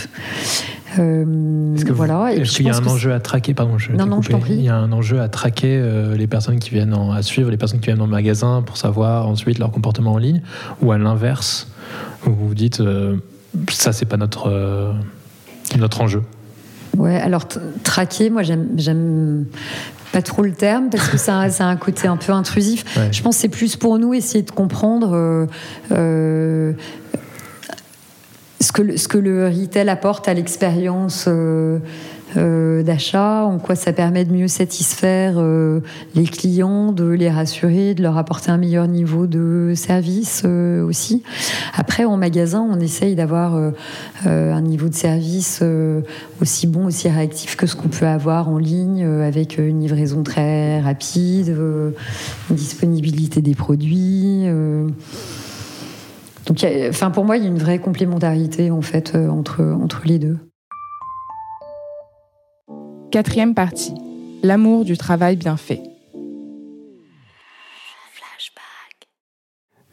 Euh, 1.00 1.76
Est-ce 1.76 1.86
vous- 1.86 1.94
voilà. 1.96 2.32
Qu'il 2.36 2.66
y 2.66 2.70
a 2.70 2.76
un 2.76 2.86
enjeu 2.88 3.12
à 3.14 3.20
traquer 3.20 3.54
Pardon, 3.54 3.78
je 3.78 3.92
Non, 3.92 4.22
je. 4.22 4.30
Il 4.54 4.62
y 4.62 4.70
a 4.70 4.76
un 4.76 4.92
enjeu 4.92 5.20
à 5.22 5.30
traquer 5.30 5.78
euh, 5.80 6.16
les 6.16 6.28
personnes 6.28 6.60
qui 6.60 6.70
viennent 6.72 6.94
en- 6.94 7.12
à 7.12 7.22
suivre, 7.22 7.50
les 7.52 7.58
personnes 7.58 7.80
qui 7.80 7.88
viennent 7.88 7.98
dans 8.00 8.06
le 8.06 8.12
magasin 8.12 8.62
pour 8.66 8.78
savoir 8.78 9.28
ensuite 9.28 9.60
leur 9.60 9.72
comportement 9.72 10.14
en 10.14 10.18
ligne, 10.18 10.42
ou 10.82 10.92
à 10.92 10.98
l'inverse, 10.98 11.68
vous 12.24 12.36
vous 12.36 12.56
dites 12.56 12.80
euh, 12.82 13.18
ça 13.72 13.94
c'est 13.94 14.06
pas 14.06 14.18
notre 14.18 14.94
notre 15.78 16.02
enjeu. 16.02 16.22
Ouais, 16.98 17.16
alors 17.16 17.46
traquer, 17.84 18.30
moi 18.30 18.42
j'aime, 18.44 19.46
pas 20.12 20.22
trop 20.22 20.42
le 20.42 20.52
terme 20.54 20.90
parce 20.90 21.08
que 21.10 21.18
ça, 21.18 21.42
a- 21.42 21.50
ça 21.50 21.66
a 21.66 21.68
un 21.68 21.76
côté 21.76 22.08
un 22.08 22.18
peu 22.18 22.32
intrusif. 22.34 22.84
Ouais. 22.98 23.10
Je 23.12 23.22
pense 23.22 23.36
que 23.36 23.42
c'est 23.42 23.50
plus 23.50 23.76
pour 23.76 24.00
nous 24.00 24.14
essayer 24.14 24.42
de 24.44 24.52
comprendre 24.52 25.12
euh, 25.14 25.46
euh, 25.92 26.74
ce, 28.60 28.72
que 28.72 28.82
le, 28.82 28.98
ce 28.98 29.08
que 29.08 29.18
le 29.18 29.48
retail 29.48 29.90
apporte 29.90 30.28
à 30.28 30.34
l'expérience 30.34 31.26
euh, 31.28 31.80
euh, 32.38 32.84
d'achat, 32.84 33.44
en 33.46 33.58
quoi 33.58 33.76
ça 33.76 33.92
permet 33.94 34.24
de 34.24 34.32
mieux 34.32 34.48
satisfaire 34.48 35.36
euh, 35.38 35.82
les 36.16 36.26
clients, 36.26 36.92
de 36.92 37.06
les 37.06 37.30
rassurer, 37.30 37.94
de 37.94 38.02
leur 38.04 38.18
apporter 38.18 38.52
un 38.52 38.58
meilleur 38.58 38.88
niveau 38.88 39.28
de 39.28 39.74
service 39.76 40.44
euh, 40.46 40.86
aussi. 40.86 41.24
Après, 41.76 42.06
en 42.06 42.16
magasin, 42.18 42.66
on 42.70 42.80
essaye 42.80 43.16
d'avoir 43.16 43.56
euh, 43.56 43.72
euh, 44.26 44.54
un 44.54 44.62
niveau 44.62 44.88
de 44.88 44.94
service 44.94 45.60
euh, 45.62 46.02
aussi 46.42 46.68
bon, 46.68 46.86
aussi 46.86 47.10
réactif 47.10 47.56
que 47.56 47.66
ce 47.68 47.76
qu'on 47.76 47.90
peut 47.90 48.08
avoir 48.08 48.50
en 48.50 48.58
ligne, 48.58 49.04
avec 49.04 49.58
une 49.58 49.80
livraison 49.82 50.24
très 50.24 50.80
rapide, 50.82 51.56
une 52.50 52.56
disponibilité 52.56 53.42
des 53.42 53.56
produits. 53.56 54.46
Donc, 56.46 56.64
a- 56.64 56.90
enfin, 56.90 57.12
pour 57.12 57.26
moi, 57.26 57.38
il 57.38 57.44
y 57.44 57.46
a 57.46 57.50
une 57.50 57.58
vraie 57.58 57.80
complémentarité 57.80 58.72
en 58.72 58.82
fait 58.82 59.16
entre, 59.16 59.64
entre 59.64 60.04
les 60.06 60.20
deux. 60.20 60.38
Quatrième 63.12 63.54
partie. 63.54 63.94
L'amour 64.44 64.86
du 64.86 64.98
travail 64.98 65.36
bien 65.36 65.58
fait. 65.58 65.82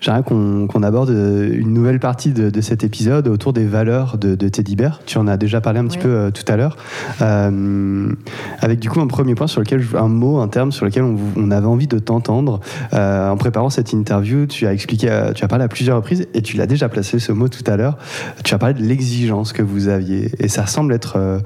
J'aimerais 0.00 0.22
qu'on 0.22 0.82
aborde 0.82 1.08
euh, 1.08 1.50
une 1.54 1.72
nouvelle 1.72 1.98
partie 1.98 2.32
de, 2.32 2.50
de 2.50 2.60
cet 2.60 2.84
épisode 2.84 3.26
autour 3.26 3.54
des 3.54 3.64
valeurs 3.64 4.18
de, 4.18 4.34
de 4.34 4.48
Teddy 4.50 4.76
Bear. 4.76 5.00
Tu 5.06 5.16
en 5.16 5.26
as 5.26 5.38
déjà 5.38 5.62
parlé 5.62 5.78
un 5.78 5.86
petit 5.86 5.96
Ouais. 5.96 6.02
peu 6.02 6.08
euh, 6.10 6.30
tout 6.30 6.42
à 6.52 6.56
l'heure. 6.56 6.76
Euh, 7.22 8.12
avec 8.60 8.80
du 8.80 8.90
coup 8.90 9.00
un 9.00 9.06
premier 9.06 9.34
point 9.34 9.46
sur 9.46 9.62
lequel, 9.62 9.80
je- 9.80 9.96
un 9.96 10.08
mot, 10.08 10.40
un 10.40 10.48
terme 10.48 10.72
sur 10.72 10.84
lequel 10.84 11.04
on, 11.36 11.50
avait 11.50 11.66
envie 11.66 11.86
de 11.86 11.98
t'entendre. 11.98 12.60
Euh, 12.92 13.30
en 13.30 13.38
préparant 13.38 13.70
cette 13.70 13.94
interview, 13.94 14.44
tu 14.46 14.66
as 14.66 14.74
expliqué, 14.74 15.08
tu 15.34 15.42
as 15.42 15.48
parlé 15.48 15.64
à 15.64 15.68
plusieurs 15.68 15.96
reprises 15.96 16.26
et 16.34 16.42
tu 16.42 16.58
l'as 16.58 16.66
déjà 16.66 16.90
placé 16.90 17.18
ce 17.18 17.32
mot 17.32 17.48
tout 17.48 17.64
à 17.66 17.78
l'heure. 17.78 17.96
Tu 18.44 18.52
as 18.52 18.58
parlé 18.58 18.74
de 18.74 18.82
l'exigence 18.82 19.54
que 19.54 19.62
vous 19.62 19.88
aviez 19.88 20.32
et 20.38 20.48
ça 20.48 20.66
semble 20.66 20.92
être 20.92 21.14
euh, 21.16 21.38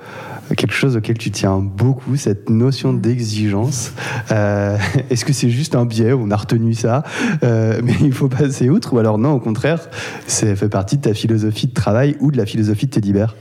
quelque 0.54 0.74
chose 0.74 0.96
auquel 0.96 1.18
tu 1.18 1.30
tiens 1.30 1.58
beaucoup, 1.58 2.16
cette 2.16 2.50
notion 2.50 2.92
d'exigence. 2.92 3.92
Euh, 4.32 4.76
Est-ce 5.10 5.24
que 5.24 5.32
c'est 5.32 5.50
juste 5.50 5.74
un 5.74 5.84
biais? 5.86 6.12
On 6.12 6.30
a 6.30 6.36
retenu 6.36 6.74
ça, 6.74 7.02
euh, 7.42 7.80
mais 7.82 7.94
il 8.00 8.12
faut 8.12 8.28
passer 8.28 8.68
outre 8.70 8.92
Ou 8.94 8.98
alors 8.98 9.18
non, 9.18 9.32
au 9.32 9.40
contraire, 9.40 9.88
ça 10.26 10.54
fait 10.56 10.68
partie 10.68 10.96
de 10.96 11.02
ta 11.02 11.14
philosophie 11.14 11.66
de 11.66 11.74
travail 11.74 12.16
ou 12.20 12.30
de 12.30 12.36
la 12.36 12.46
philosophie 12.46 12.86
de 12.86 12.90
Teddy 12.92 13.12
Bear? 13.12 13.34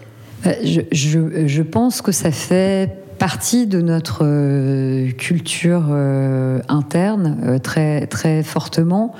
Euh, 0.45 0.53
Je, 0.64 0.82
je- 0.91 1.47
je 1.47 1.62
pense 1.64 2.01
que 2.01 2.12
ça 2.12 2.32
fait 2.32 2.89
partie 3.18 3.66
de 3.66 3.82
notre 3.82 4.20
euh, 4.24 5.10
culture 5.12 5.86
euh, 5.89 6.60
interne 6.70 7.38
euh, 7.43 7.58
très, 7.58 8.05
très 8.05 8.43
fortement. 8.43 9.16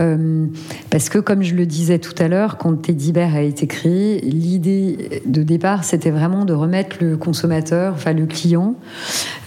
Euh, 0.00 0.46
parce 0.90 1.08
que, 1.08 1.18
comme 1.18 1.42
je 1.42 1.54
le 1.54 1.66
disais 1.66 1.98
tout 1.98 2.14
à 2.18 2.28
l'heure, 2.28 2.56
quand 2.56 2.74
Teddy 2.74 3.12
Bear 3.12 3.34
a 3.34 3.42
été 3.42 3.66
créé, 3.66 4.20
l'idée 4.20 5.22
de 5.26 5.42
départ, 5.42 5.84
c'était 5.84 6.10
vraiment 6.10 6.44
de 6.44 6.52
remettre 6.52 6.96
le 7.00 7.16
consommateur, 7.16 7.94
enfin 7.94 8.12
le 8.12 8.26
client, 8.26 8.76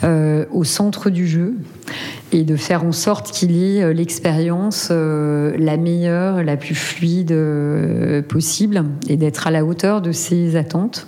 euh, 0.03 0.45
au 0.51 0.63
centre 0.63 1.09
du 1.09 1.27
jeu 1.27 1.55
et 2.31 2.43
de 2.43 2.55
faire 2.55 2.83
en 2.83 2.91
sorte 2.91 3.31
qu'il 3.31 3.55
ait 3.61 3.83
euh, 3.83 3.93
l'expérience 3.93 4.91
la 4.91 5.77
meilleure, 5.77 6.43
la 6.43 6.57
plus 6.57 6.75
fluide 6.75 7.35
possible 8.27 8.83
et 9.07 9.17
d'être 9.17 9.47
à 9.47 9.51
la 9.51 9.65
hauteur 9.65 10.01
de 10.01 10.11
ses 10.11 10.55
attentes. 10.55 11.07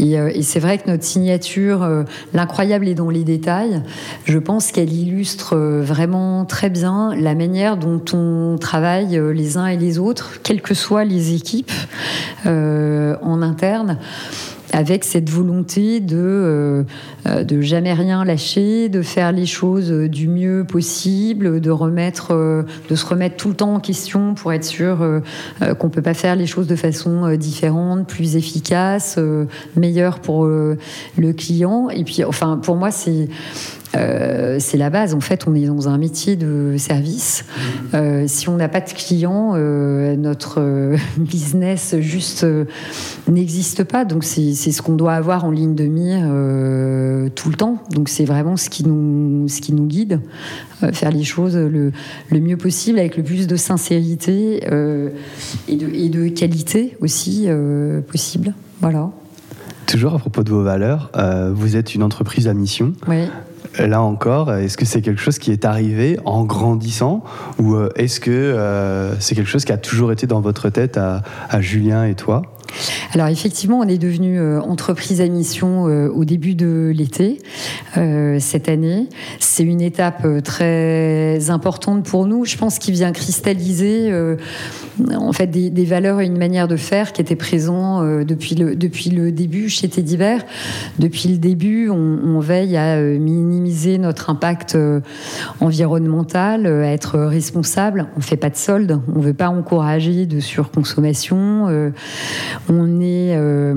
Et, 0.00 0.18
euh, 0.18 0.30
et 0.34 0.42
c'est 0.42 0.60
vrai 0.60 0.78
que 0.78 0.88
notre 0.88 1.04
signature, 1.04 1.82
euh, 1.82 2.04
l'incroyable 2.32 2.88
est 2.88 2.94
dans 2.94 3.10
les 3.10 3.22
détails, 3.22 3.82
je 4.24 4.38
pense 4.38 4.72
qu'elle 4.72 4.92
illustre 4.92 5.54
euh, 5.54 5.82
vraiment 5.82 6.46
très 6.46 6.70
bien 6.70 7.14
la 7.14 7.34
manière 7.34 7.76
dont 7.76 8.02
on 8.14 8.56
travaille 8.58 9.20
les 9.34 9.58
uns 9.58 9.66
et 9.66 9.76
les 9.76 9.98
autres, 9.98 10.40
quelles 10.42 10.62
que 10.62 10.74
soient 10.74 11.04
les 11.04 11.34
équipes 11.34 11.72
en 12.46 13.42
interne. 13.42 13.98
Avec 14.72 15.04
cette 15.04 15.28
volonté 15.28 16.00
de, 16.00 16.84
de 17.26 17.60
jamais 17.60 17.92
rien 17.92 18.24
lâcher, 18.24 18.88
de 18.88 19.02
faire 19.02 19.32
les 19.32 19.46
choses 19.46 19.90
du 19.90 20.28
mieux 20.28 20.64
possible, 20.64 21.60
de 21.60 21.70
remettre, 21.70 22.34
de 22.88 22.94
se 22.94 23.06
remettre 23.06 23.36
tout 23.36 23.48
le 23.48 23.54
temps 23.54 23.74
en 23.74 23.80
question 23.80 24.34
pour 24.34 24.52
être 24.52 24.64
sûr 24.64 25.22
qu'on 25.78 25.88
peut 25.88 26.02
pas 26.02 26.14
faire 26.14 26.36
les 26.36 26.46
choses 26.46 26.66
de 26.66 26.76
façon 26.76 27.34
différente, 27.36 28.06
plus 28.06 28.36
efficace, 28.36 29.18
meilleure 29.76 30.20
pour 30.20 30.46
le 30.46 31.32
client. 31.36 31.88
Et 31.90 32.04
puis, 32.04 32.24
enfin, 32.24 32.58
pour 32.62 32.76
moi, 32.76 32.90
c'est 32.90 33.28
euh, 33.96 34.56
c'est 34.60 34.76
la 34.76 34.90
base. 34.90 35.14
En 35.14 35.20
fait, 35.20 35.46
on 35.46 35.54
est 35.54 35.66
dans 35.66 35.88
un 35.88 35.98
métier 35.98 36.36
de 36.36 36.76
service. 36.78 37.44
Euh, 37.94 38.24
si 38.26 38.48
on 38.48 38.56
n'a 38.56 38.68
pas 38.68 38.80
de 38.80 38.90
clients, 38.90 39.52
euh, 39.54 40.16
notre 40.16 40.94
business 41.18 41.96
juste 42.00 42.46
n'existe 43.28 43.84
pas. 43.84 44.04
Donc, 44.04 44.24
c'est 44.24 44.54
ce 44.54 44.82
qu'on 44.82 44.94
doit 44.94 45.14
avoir 45.14 45.44
en 45.44 45.50
ligne 45.50 45.74
de 45.74 45.84
mire 45.84 46.22
tout 47.34 47.50
le 47.50 47.56
temps. 47.56 47.82
Donc, 47.90 48.08
c'est 48.08 48.24
vraiment 48.24 48.56
ce 48.56 48.70
qui 48.70 48.86
nous, 48.86 49.48
ce 49.48 49.60
qui 49.60 49.72
nous 49.72 49.86
guide. 49.86 50.20
faire 50.92 51.10
les 51.10 51.24
choses 51.24 51.56
le, 51.56 51.92
le, 52.30 52.40
mieux 52.40 52.56
possible 52.56 52.98
avec 52.98 53.16
le 53.16 53.22
plus 53.22 53.46
de 53.46 53.56
sincérité 53.56 54.64
et 55.68 55.76
de, 55.76 55.88
et, 55.94 56.08
de, 56.08 56.28
qualité 56.28 56.96
aussi 57.00 57.48
possible. 58.08 58.54
Voilà. 58.80 59.10
Toujours 59.86 60.14
à 60.14 60.18
propos 60.18 60.44
de 60.44 60.50
vos 60.50 60.62
valeurs, 60.62 61.10
vous 61.54 61.76
êtes 61.76 61.94
une 61.94 62.02
entreprise 62.02 62.46
à 62.48 62.54
mission. 62.54 62.92
Oui. 63.08 63.26
Là 63.78 64.02
encore, 64.02 64.52
est-ce 64.52 64.76
que 64.76 64.84
c'est 64.84 65.00
quelque 65.00 65.20
chose 65.20 65.38
qui 65.38 65.52
est 65.52 65.64
arrivé 65.64 66.18
en 66.24 66.44
grandissant 66.44 67.22
ou 67.58 67.76
euh, 67.76 67.88
est-ce 67.94 68.18
que 68.18 68.30
euh, 68.30 69.18
c'est 69.20 69.36
quelque 69.36 69.48
chose 69.48 69.64
qui 69.64 69.72
a 69.72 69.78
toujours 69.78 70.10
été 70.10 70.26
dans 70.26 70.40
votre 70.40 70.70
tête 70.70 70.96
à, 70.96 71.22
à 71.48 71.60
Julien 71.60 72.04
et 72.04 72.14
toi? 72.14 72.42
Alors 73.12 73.28
effectivement, 73.28 73.78
on 73.78 73.88
est 73.88 73.98
devenu 73.98 74.38
euh, 74.38 74.60
entreprise 74.60 75.20
à 75.20 75.26
mission 75.26 75.84
au 75.84 76.24
début 76.24 76.54
de 76.54 76.92
l'été 76.94 77.38
cette 77.94 78.68
année. 78.68 79.08
C'est 79.38 79.62
une 79.62 79.80
étape 79.80 80.26
très 80.42 81.50
importante 81.50 82.04
pour 82.04 82.26
nous. 82.26 82.44
Je 82.44 82.56
pense 82.56 82.78
qu'il 82.78 82.94
vient 82.94 83.12
cristalliser 83.12 84.12
en 85.14 85.32
fait 85.32 85.46
des, 85.46 85.84
valeurs 85.84 86.20
et 86.20 86.26
une 86.26 86.38
manière 86.38 86.68
de 86.68 86.76
faire 86.76 87.12
qui 87.12 87.20
étaient 87.20 87.36
présents 87.36 88.02
depuis 88.24 88.54
le 88.54 88.74
depuis 88.76 89.10
le 89.10 89.32
début 89.32 89.68
chez 89.68 89.88
Teddy 89.88 90.16
Bear. 90.16 90.40
Depuis 90.98 91.28
le 91.28 91.38
début, 91.38 91.88
on, 91.88 92.18
on 92.24 92.40
veille 92.40 92.76
à 92.76 93.00
minimiser 93.00 93.98
notre 93.98 94.30
impact 94.30 94.74
euh, 94.74 95.00
environnemental, 95.60 96.66
euh, 96.66 96.82
être 96.82 97.18
responsable. 97.18 98.06
On 98.16 98.20
fait 98.20 98.36
pas 98.36 98.50
de 98.50 98.56
solde, 98.56 99.00
on 99.14 99.20
veut 99.20 99.34
pas 99.34 99.48
encourager 99.48 100.26
de 100.26 100.40
surconsommation. 100.40 101.92
Euh, 102.68 103.74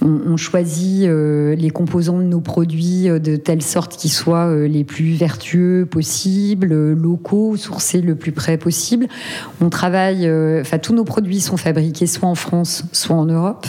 on 0.00 0.36
choisit 0.36 1.08
les 1.08 1.70
composants 1.70 2.18
de 2.18 2.24
nos 2.24 2.40
produits 2.40 3.08
de 3.08 3.36
telle 3.36 3.62
sorte 3.62 3.96
qu'ils 3.96 4.12
soient 4.12 4.54
les 4.66 4.84
plus 4.84 5.14
vertueux 5.14 5.86
possibles, 5.90 6.92
locaux, 6.92 7.56
sourcés 7.56 8.00
le 8.00 8.14
plus 8.14 8.32
près 8.32 8.58
possible. 8.58 9.08
On 9.60 9.70
travaille, 9.70 10.30
enfin 10.60 10.78
tous 10.78 10.94
nos 10.94 11.04
produits 11.04 11.40
sont 11.40 11.56
fabriqués 11.56 12.06
soit 12.06 12.28
en 12.28 12.34
France, 12.34 12.84
soit 12.92 13.16
en 13.16 13.26
Europe. 13.26 13.66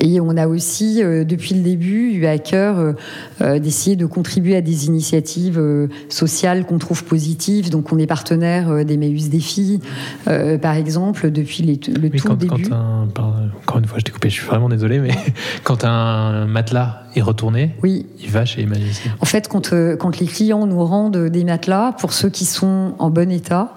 Et 0.00 0.20
on 0.20 0.36
a 0.36 0.46
aussi, 0.46 1.02
euh, 1.02 1.24
depuis 1.24 1.54
le 1.54 1.62
début, 1.62 2.12
eu 2.12 2.26
à 2.26 2.38
cœur 2.38 2.78
euh, 2.78 2.92
euh, 3.40 3.58
d'essayer 3.58 3.96
de 3.96 4.06
contribuer 4.06 4.56
à 4.56 4.60
des 4.60 4.86
initiatives 4.86 5.60
sociales 6.08 6.66
qu'on 6.66 6.78
trouve 6.78 7.04
positives. 7.04 7.70
Donc, 7.70 7.92
on 7.92 7.98
est 7.98 8.06
partenaire 8.06 8.84
d'Emmaüs 8.84 9.28
Défi, 9.28 9.80
par 10.24 10.74
exemple, 10.74 11.30
depuis 11.30 11.62
les, 11.62 11.80
le 11.92 12.10
tout 12.10 12.34
début. 12.34 12.70
encore 12.72 13.78
une 13.78 13.86
fois, 13.86 13.98
je 13.98 14.04
t'ai 14.04 14.12
coupé, 14.12 14.28
je 14.28 14.34
suis 14.34 14.46
vraiment 14.46 14.68
désolé, 14.68 14.98
mais 14.98 15.14
quand 15.64 15.84
un 15.84 16.46
matelas 16.46 17.03
est 17.18 17.22
retourné, 17.22 17.74
oui. 17.82 18.06
il 18.20 18.30
va 18.30 18.44
chez 18.44 18.62
Emmaüs. 18.62 19.02
En 19.20 19.24
fait, 19.24 19.48
quand, 19.48 19.70
quand 19.98 20.20
les 20.20 20.26
clients 20.26 20.66
nous 20.66 20.84
rendent 20.84 21.28
des 21.28 21.44
matelas, 21.44 21.92
pour 21.92 22.12
ceux 22.12 22.30
qui 22.30 22.44
sont 22.44 22.94
en 22.98 23.10
bon 23.10 23.30
état, 23.30 23.76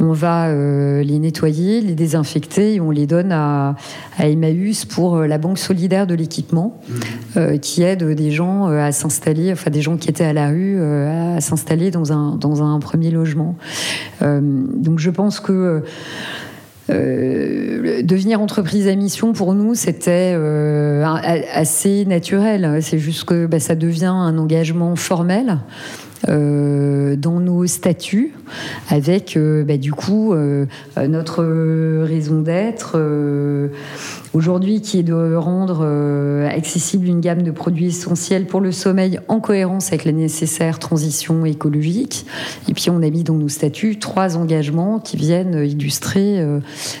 on 0.00 0.12
va 0.12 0.52
les 0.52 1.18
nettoyer, 1.18 1.80
les 1.80 1.94
désinfecter 1.94 2.74
et 2.74 2.80
on 2.80 2.90
les 2.90 3.06
donne 3.06 3.32
à, 3.32 3.76
à 4.18 4.28
Emmaüs 4.28 4.84
pour 4.84 5.18
la 5.18 5.38
banque 5.38 5.58
solidaire 5.58 6.06
de 6.06 6.14
l'équipement 6.14 6.80
mmh. 6.88 6.94
euh, 7.36 7.58
qui 7.58 7.82
aide 7.82 8.04
des 8.04 8.30
gens 8.30 8.68
euh, 8.68 8.80
à 8.80 8.92
s'installer, 8.92 9.52
enfin 9.52 9.70
des 9.70 9.82
gens 9.82 9.96
qui 9.96 10.08
étaient 10.08 10.24
à 10.24 10.32
la 10.32 10.48
rue 10.48 10.76
euh, 10.78 11.36
à 11.36 11.40
s'installer 11.40 11.90
dans 11.90 12.12
un, 12.12 12.36
dans 12.36 12.62
un 12.62 12.78
premier 12.80 13.10
logement. 13.10 13.56
donc 14.20 14.98
je 14.98 15.10
pense 15.10 15.40
que 15.40 15.82
devenir 16.88 18.40
entreprise 18.40 18.88
à 18.88 18.94
mission 18.94 19.32
pour 19.32 19.54
nous 19.54 19.74
c'était 19.74 20.34
assez 21.52 22.04
naturel. 22.04 22.78
C'est 22.82 22.98
juste 22.98 23.24
que 23.24 23.46
bah, 23.46 23.60
ça 23.60 23.74
devient 23.74 24.06
un 24.06 24.38
engagement 24.38 24.96
formel. 24.96 25.58
Euh, 26.26 27.14
dans 27.14 27.38
nos 27.38 27.66
statuts, 27.66 28.34
avec 28.88 29.36
euh, 29.36 29.62
bah, 29.62 29.76
du 29.76 29.92
coup 29.92 30.32
euh, 30.32 30.66
notre 30.96 31.44
raison 32.04 32.42
d'être 32.42 32.98
aujourd'hui 34.34 34.80
qui 34.80 34.98
est 34.98 35.02
de 35.04 35.34
rendre 35.34 35.86
accessible 36.48 37.06
une 37.06 37.20
gamme 37.20 37.42
de 37.42 37.50
produits 37.50 37.86
essentiels 37.86 38.46
pour 38.46 38.60
le 38.60 38.72
sommeil 38.72 39.20
en 39.28 39.40
cohérence 39.40 39.88
avec 39.88 40.04
la 40.04 40.12
nécessaire 40.12 40.78
transition 40.78 41.44
écologique. 41.44 42.26
Et 42.68 42.74
puis 42.74 42.90
on 42.90 43.02
a 43.02 43.10
mis 43.10 43.22
dans 43.22 43.34
nos 43.34 43.48
statuts 43.48 43.98
trois 43.98 44.36
engagements 44.36 44.98
qui 44.98 45.16
viennent 45.16 45.64
illustrer 45.64 46.44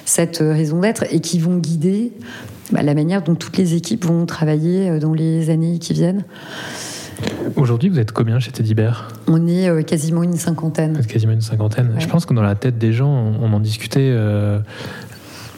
cette 0.04 0.38
raison 0.38 0.80
d'être 0.80 1.04
et 1.12 1.20
qui 1.20 1.38
vont 1.38 1.56
guider 1.56 2.12
bah, 2.70 2.82
la 2.82 2.94
manière 2.94 3.22
dont 3.22 3.34
toutes 3.34 3.56
les 3.56 3.74
équipes 3.74 4.04
vont 4.04 4.26
travailler 4.26 4.98
dans 5.00 5.12
les 5.12 5.50
années 5.50 5.78
qui 5.78 5.92
viennent. 5.92 6.24
Aujourd'hui, 7.56 7.88
vous 7.88 7.98
êtes 7.98 8.12
combien 8.12 8.38
chez 8.38 8.50
Teddy 8.50 8.74
Bear? 8.74 9.08
On 9.26 9.46
est 9.46 9.68
euh, 9.68 9.82
quasiment 9.82 10.22
une 10.22 10.36
cinquantaine. 10.36 11.04
Quasiment 11.06 11.32
une 11.32 11.40
cinquantaine. 11.40 11.94
Je 11.98 12.06
pense 12.06 12.26
que 12.26 12.34
dans 12.34 12.42
la 12.42 12.54
tête 12.54 12.78
des 12.78 12.92
gens, 12.92 13.10
on, 13.10 13.52
en 13.52 13.60
discutait. 13.60 14.12
Euh, 14.12 14.60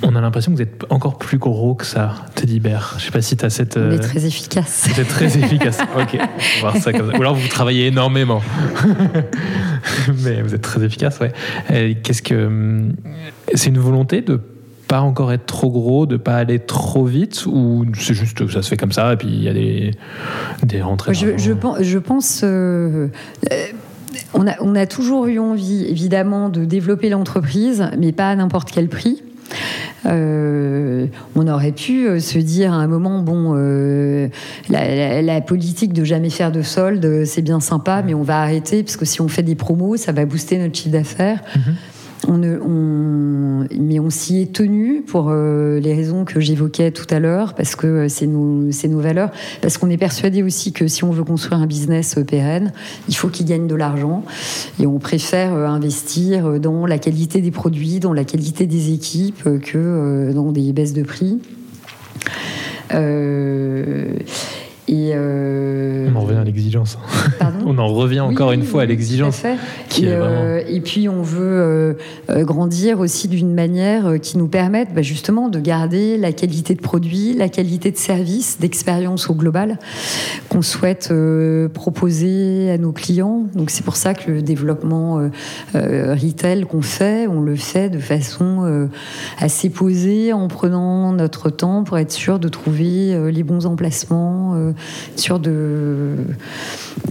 on 0.02 0.16
a 0.16 0.20
l'impression 0.20 0.52
que 0.52 0.56
vous 0.56 0.62
êtes 0.62 0.84
encore 0.88 1.18
plus 1.18 1.36
gros 1.36 1.74
que 1.74 1.84
ça, 1.84 2.14
Teddy 2.34 2.58
Bear. 2.58 2.94
Je 2.98 3.04
sais 3.04 3.10
pas 3.10 3.20
si 3.20 3.36
tu 3.36 3.44
as 3.44 3.50
cette. 3.50 3.76
On 3.76 3.90
est 3.90 3.94
euh, 3.94 3.98
très 3.98 4.24
efficace. 4.24 4.88
Vous 4.88 5.00
êtes 5.00 5.08
très 5.08 5.36
efficace. 5.36 5.78
ok, 5.98 6.14
on 6.14 6.64
va 6.64 6.70
voir 6.70 6.76
ça 6.76 6.92
comme 6.92 7.10
ça. 7.10 7.18
Ou 7.18 7.20
alors 7.20 7.34
vous 7.34 7.48
travaillez 7.48 7.88
énormément. 7.88 8.40
Mais 10.24 10.40
vous 10.40 10.54
êtes 10.54 10.62
très 10.62 10.82
efficace, 10.82 11.18
ouais. 11.20 11.96
Qu'est-ce 12.02 12.22
que. 12.22 12.46
Hum, 12.46 12.94
c'est 13.54 13.68
une 13.68 13.78
volonté 13.78 14.22
de 14.22 14.40
pas 14.90 15.02
encore 15.02 15.32
être 15.32 15.46
trop 15.46 15.70
gros, 15.70 16.04
de 16.04 16.16
pas 16.16 16.34
aller 16.34 16.58
trop 16.58 17.04
vite, 17.04 17.46
ou 17.46 17.86
c'est 17.96 18.12
juste 18.12 18.36
que 18.36 18.50
ça 18.50 18.60
se 18.60 18.68
fait 18.68 18.76
comme 18.76 18.90
ça, 18.90 19.12
et 19.12 19.16
puis 19.16 19.28
il 19.28 19.44
y 19.44 19.48
a 19.48 19.52
des, 19.52 19.92
des 20.64 20.82
rentrées 20.82 21.14
Je, 21.14 21.38
je, 21.38 21.52
je 21.80 21.98
pense... 21.98 22.40
Euh, 22.42 23.06
euh, 23.52 23.64
on, 24.34 24.48
a, 24.48 24.60
on 24.60 24.74
a 24.74 24.86
toujours 24.86 25.28
eu 25.28 25.38
envie, 25.38 25.84
évidemment, 25.84 26.48
de 26.48 26.64
développer 26.64 27.08
l'entreprise, 27.08 27.88
mais 27.98 28.10
pas 28.10 28.30
à 28.30 28.34
n'importe 28.34 28.72
quel 28.72 28.88
prix. 28.88 29.22
Euh, 30.06 31.06
on 31.36 31.46
aurait 31.46 31.70
pu 31.70 32.20
se 32.20 32.38
dire 32.38 32.72
à 32.72 32.76
un 32.76 32.86
moment 32.86 33.20
bon 33.20 33.52
la, 34.68 35.40
politique 35.40 35.92
de 35.92 36.04
jamais 36.04 36.30
faire 36.30 36.52
de 36.52 36.62
solde 36.62 37.24
c'est 37.24 37.42
bien 37.42 37.58
sympa 37.58 38.02
mais 38.06 38.14
on 38.14 38.22
va 38.22 38.40
arrêter 38.40 38.84
parce 38.84 38.96
que 38.96 39.04
si 39.04 39.20
on 39.20 39.26
fait 39.26 39.42
des 39.42 39.56
promos 39.56 39.96
ça 39.96 40.12
va 40.12 40.24
booster 40.24 40.56
notre 40.56 40.76
chiffre 40.76 40.90
d'affaires 40.90 41.42
mhm. 41.56 41.74
On, 42.28 43.66
mais 43.78 43.98
on 43.98 44.10
s'y 44.10 44.42
est 44.42 44.52
tenu 44.52 45.02
pour 45.02 45.30
euh, 45.30 45.80
les 45.80 45.94
raisons 45.94 46.24
que 46.24 46.38
j'évoquais 46.38 46.90
tout 46.90 47.06
à 47.10 47.18
l'heure, 47.18 47.54
parce 47.54 47.76
que 47.76 47.86
euh, 47.86 48.08
c'est 48.08 48.26
nos, 48.26 48.70
nos 48.70 49.00
valeurs, 49.00 49.30
parce 49.62 49.78
qu'on 49.78 49.88
est 49.88 49.96
persuadé 49.96 50.42
aussi 50.42 50.72
que 50.72 50.86
si 50.86 51.02
on 51.04 51.10
veut 51.10 51.24
construire 51.24 51.60
un 51.60 51.66
business 51.66 52.18
euh, 52.18 52.24
pérenne, 52.24 52.72
il 53.08 53.16
faut 53.16 53.28
qu'il 53.28 53.46
gagne 53.46 53.66
de 53.66 53.74
l'argent, 53.74 54.24
et 54.78 54.86
on 54.86 54.98
préfère 54.98 55.54
investir 55.54 56.60
dans 56.60 56.86
la 56.86 56.98
qualité 56.98 57.40
des 57.40 57.50
produits, 57.50 58.00
dans 58.00 58.12
la 58.12 58.24
qualité 58.24 58.66
des 58.66 58.92
équipes, 58.92 59.60
que 59.60 60.32
dans 60.32 60.52
des 60.52 60.72
baisses 60.72 60.92
de 60.92 61.02
prix. 61.02 61.38
Euh, 62.92 64.14
on 64.92 66.16
en 66.16 66.20
revient 66.20 66.38
à 66.38 66.44
l'exigence. 66.44 66.98
on 67.66 67.78
en 67.78 67.88
revient 67.88 68.20
encore 68.20 68.52
une 68.52 68.64
fois 68.64 68.82
à 68.82 68.86
l'exigence. 68.86 69.42
Euh, 70.02 70.62
et, 70.66 70.80
puis 70.80 71.08
on 71.08 71.22
veut 71.22 71.96
euh, 72.28 72.44
grandir 72.44 73.00
aussi 73.00 73.28
d'une 73.28 73.54
manière 73.54 74.20
qui 74.20 74.38
nous 74.38 74.48
permette 74.48 74.92
bah, 74.94 75.02
justement 75.02 75.48
de 75.48 75.60
garder 75.60 76.16
la 76.16 76.32
qualité 76.32 76.74
de 76.74 76.80
produit, 76.80 77.34
la 77.34 77.48
qualité 77.48 77.90
de 77.90 77.96
service, 77.96 78.58
d'expérience 78.60 79.30
au 79.30 79.34
global 79.34 79.78
qu'on 80.48 80.62
souhaite 80.62 81.12
proposer 81.72 82.70
à 82.70 82.78
nos 82.78 82.92
clients. 82.92 83.44
Donc 83.54 83.70
c'est 83.70 83.84
pour 83.84 83.96
ça 83.96 84.14
que 84.14 84.30
le 84.30 84.42
développement 84.42 85.30
retail 85.74 86.62
qu'on 86.62 86.82
fait, 86.82 87.26
on 87.28 87.40
le 87.40 87.56
fait 87.56 87.90
de 87.90 87.98
façon 87.98 88.88
assez 89.38 89.70
posée, 89.70 90.32
en 90.32 90.48
prenant 90.48 91.12
notre 91.12 91.50
temps 91.50 91.84
pour 91.84 91.98
être 91.98 92.12
sûr 92.12 92.38
de 92.38 92.48
trouver 92.48 93.30
les 93.30 93.42
bons 93.42 93.66
emplacements 93.66 94.72
sûr 95.16 95.38
de, 95.38 96.16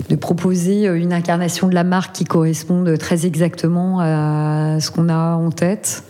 de 0.10 0.16
proposer 0.16 0.86
une 0.88 1.14
incarnation 1.14 1.68
de 1.68 1.76
la 1.76 1.84
marque 1.84 2.16
qui 2.16 2.26
corresponde 2.26 2.98
très 2.98 3.26
exactement 3.26 4.00
à 4.02 4.80
ce 4.80 4.92
qu'on 4.92 5.10
a 5.10 5.36
en 5.36 5.52
tête. 5.52 6.04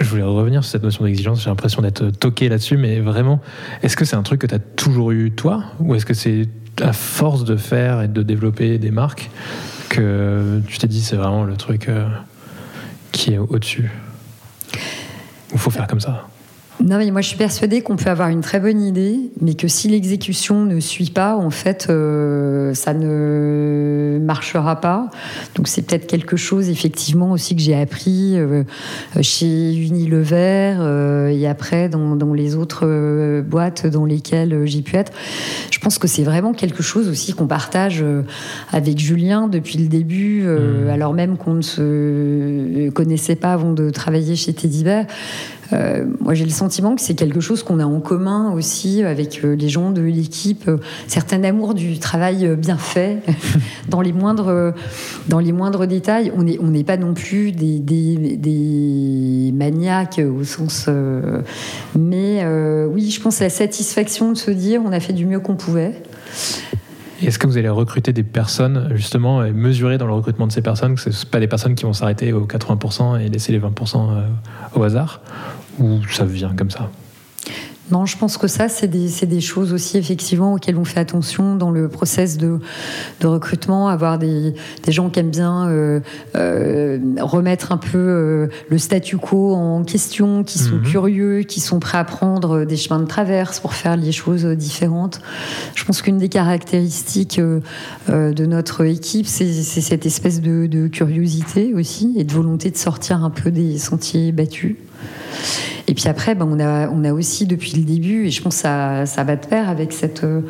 Je 0.00 0.08
voulais 0.08 0.22
revenir 0.22 0.62
sur 0.62 0.72
cette 0.72 0.82
notion 0.82 1.04
d'exigence. 1.04 1.42
J'ai 1.42 1.50
l'impression 1.50 1.82
d'être 1.82 2.10
toqué 2.10 2.48
là-dessus, 2.48 2.76
mais 2.76 3.00
vraiment, 3.00 3.40
est-ce 3.82 3.96
que 3.96 4.04
c'est 4.04 4.16
un 4.16 4.22
truc 4.22 4.40
que 4.40 4.46
tu 4.46 4.54
as 4.54 4.60
toujours 4.60 5.10
eu 5.10 5.32
toi? 5.32 5.64
Ou 5.80 5.94
est-ce 5.94 6.06
que 6.06 6.14
c'est 6.14 6.48
à 6.80 6.92
force 6.92 7.44
de 7.44 7.56
faire 7.56 8.02
et 8.02 8.08
de 8.08 8.22
développer 8.22 8.78
des 8.78 8.90
marques 8.90 9.30
que 9.88 10.60
tu 10.68 10.78
t'es 10.78 10.86
dit 10.86 11.00
c'est 11.00 11.16
vraiment 11.16 11.44
le 11.44 11.56
truc 11.56 11.88
euh, 11.88 12.06
qui 13.10 13.32
est 13.32 13.38
au-dessus? 13.38 13.90
Il 15.52 15.58
faut 15.58 15.70
faire 15.70 15.86
comme 15.86 16.00
ça? 16.00 16.28
Non, 16.84 16.98
mais 16.98 17.10
moi 17.10 17.20
je 17.22 17.28
suis 17.28 17.36
persuadée 17.36 17.80
qu'on 17.80 17.96
peut 17.96 18.08
avoir 18.08 18.28
une 18.28 18.40
très 18.40 18.60
bonne 18.60 18.80
idée, 18.80 19.18
mais 19.40 19.54
que 19.54 19.66
si 19.66 19.88
l'exécution 19.88 20.64
ne 20.64 20.78
suit 20.78 21.10
pas, 21.10 21.36
en 21.36 21.50
fait, 21.50 21.88
euh, 21.90 22.72
ça 22.72 22.94
ne 22.94 24.18
marchera 24.22 24.80
pas. 24.80 25.10
Donc 25.56 25.66
c'est 25.66 25.82
peut-être 25.82 26.06
quelque 26.06 26.36
chose, 26.36 26.68
effectivement, 26.68 27.32
aussi 27.32 27.56
que 27.56 27.62
j'ai 27.62 27.74
appris 27.74 28.38
euh, 28.38 28.62
chez 29.22 29.74
Unilever 29.74 30.76
euh, 30.78 31.28
et 31.28 31.48
après 31.48 31.88
dans, 31.88 32.14
dans 32.14 32.32
les 32.32 32.54
autres 32.54 33.40
boîtes 33.40 33.86
dans 33.86 34.04
lesquelles 34.04 34.66
j'ai 34.66 34.82
pu 34.82 34.96
être. 34.96 35.12
Je 35.72 35.80
pense 35.80 35.98
que 35.98 36.06
c'est 36.06 36.22
vraiment 36.22 36.52
quelque 36.52 36.82
chose 36.82 37.08
aussi 37.08 37.32
qu'on 37.32 37.48
partage 37.48 38.04
avec 38.72 38.98
Julien 38.98 39.48
depuis 39.48 39.78
le 39.78 39.88
début, 39.88 40.42
mmh. 40.42 40.88
alors 40.90 41.12
même 41.12 41.36
qu'on 41.36 41.54
ne 41.54 41.62
se 41.62 42.88
connaissait 42.90 43.36
pas 43.36 43.52
avant 43.52 43.72
de 43.72 43.90
travailler 43.90 44.36
chez 44.36 44.52
Teddy 44.52 44.84
Bear. 44.84 45.06
Euh, 45.72 46.04
moi, 46.20 46.34
j'ai 46.34 46.44
le 46.44 46.50
sentiment 46.50 46.94
que 46.94 47.00
c'est 47.00 47.14
quelque 47.14 47.40
chose 47.40 47.62
qu'on 47.62 47.80
a 47.80 47.84
en 47.84 48.00
commun 48.00 48.52
aussi 48.52 49.02
avec 49.02 49.44
euh, 49.44 49.54
les 49.54 49.68
gens 49.68 49.90
de 49.90 50.02
l'équipe, 50.02 50.68
euh, 50.68 50.78
certain 51.06 51.42
amour 51.44 51.74
du 51.74 51.98
travail 51.98 52.56
bien 52.56 52.78
fait 52.78 53.18
dans 53.88 54.00
les 54.00 54.12
moindres 54.12 54.74
dans 55.28 55.38
les 55.38 55.52
moindres 55.52 55.86
détails. 55.86 56.32
On 56.36 56.42
n'est 56.42 56.84
pas 56.84 56.96
non 56.96 57.14
plus 57.14 57.52
des, 57.52 59.52
maniaques 59.52 60.20
au 60.20 60.44
sens, 60.44 60.88
mais 61.98 62.44
oui, 62.86 63.10
je 63.10 63.20
pense 63.20 63.40
la 63.40 63.50
satisfaction 63.50 64.32
de 64.32 64.36
se 64.36 64.50
dire 64.50 64.82
on 64.84 64.92
a 64.92 65.00
fait 65.00 65.12
du 65.12 65.26
mieux 65.26 65.40
qu'on 65.40 65.56
pouvait. 65.56 65.94
Est-ce 67.20 67.38
que 67.38 67.46
vous 67.46 67.58
allez 67.58 67.68
recruter 67.68 68.12
des 68.12 68.22
personnes, 68.22 68.90
justement, 68.94 69.44
et 69.44 69.52
mesurer 69.52 69.98
dans 69.98 70.06
le 70.06 70.12
recrutement 70.12 70.46
de 70.46 70.52
ces 70.52 70.62
personnes 70.62 70.94
que 70.94 71.00
ce 71.00 71.08
ne 71.08 71.30
pas 71.30 71.40
des 71.40 71.48
personnes 71.48 71.74
qui 71.74 71.84
vont 71.84 71.92
s'arrêter 71.92 72.32
aux 72.32 72.46
80% 72.46 73.20
et 73.20 73.28
laisser 73.28 73.52
les 73.52 73.58
20% 73.58 74.22
au 74.74 74.82
hasard? 74.82 75.20
Ou 75.78 76.00
ça 76.10 76.24
vient 76.24 76.54
comme 76.54 76.70
ça? 76.70 76.90
Non, 77.90 78.04
je 78.04 78.18
pense 78.18 78.36
que 78.36 78.48
ça, 78.48 78.68
c'est 78.68 78.86
des, 78.88 79.08
des, 79.26 79.40
choses 79.40 79.72
aussi, 79.72 79.96
effectivement, 79.96 80.54
auxquelles 80.54 80.76
on 80.76 80.84
fait 80.84 81.00
attention 81.00 81.56
dans 81.56 81.70
le 81.70 81.88
process 81.88 82.36
de, 82.36 82.58
de 83.20 83.26
recrutement, 83.26 83.88
avoir 83.88 84.18
des, 84.18 84.54
des, 84.82 84.92
gens 84.92 85.08
qui 85.08 85.20
aiment 85.20 85.30
bien 85.30 85.68
euh, 85.68 86.00
euh, 86.36 86.98
remettre 87.20 87.72
un 87.72 87.78
peu 87.78 87.98
euh, 87.98 88.46
le 88.68 88.78
statu 88.78 89.16
quo 89.16 89.54
en 89.54 89.84
question, 89.84 90.44
qui 90.44 90.58
sont 90.58 90.76
mhm. 90.76 90.82
curieux, 90.82 91.40
qui 91.40 91.60
sont 91.60 91.80
prêts 91.80 91.98
à 91.98 92.04
prendre 92.04 92.64
des 92.64 92.76
chemins 92.76 93.00
de 93.00 93.06
traverse 93.06 93.60
pour 93.60 93.72
faire 93.72 93.96
les 93.96 94.12
choses 94.12 94.44
différentes. 94.44 95.20
Je 95.74 95.84
pense 95.84 96.02
qu'une 96.02 96.18
des 96.18 96.28
caractéristiques 96.28 97.40
de 97.40 98.46
notre 98.46 98.84
équipe, 98.84 99.26
c'est 99.26 99.52
cette 99.52 100.04
espèce 100.04 100.40
de, 100.42 100.66
de 100.66 100.88
curiosité 100.88 101.72
aussi 101.74 102.14
et 102.16 102.24
de 102.24 102.32
volonté 102.32 102.70
de 102.70 102.76
sortir 102.76 103.24
un 103.24 103.30
peu 103.30 103.50
des 103.50 103.78
sentiers 103.78 104.32
battus. 104.32 104.76
Et 105.88 105.94
puis 105.94 106.06
après, 106.06 106.34
ben, 106.34 106.46
on, 106.46 107.04
a, 107.04 107.12
aussi 107.12 107.46
depuis 107.46 107.72
le 107.74 107.82
début, 107.82 108.26
et 108.26 108.30
je 108.30 108.42
pense 108.42 108.56
que 108.56 108.60
ça, 108.60 109.24
va 109.24 109.36
de 109.36 109.46
pair 109.46 109.70
avec 109.70 109.94
cette, 109.94 110.22
euh, 110.22 110.42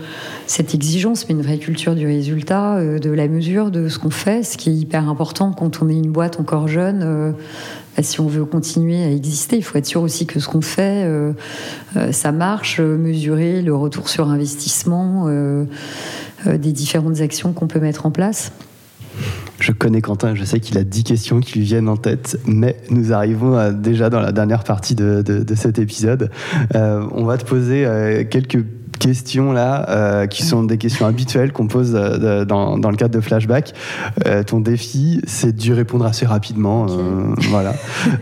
cette 0.48 0.74
exigence, 0.74 1.28
mais 1.28 1.36
une 1.36 1.42
vraie 1.42 1.58
culture 1.58 1.94
du 1.94 2.06
résultat, 2.06 2.74
euh, 2.74 2.98
de 2.98 3.10
la 3.10 3.28
mesure 3.28 3.70
de 3.70 3.88
ce 3.88 4.00
qu'on 4.00 4.10
fait, 4.10 4.42
ce 4.42 4.56
qui 4.56 4.70
est 4.70 4.74
hyper 4.74 5.08
important 5.08 5.52
quand 5.52 5.80
on 5.80 5.88
est 5.88 5.96
une 5.96 6.10
boîte 6.10 6.40
encore 6.40 6.66
jeune. 6.66 7.02
Euh, 7.04 7.30
ben, 7.96 8.02
si 8.02 8.20
on 8.20 8.26
veut 8.26 8.44
continuer 8.46 9.04
à 9.04 9.12
exister, 9.12 9.56
il 9.56 9.62
faut 9.62 9.78
être 9.78 9.86
sûr 9.86 10.02
aussi 10.02 10.26
que 10.26 10.40
ce 10.40 10.48
qu'on 10.48 10.60
fait, 10.60 11.08
ça 12.12 12.30
marche, 12.30 12.78
mesurer 12.78 13.60
le 13.60 13.74
retour 13.74 14.08
sur 14.08 14.28
investissement 14.28 15.26
des 16.46 16.72
différentes 16.72 17.20
actions 17.20 17.52
qu'on 17.52 17.66
peut 17.66 17.80
mettre 17.80 18.06
en 18.06 18.12
place. 18.12 18.52
Je 19.60 19.72
connais 19.72 20.00
Quentin, 20.00 20.34
je 20.34 20.44
sais 20.44 20.60
qu'il 20.60 20.78
a 20.78 20.84
10 20.84 21.04
questions 21.04 21.40
qui 21.40 21.58
lui 21.58 21.64
viennent 21.64 21.88
en 21.88 21.96
tête, 21.96 22.38
mais 22.46 22.76
nous 22.90 23.12
arrivons 23.12 23.72
déjà 23.72 24.08
dans 24.08 24.20
la 24.20 24.30
dernière 24.30 24.62
partie 24.62 24.94
de, 24.94 25.44
cet 25.56 25.78
épisode. 25.78 26.30
Euh, 26.74 27.04
on 27.12 27.24
va 27.24 27.38
te 27.38 27.44
poser 27.44 27.84
euh, 27.84 28.24
quelques 28.24 28.64
questions 28.98 29.52
là, 29.52 29.88
euh, 29.88 30.26
qui 30.26 30.42
sont 30.42 30.62
des 30.62 30.78
questions 30.78 31.06
habituelles 31.06 31.52
qu'on 31.52 31.66
pose 31.66 31.92
dans, 31.92 32.76
le 32.76 32.96
cadre 32.96 33.14
de 33.14 33.20
Flashback. 33.20 33.74
ton 34.46 34.60
défi, 34.60 35.20
c'est 35.26 35.54
de 35.54 35.72
répondre 35.72 36.04
assez 36.04 36.26
rapidement. 36.26 36.86
voilà. 37.50 37.74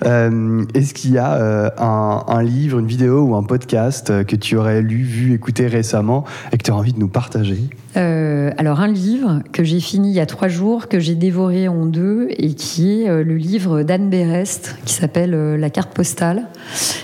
Est-ce 0.74 0.94
qu'il 0.94 1.12
y 1.12 1.18
a 1.18 1.72
un, 1.78 2.24
un, 2.28 2.42
livre, 2.42 2.78
une 2.78 2.86
vidéo 2.86 3.22
ou 3.22 3.36
un 3.36 3.42
podcast 3.42 4.24
que 4.24 4.36
tu 4.36 4.56
aurais 4.56 4.82
lu, 4.82 5.02
vu, 5.02 5.34
écouté 5.34 5.66
récemment 5.66 6.24
et 6.52 6.58
que 6.58 6.62
tu 6.62 6.70
as 6.70 6.76
envie 6.76 6.92
de 6.92 6.98
nous 6.98 7.08
partager? 7.08 7.68
Euh, 7.96 8.50
alors 8.58 8.80
un 8.80 8.88
livre 8.88 9.40
que 9.52 9.64
j'ai 9.64 9.80
fini 9.80 10.10
il 10.10 10.14
y 10.14 10.20
a 10.20 10.26
trois 10.26 10.48
jours, 10.48 10.88
que 10.88 11.00
j'ai 11.00 11.14
dévoré 11.14 11.66
en 11.66 11.86
deux, 11.86 12.28
et 12.30 12.52
qui 12.54 13.00
est 13.02 13.08
euh, 13.08 13.24
le 13.24 13.36
livre 13.36 13.82
d'Anne 13.82 14.10
Berest, 14.10 14.76
qui 14.84 14.92
s'appelle 14.92 15.32
euh, 15.34 15.56
La 15.56 15.70
carte 15.70 15.94
postale, 15.94 16.44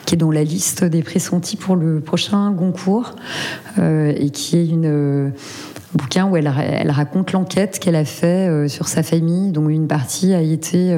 qui 0.05 0.15
est 0.15 0.19
dans 0.19 0.31
la 0.31 0.45
liste 0.45 0.85
des 0.85 1.03
pressentis 1.03 1.57
pour 1.57 1.77
le 1.77 2.01
prochain 2.01 2.51
Goncourt, 2.51 3.17
et 3.79 4.31
qui 4.31 4.59
est 4.59 4.67
une 4.67 5.33
bouquin 5.95 6.27
où 6.27 6.37
elle, 6.37 6.49
raconte 6.91 7.33
l'enquête 7.33 7.79
qu'elle 7.79 7.97
a 7.97 8.05
fait 8.05 8.69
sur 8.69 8.89
sa 8.89 9.03
famille, 9.03 9.53
dont 9.53 9.69
une 9.69 9.89
partie 9.89 10.35
a 10.35 10.41
été 10.41 10.97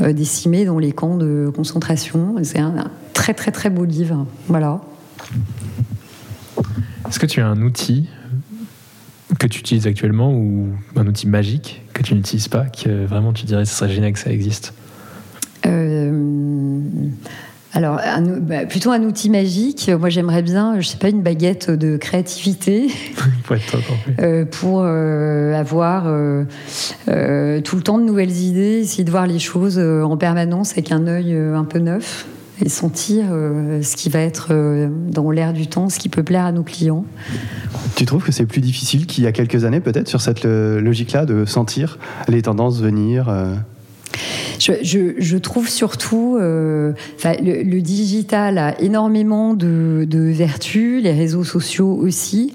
décimée 0.00 0.64
dans 0.64 0.78
les 0.78 0.92
camps 0.92 1.16
de 1.16 1.50
concentration. 1.54 2.36
C'est 2.42 2.60
un, 2.60 2.76
un, 2.78 2.90
très 3.12 3.34
très 3.34 3.50
très 3.50 3.70
beau 3.70 3.84
livre. 3.84 4.26
Voilà. 4.48 4.80
Est-ce 7.08 7.18
que 7.18 7.26
tu 7.26 7.40
as 7.40 7.46
un 7.46 7.62
outil 7.62 8.08
que 9.38 9.46
tu 9.46 9.60
utilises 9.60 9.86
actuellement 9.86 10.32
ou 10.32 10.68
un 10.94 11.06
outil 11.06 11.26
magique 11.26 11.82
que 11.92 12.02
tu 12.02 12.14
n'utilises 12.14 12.48
pas, 12.48 12.66
que 12.66 13.04
vraiment 13.04 13.32
tu 13.32 13.44
dirais 13.44 13.62
que 13.62 13.68
ce 13.68 13.74
serait 13.74 13.92
génial 13.92 14.12
que 14.12 14.18
ça 14.18 14.30
existe? 14.30 14.72
Euh, 15.66 16.90
alors, 17.76 18.00
bah, 18.40 18.66
plutôt 18.66 18.90
un 18.90 19.02
outil 19.02 19.30
magique. 19.30 19.90
Moi, 19.98 20.08
j'aimerais 20.08 20.42
bien, 20.42 20.80
je 20.80 20.88
sais 20.88 20.96
pas, 20.96 21.08
une 21.08 21.22
baguette 21.22 21.70
de 21.70 21.96
créativité 21.96 22.88
euh, 24.20 24.44
pour 24.44 24.82
euh, 24.82 25.54
avoir 25.54 26.04
tout 26.04 27.76
le 27.76 27.82
temps 27.82 27.98
de 27.98 28.04
nouvelles 28.04 28.36
idées, 28.36 28.80
essayer 28.80 29.04
de 29.04 29.10
voir 29.10 29.26
les 29.26 29.38
choses 29.38 29.78
en 29.78 30.16
permanence 30.16 30.72
avec 30.72 30.92
un 30.92 31.06
œil 31.06 31.34
un 31.34 31.64
peu 31.64 31.78
neuf 31.78 32.26
et 32.64 32.68
sentir 32.68 33.26
euh, 33.30 33.82
ce 33.82 33.96
qui 33.96 34.08
va 34.08 34.20
être 34.20 34.48
euh, 34.50 34.88
dans 34.90 35.30
l'air 35.30 35.52
du 35.52 35.66
temps, 35.66 35.88
ce 35.88 35.98
qui 35.98 36.08
peut 36.08 36.22
plaire 36.22 36.44
à 36.44 36.52
nos 36.52 36.62
clients. 36.62 37.04
Tu 37.96 38.06
trouves 38.06 38.24
que 38.24 38.32
c'est 38.32 38.46
plus 38.46 38.60
difficile 38.60 39.06
qu'il 39.06 39.24
y 39.24 39.26
a 39.26 39.32
quelques 39.32 39.64
années 39.64 39.80
peut-être 39.80 40.08
sur 40.08 40.20
cette 40.20 40.46
euh, 40.46 40.80
logique-là 40.80 41.26
de 41.26 41.44
sentir 41.44 41.98
les 42.28 42.42
tendances 42.42 42.80
venir 42.80 43.28
je, 44.58 45.36
trouve 45.36 45.68
surtout, 45.68 46.36
le, 46.38 46.94
le, 47.42 47.80
digital 47.80 48.58
a 48.58 48.80
énormément 48.80 49.54
de, 49.54 50.06
vertus, 50.10 51.02
les 51.02 51.12
réseaux 51.12 51.44
sociaux 51.44 51.92
aussi, 51.92 52.52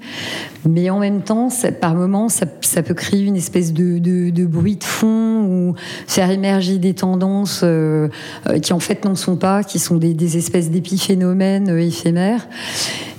mais 0.68 0.90
en 0.90 0.98
même 0.98 1.22
temps, 1.22 1.48
par 1.80 1.94
moments, 1.94 2.28
ça, 2.28 2.46
peut 2.46 2.94
créer 2.94 3.22
une 3.22 3.36
espèce 3.36 3.72
de, 3.72 4.44
bruit 4.44 4.76
de 4.76 4.84
fond 4.84 5.44
ou 5.44 5.74
faire 6.06 6.30
émerger 6.30 6.78
des 6.78 6.94
tendances 6.94 7.62
euh, 7.64 8.08
euh, 8.48 8.58
qui 8.58 8.72
en 8.72 8.78
fait 8.78 9.04
n'en 9.04 9.14
sont 9.14 9.36
pas, 9.36 9.64
qui 9.64 9.78
sont 9.78 9.96
des, 9.96 10.36
espèces 10.36 10.70
d'épiphénomènes 10.70 11.70
euh, 11.70 11.80
éphémères. 11.80 12.48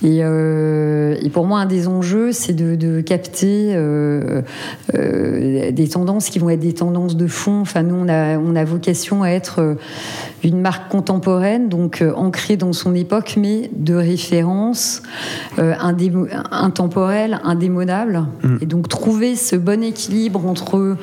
Et, 0.04 0.22
pour 1.30 1.46
moi, 1.46 1.60
un 1.60 1.66
des 1.66 1.88
enjeux, 1.88 2.32
c'est 2.32 2.54
de, 2.54 3.02
capter 3.02 3.76
des 4.94 5.90
tendances 5.90 6.30
qui 6.30 6.40
vont 6.40 6.50
être 6.50 6.60
des 6.60 6.74
tendances 6.74 7.16
de 7.16 7.28
fond. 7.28 7.62
Enfin, 7.62 7.84
nous, 7.84 7.96
on 7.96 8.10
a, 8.10 8.38
on 8.38 8.56
a 8.56 8.64
vocation 8.64 9.24
à 9.24 9.30
être 9.30 9.78
une 10.50 10.62
marque 10.62 10.90
contemporaine, 10.92 11.70
donc 11.70 12.02
euh, 12.02 12.14
ancrée 12.16 12.58
dans 12.58 12.74
son 12.74 12.94
époque, 12.96 13.36
mais 13.38 13.70
de 13.76 13.96
référence 13.96 15.02
euh, 15.60 15.74
intemporelle, 16.52 17.40
indémodable. 17.44 18.26
Mm. 18.44 18.58
Et 18.62 18.66
donc 18.66 18.88
trouver 18.88 19.36
ce 19.36 19.56
bon 19.56 19.84
équilibre 19.84 20.46
entre 20.46 20.98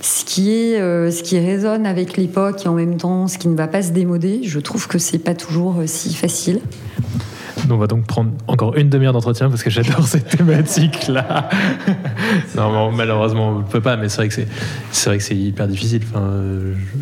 ce 0.00 0.24
qui 0.24 0.50
est, 0.50 0.80
euh, 0.80 1.10
ce 1.10 1.22
qui 1.22 1.38
résonne 1.38 1.86
avec 1.86 2.16
l'époque 2.16 2.64
et 2.64 2.68
en 2.68 2.74
même 2.74 2.96
temps 2.96 3.28
ce 3.28 3.38
qui 3.38 3.48
ne 3.48 3.56
va 3.56 3.68
pas 3.68 3.82
se 3.82 3.92
démoder, 3.92 4.40
je 4.42 4.58
trouve 4.58 4.88
que 4.88 4.98
c'est 4.98 5.18
pas 5.18 5.34
toujours 5.34 5.76
si 5.86 6.14
facile. 6.14 6.60
On 7.70 7.76
va 7.76 7.86
donc 7.86 8.06
prendre 8.06 8.32
encore 8.46 8.76
une 8.76 8.88
demi-heure 8.88 9.12
d'entretien 9.12 9.48
parce 9.48 9.62
que 9.62 9.70
j'adore 9.70 10.06
cette 10.06 10.28
thématique-là. 10.28 11.48
non, 12.56 12.92
malheureusement, 12.92 13.50
on 13.50 13.58
ne 13.58 13.64
peut 13.64 13.80
pas, 13.80 13.96
mais 13.96 14.08
c'est 14.08 14.18
vrai 14.18 14.28
que 14.28 14.34
c'est, 14.34 14.48
c'est 14.92 15.10
vrai 15.10 15.18
que 15.18 15.24
c'est 15.24 15.36
hyper 15.36 15.66
difficile. 15.66 16.02
Enfin, 16.08 16.30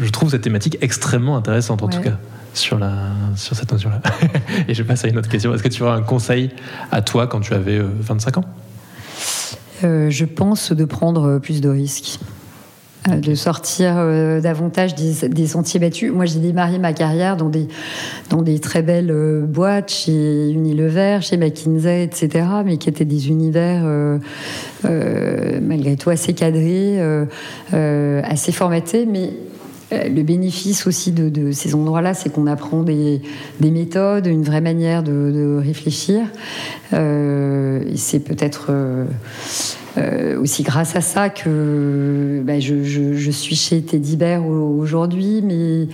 je 0.00 0.10
trouve 0.10 0.30
cette 0.30 0.42
thématique 0.42 0.78
extrêmement 0.80 1.36
intéressante, 1.36 1.82
en 1.82 1.88
tout 1.88 2.00
cas, 2.00 2.18
sur, 2.54 2.78
la, 2.78 2.92
sur 3.36 3.56
cette 3.56 3.72
notion-là. 3.72 4.00
Et 4.68 4.74
je 4.74 4.82
passe 4.82 5.04
à 5.04 5.08
une 5.08 5.18
autre 5.18 5.28
question. 5.28 5.54
Est-ce 5.54 5.62
que 5.62 5.68
tu 5.68 5.82
aurais 5.82 5.96
un 5.98 6.02
conseil 6.02 6.50
à 6.92 7.02
toi 7.02 7.26
quand 7.26 7.40
tu 7.40 7.54
avais 7.54 7.80
25 7.80 8.36
euh, 8.36 8.40
ans? 8.40 8.44
Euh, 9.82 10.10
je 10.10 10.24
pense 10.24 10.72
de 10.72 10.84
prendre 10.84 11.38
plus 11.38 11.60
de 11.60 11.68
risques. 11.68 12.20
Euh, 13.10 13.16
de 13.16 13.34
sortir 13.34 13.96
euh, 13.98 14.40
davantage 14.40 14.94
des, 14.94 15.28
des, 15.28 15.46
sentiers 15.46 15.78
battus. 15.78 16.10
Moi, 16.10 16.24
j'ai 16.24 16.38
démarré 16.38 16.78
ma 16.78 16.94
carrière 16.94 17.36
dans 17.36 17.50
des, 17.50 17.68
dans 18.30 18.40
des 18.40 18.58
très 18.60 18.80
belles 18.80 19.10
euh, 19.10 19.42
boîtes, 19.42 19.90
chez 19.90 20.50
Unilever, 20.50 21.18
chez 21.20 21.36
McKinsey, 21.36 22.04
etc., 22.04 22.46
mais 22.64 22.78
qui 22.78 22.88
étaient 22.88 23.04
des 23.04 23.28
univers 23.28 23.84
malgré 24.82 25.96
tout 25.96 26.10
assez 26.10 26.32
cadrés, 26.34 26.98
assez 27.72 28.52
formatés, 28.52 29.06
mais 29.06 29.30
le 30.08 30.22
bénéfice 30.22 30.86
aussi 30.86 31.12
de, 31.12 31.52
ces 31.52 31.74
endroits-là, 31.74 32.14
c'est 32.14 32.30
qu'on 32.30 32.46
apprend 32.46 32.82
des, 32.82 33.20
des, 33.60 33.70
méthodes, 33.70 34.26
une 34.26 34.42
vraie 34.42 34.60
manière 34.60 35.02
de, 35.02 35.58
réfléchir. 35.62 36.26
Euh, 36.92 37.82
c'est 37.94 38.20
peut-être 38.20 38.66
euh, 38.70 39.04
euh, 39.98 40.40
aussi 40.40 40.62
grâce 40.62 40.96
à 40.96 41.00
ça 41.00 41.28
que 41.28 42.42
bah, 42.44 42.60
je, 42.60 43.30
suis 43.30 43.56
chez 43.56 43.82
Teddy 43.82 44.16
Bear 44.16 44.46
aujourd'hui, 44.46 45.42
mais 45.42 45.88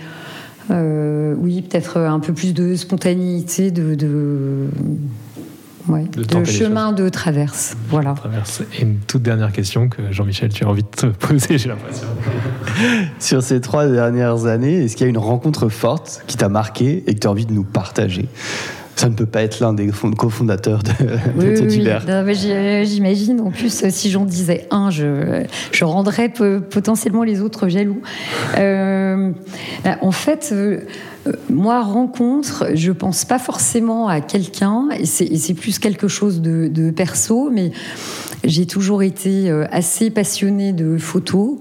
euh, 0.71 1.35
oui, 1.37 1.61
peut-être 1.61 1.97
un 1.97 2.19
peu 2.19 2.33
plus 2.33 2.53
de 2.53 2.75
spontanéité, 2.75 3.71
de 3.71 4.67
Ouais, 5.87 6.03
de, 6.03 6.43
chemin 6.43 6.91
de 6.91 7.09
traverse. 7.09 7.75
Voilà. 7.89 8.13
Traverse. 8.13 8.61
Et 8.77 8.83
une 8.83 8.97
toute 8.99 9.23
dernière 9.23 9.51
question 9.51 9.89
que 9.89 10.11
Jean-Michel, 10.11 10.49
tu 10.49 10.63
as 10.63 10.67
envie 10.67 10.83
de 10.83 10.87
te 10.87 11.05
poser, 11.07 11.57
j'ai 11.57 11.69
l'impression. 11.69 12.07
Sur 13.19 13.41
ces 13.41 13.61
trois 13.61 13.87
dernières 13.87 14.45
années, 14.45 14.83
est-ce 14.83 14.95
qu'il 14.95 15.05
y 15.05 15.07
a 15.07 15.09
une 15.09 15.17
rencontre 15.17 15.69
forte 15.69 16.23
qui 16.27 16.37
t'a 16.37 16.49
marqué 16.49 17.03
et 17.07 17.13
que 17.13 17.19
tu 17.19 17.27
as 17.27 17.31
envie 17.31 17.45
de 17.45 17.53
nous 17.53 17.63
partager? 17.63 18.27
Ça 19.01 19.09
ne 19.09 19.15
peut 19.15 19.25
pas 19.25 19.41
être 19.41 19.61
l'un 19.61 19.73
des 19.73 19.89
cofondateurs 20.15 20.83
de, 20.83 20.91
oui, 21.35 21.59
de 21.59 21.83
Bear. 21.83 22.03
Oui, 22.23 22.85
J'imagine. 22.85 23.41
En 23.41 23.49
plus, 23.49 23.89
si 23.89 24.11
j'en 24.11 24.25
disais 24.25 24.67
un, 24.69 24.91
je, 24.91 25.43
je 25.71 25.85
rendrais 25.85 26.29
potentiellement 26.29 27.23
les 27.23 27.41
autres 27.41 27.67
jaloux. 27.67 28.01
Euh, 28.59 29.31
en 30.01 30.11
fait, 30.11 30.49
euh, 30.51 30.81
moi, 31.49 31.81
rencontre, 31.81 32.67
je 32.73 32.91
pense 32.91 33.25
pas 33.25 33.39
forcément 33.39 34.07
à 34.07 34.21
quelqu'un, 34.21 34.89
et 34.97 35.05
c'est 35.05 35.53
plus 35.53 35.79
quelque 35.79 36.07
chose 36.07 36.41
de, 36.41 36.91
perso, 36.91 37.49
mais 37.51 37.71
j'ai 38.43 38.65
toujours 38.65 39.03
été 39.03 39.49
euh, 39.49 39.65
assez 39.71 40.09
passionnée 40.09 40.73
de 40.73 40.97
photos. 40.97 41.57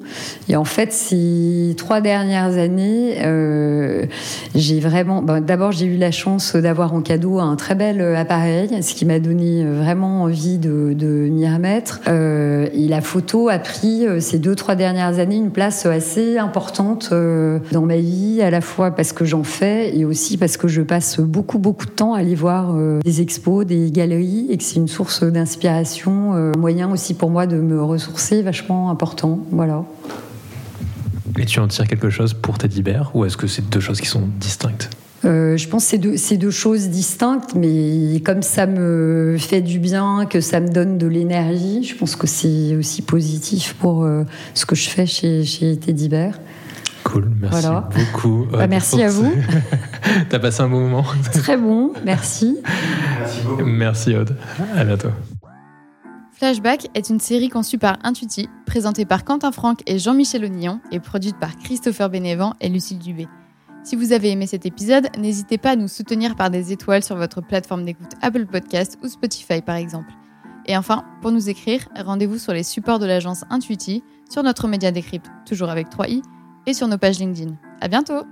Et 0.48 0.56
en 0.56 0.64
fait, 0.64 0.92
ces 0.92 1.74
trois 1.76 2.00
dernières 2.00 2.56
années, 2.56 3.18
euh, 3.22 4.06
j'ai 4.54 4.80
vraiment. 4.80 5.20
Ben, 5.22 5.40
D'abord, 5.42 5.72
j'ai 5.72 5.84
eu 5.84 5.98
la 5.98 6.10
chance 6.10 6.56
d'avoir 6.56 6.94
en 6.94 7.02
cadeau 7.02 7.38
un 7.38 7.54
très 7.56 7.74
bel 7.74 8.00
appareil, 8.16 8.82
ce 8.82 8.94
qui 8.94 9.04
m'a 9.04 9.18
donné 9.18 9.62
vraiment 9.64 10.22
envie 10.22 10.58
de, 10.58 11.28
m'y 11.30 11.46
remettre. 11.46 12.00
Euh, 12.08 12.68
et 12.72 12.88
la 12.88 13.00
photo 13.00 13.48
a 13.48 13.58
pris 13.58 14.06
euh, 14.06 14.20
ces 14.20 14.38
deux, 14.38 14.54
trois 14.54 14.74
dernières 14.74 15.18
années 15.18 15.36
une 15.36 15.50
place 15.50 15.86
assez 15.86 16.38
importante 16.38 17.10
euh, 17.12 17.58
dans 17.72 17.82
ma 17.82 17.96
vie, 17.96 18.40
à 18.42 18.50
la 18.50 18.60
fois 18.60 18.90
parce 18.90 19.12
que 19.12 19.24
j'en 19.24 19.42
fais 19.50 19.96
et 19.96 20.04
aussi 20.04 20.36
parce 20.36 20.56
que 20.56 20.68
je 20.68 20.82
passe 20.82 21.20
beaucoup, 21.20 21.58
beaucoup 21.58 21.86
de 21.86 21.90
temps 21.90 22.14
à 22.14 22.20
aller 22.20 22.34
voir 22.34 22.74
euh, 22.74 23.00
des 23.04 23.20
expos, 23.20 23.66
des 23.66 23.90
galeries 23.90 24.46
et 24.50 24.56
que 24.56 24.62
c'est 24.62 24.76
une 24.76 24.88
source 24.88 25.22
d'inspiration, 25.22 26.34
euh, 26.34 26.52
moyen 26.58 26.90
aussi 26.90 27.14
pour 27.14 27.30
moi 27.30 27.46
de 27.46 27.56
me 27.56 27.82
ressourcer, 27.82 28.42
vachement 28.42 28.90
important. 28.90 29.40
Voilà. 29.50 29.84
Et 31.38 31.46
tu 31.46 31.60
en 31.60 31.68
tires 31.68 31.88
quelque 31.88 32.10
chose 32.10 32.34
pour 32.34 32.58
Teddy 32.58 32.82
Bear 32.82 33.10
ou 33.14 33.24
est-ce 33.24 33.36
que 33.36 33.46
c'est 33.46 33.68
deux 33.68 33.80
choses 33.80 34.00
qui 34.00 34.08
sont 34.08 34.28
distinctes? 34.38 34.90
Euh, 35.24 35.56
je 35.56 35.68
pense 35.68 35.84
que 35.84 36.16
c'est 36.16 36.36
deux, 36.36 36.46
deux, 36.46 36.50
choses 36.50 36.88
distinctes, 36.88 37.54
mais 37.54 38.20
comme 38.24 38.42
ça 38.42 38.66
me 38.66 39.36
fait 39.38 39.60
du 39.60 39.78
bien, 39.78 40.24
que 40.24 40.40
ça 40.40 40.60
me 40.60 40.68
donne 40.68 40.96
de 40.96 41.06
l'énergie, 41.06 41.84
je 41.84 41.94
pense 41.94 42.16
que 42.16 42.26
c'est 42.26 42.74
aussi 42.76 43.02
positif 43.02 43.74
pour 43.78 44.04
euh, 44.04 44.24
ce 44.54 44.64
que 44.64 44.74
je 44.74 44.88
fais 44.88 45.06
chez, 45.06 45.44
chez 45.44 45.76
Teddy 45.76 46.08
Bear. 46.08 46.34
Cool, 47.10 47.28
merci 47.40 47.62
voilà. 47.62 47.88
beaucoup. 47.96 48.46
Bah, 48.52 48.68
merci 48.68 49.02
à 49.02 49.10
vous. 49.10 49.32
T'as 50.28 50.38
passé 50.38 50.62
un 50.62 50.68
bon 50.68 50.80
moment 50.80 51.04
Très 51.32 51.56
bon, 51.56 51.92
merci. 52.04 52.58
Merci 53.18 53.40
beaucoup. 53.42 53.64
Merci 53.64 54.14
Aude. 54.14 54.36
À 54.76 54.84
bientôt. 54.84 55.08
Flashback 56.32 56.86
est 56.94 57.10
une 57.10 57.18
série 57.18 57.48
conçue 57.48 57.78
par 57.78 57.98
Intuiti, 58.04 58.48
présentée 58.64 59.04
par 59.04 59.24
Quentin 59.24 59.50
Franck 59.50 59.82
et 59.86 59.98
Jean-Michel 59.98 60.44
Onillon 60.44 60.80
et 60.92 61.00
produite 61.00 61.36
par 61.38 61.56
Christopher 61.58 62.10
Bénévent 62.10 62.54
et 62.60 62.68
Lucille 62.68 62.98
Dubé. 62.98 63.26
Si 63.82 63.96
vous 63.96 64.12
avez 64.12 64.30
aimé 64.30 64.46
cet 64.46 64.64
épisode, 64.64 65.08
n'hésitez 65.18 65.58
pas 65.58 65.70
à 65.70 65.76
nous 65.76 65.88
soutenir 65.88 66.36
par 66.36 66.48
des 66.48 66.70
étoiles 66.70 67.02
sur 67.02 67.16
votre 67.16 67.40
plateforme 67.40 67.84
d'écoute 67.84 68.12
Apple 68.22 68.46
Podcast 68.46 68.98
ou 69.02 69.08
Spotify 69.08 69.62
par 69.62 69.76
exemple. 69.76 70.12
Et 70.66 70.76
enfin, 70.76 71.04
pour 71.22 71.32
nous 71.32 71.48
écrire, 71.48 71.88
rendez-vous 71.96 72.38
sur 72.38 72.52
les 72.52 72.62
supports 72.62 73.00
de 73.00 73.06
l'agence 73.06 73.44
Intuiti, 73.50 74.04
sur 74.30 74.44
notre 74.44 74.68
média 74.68 74.92
Décrypte, 74.92 75.26
toujours 75.44 75.70
avec 75.70 75.88
3i, 75.88 76.22
et 76.66 76.74
sur 76.74 76.88
nos 76.88 76.98
pages 76.98 77.18
LinkedIn. 77.18 77.54
À 77.80 77.88
bientôt! 77.88 78.24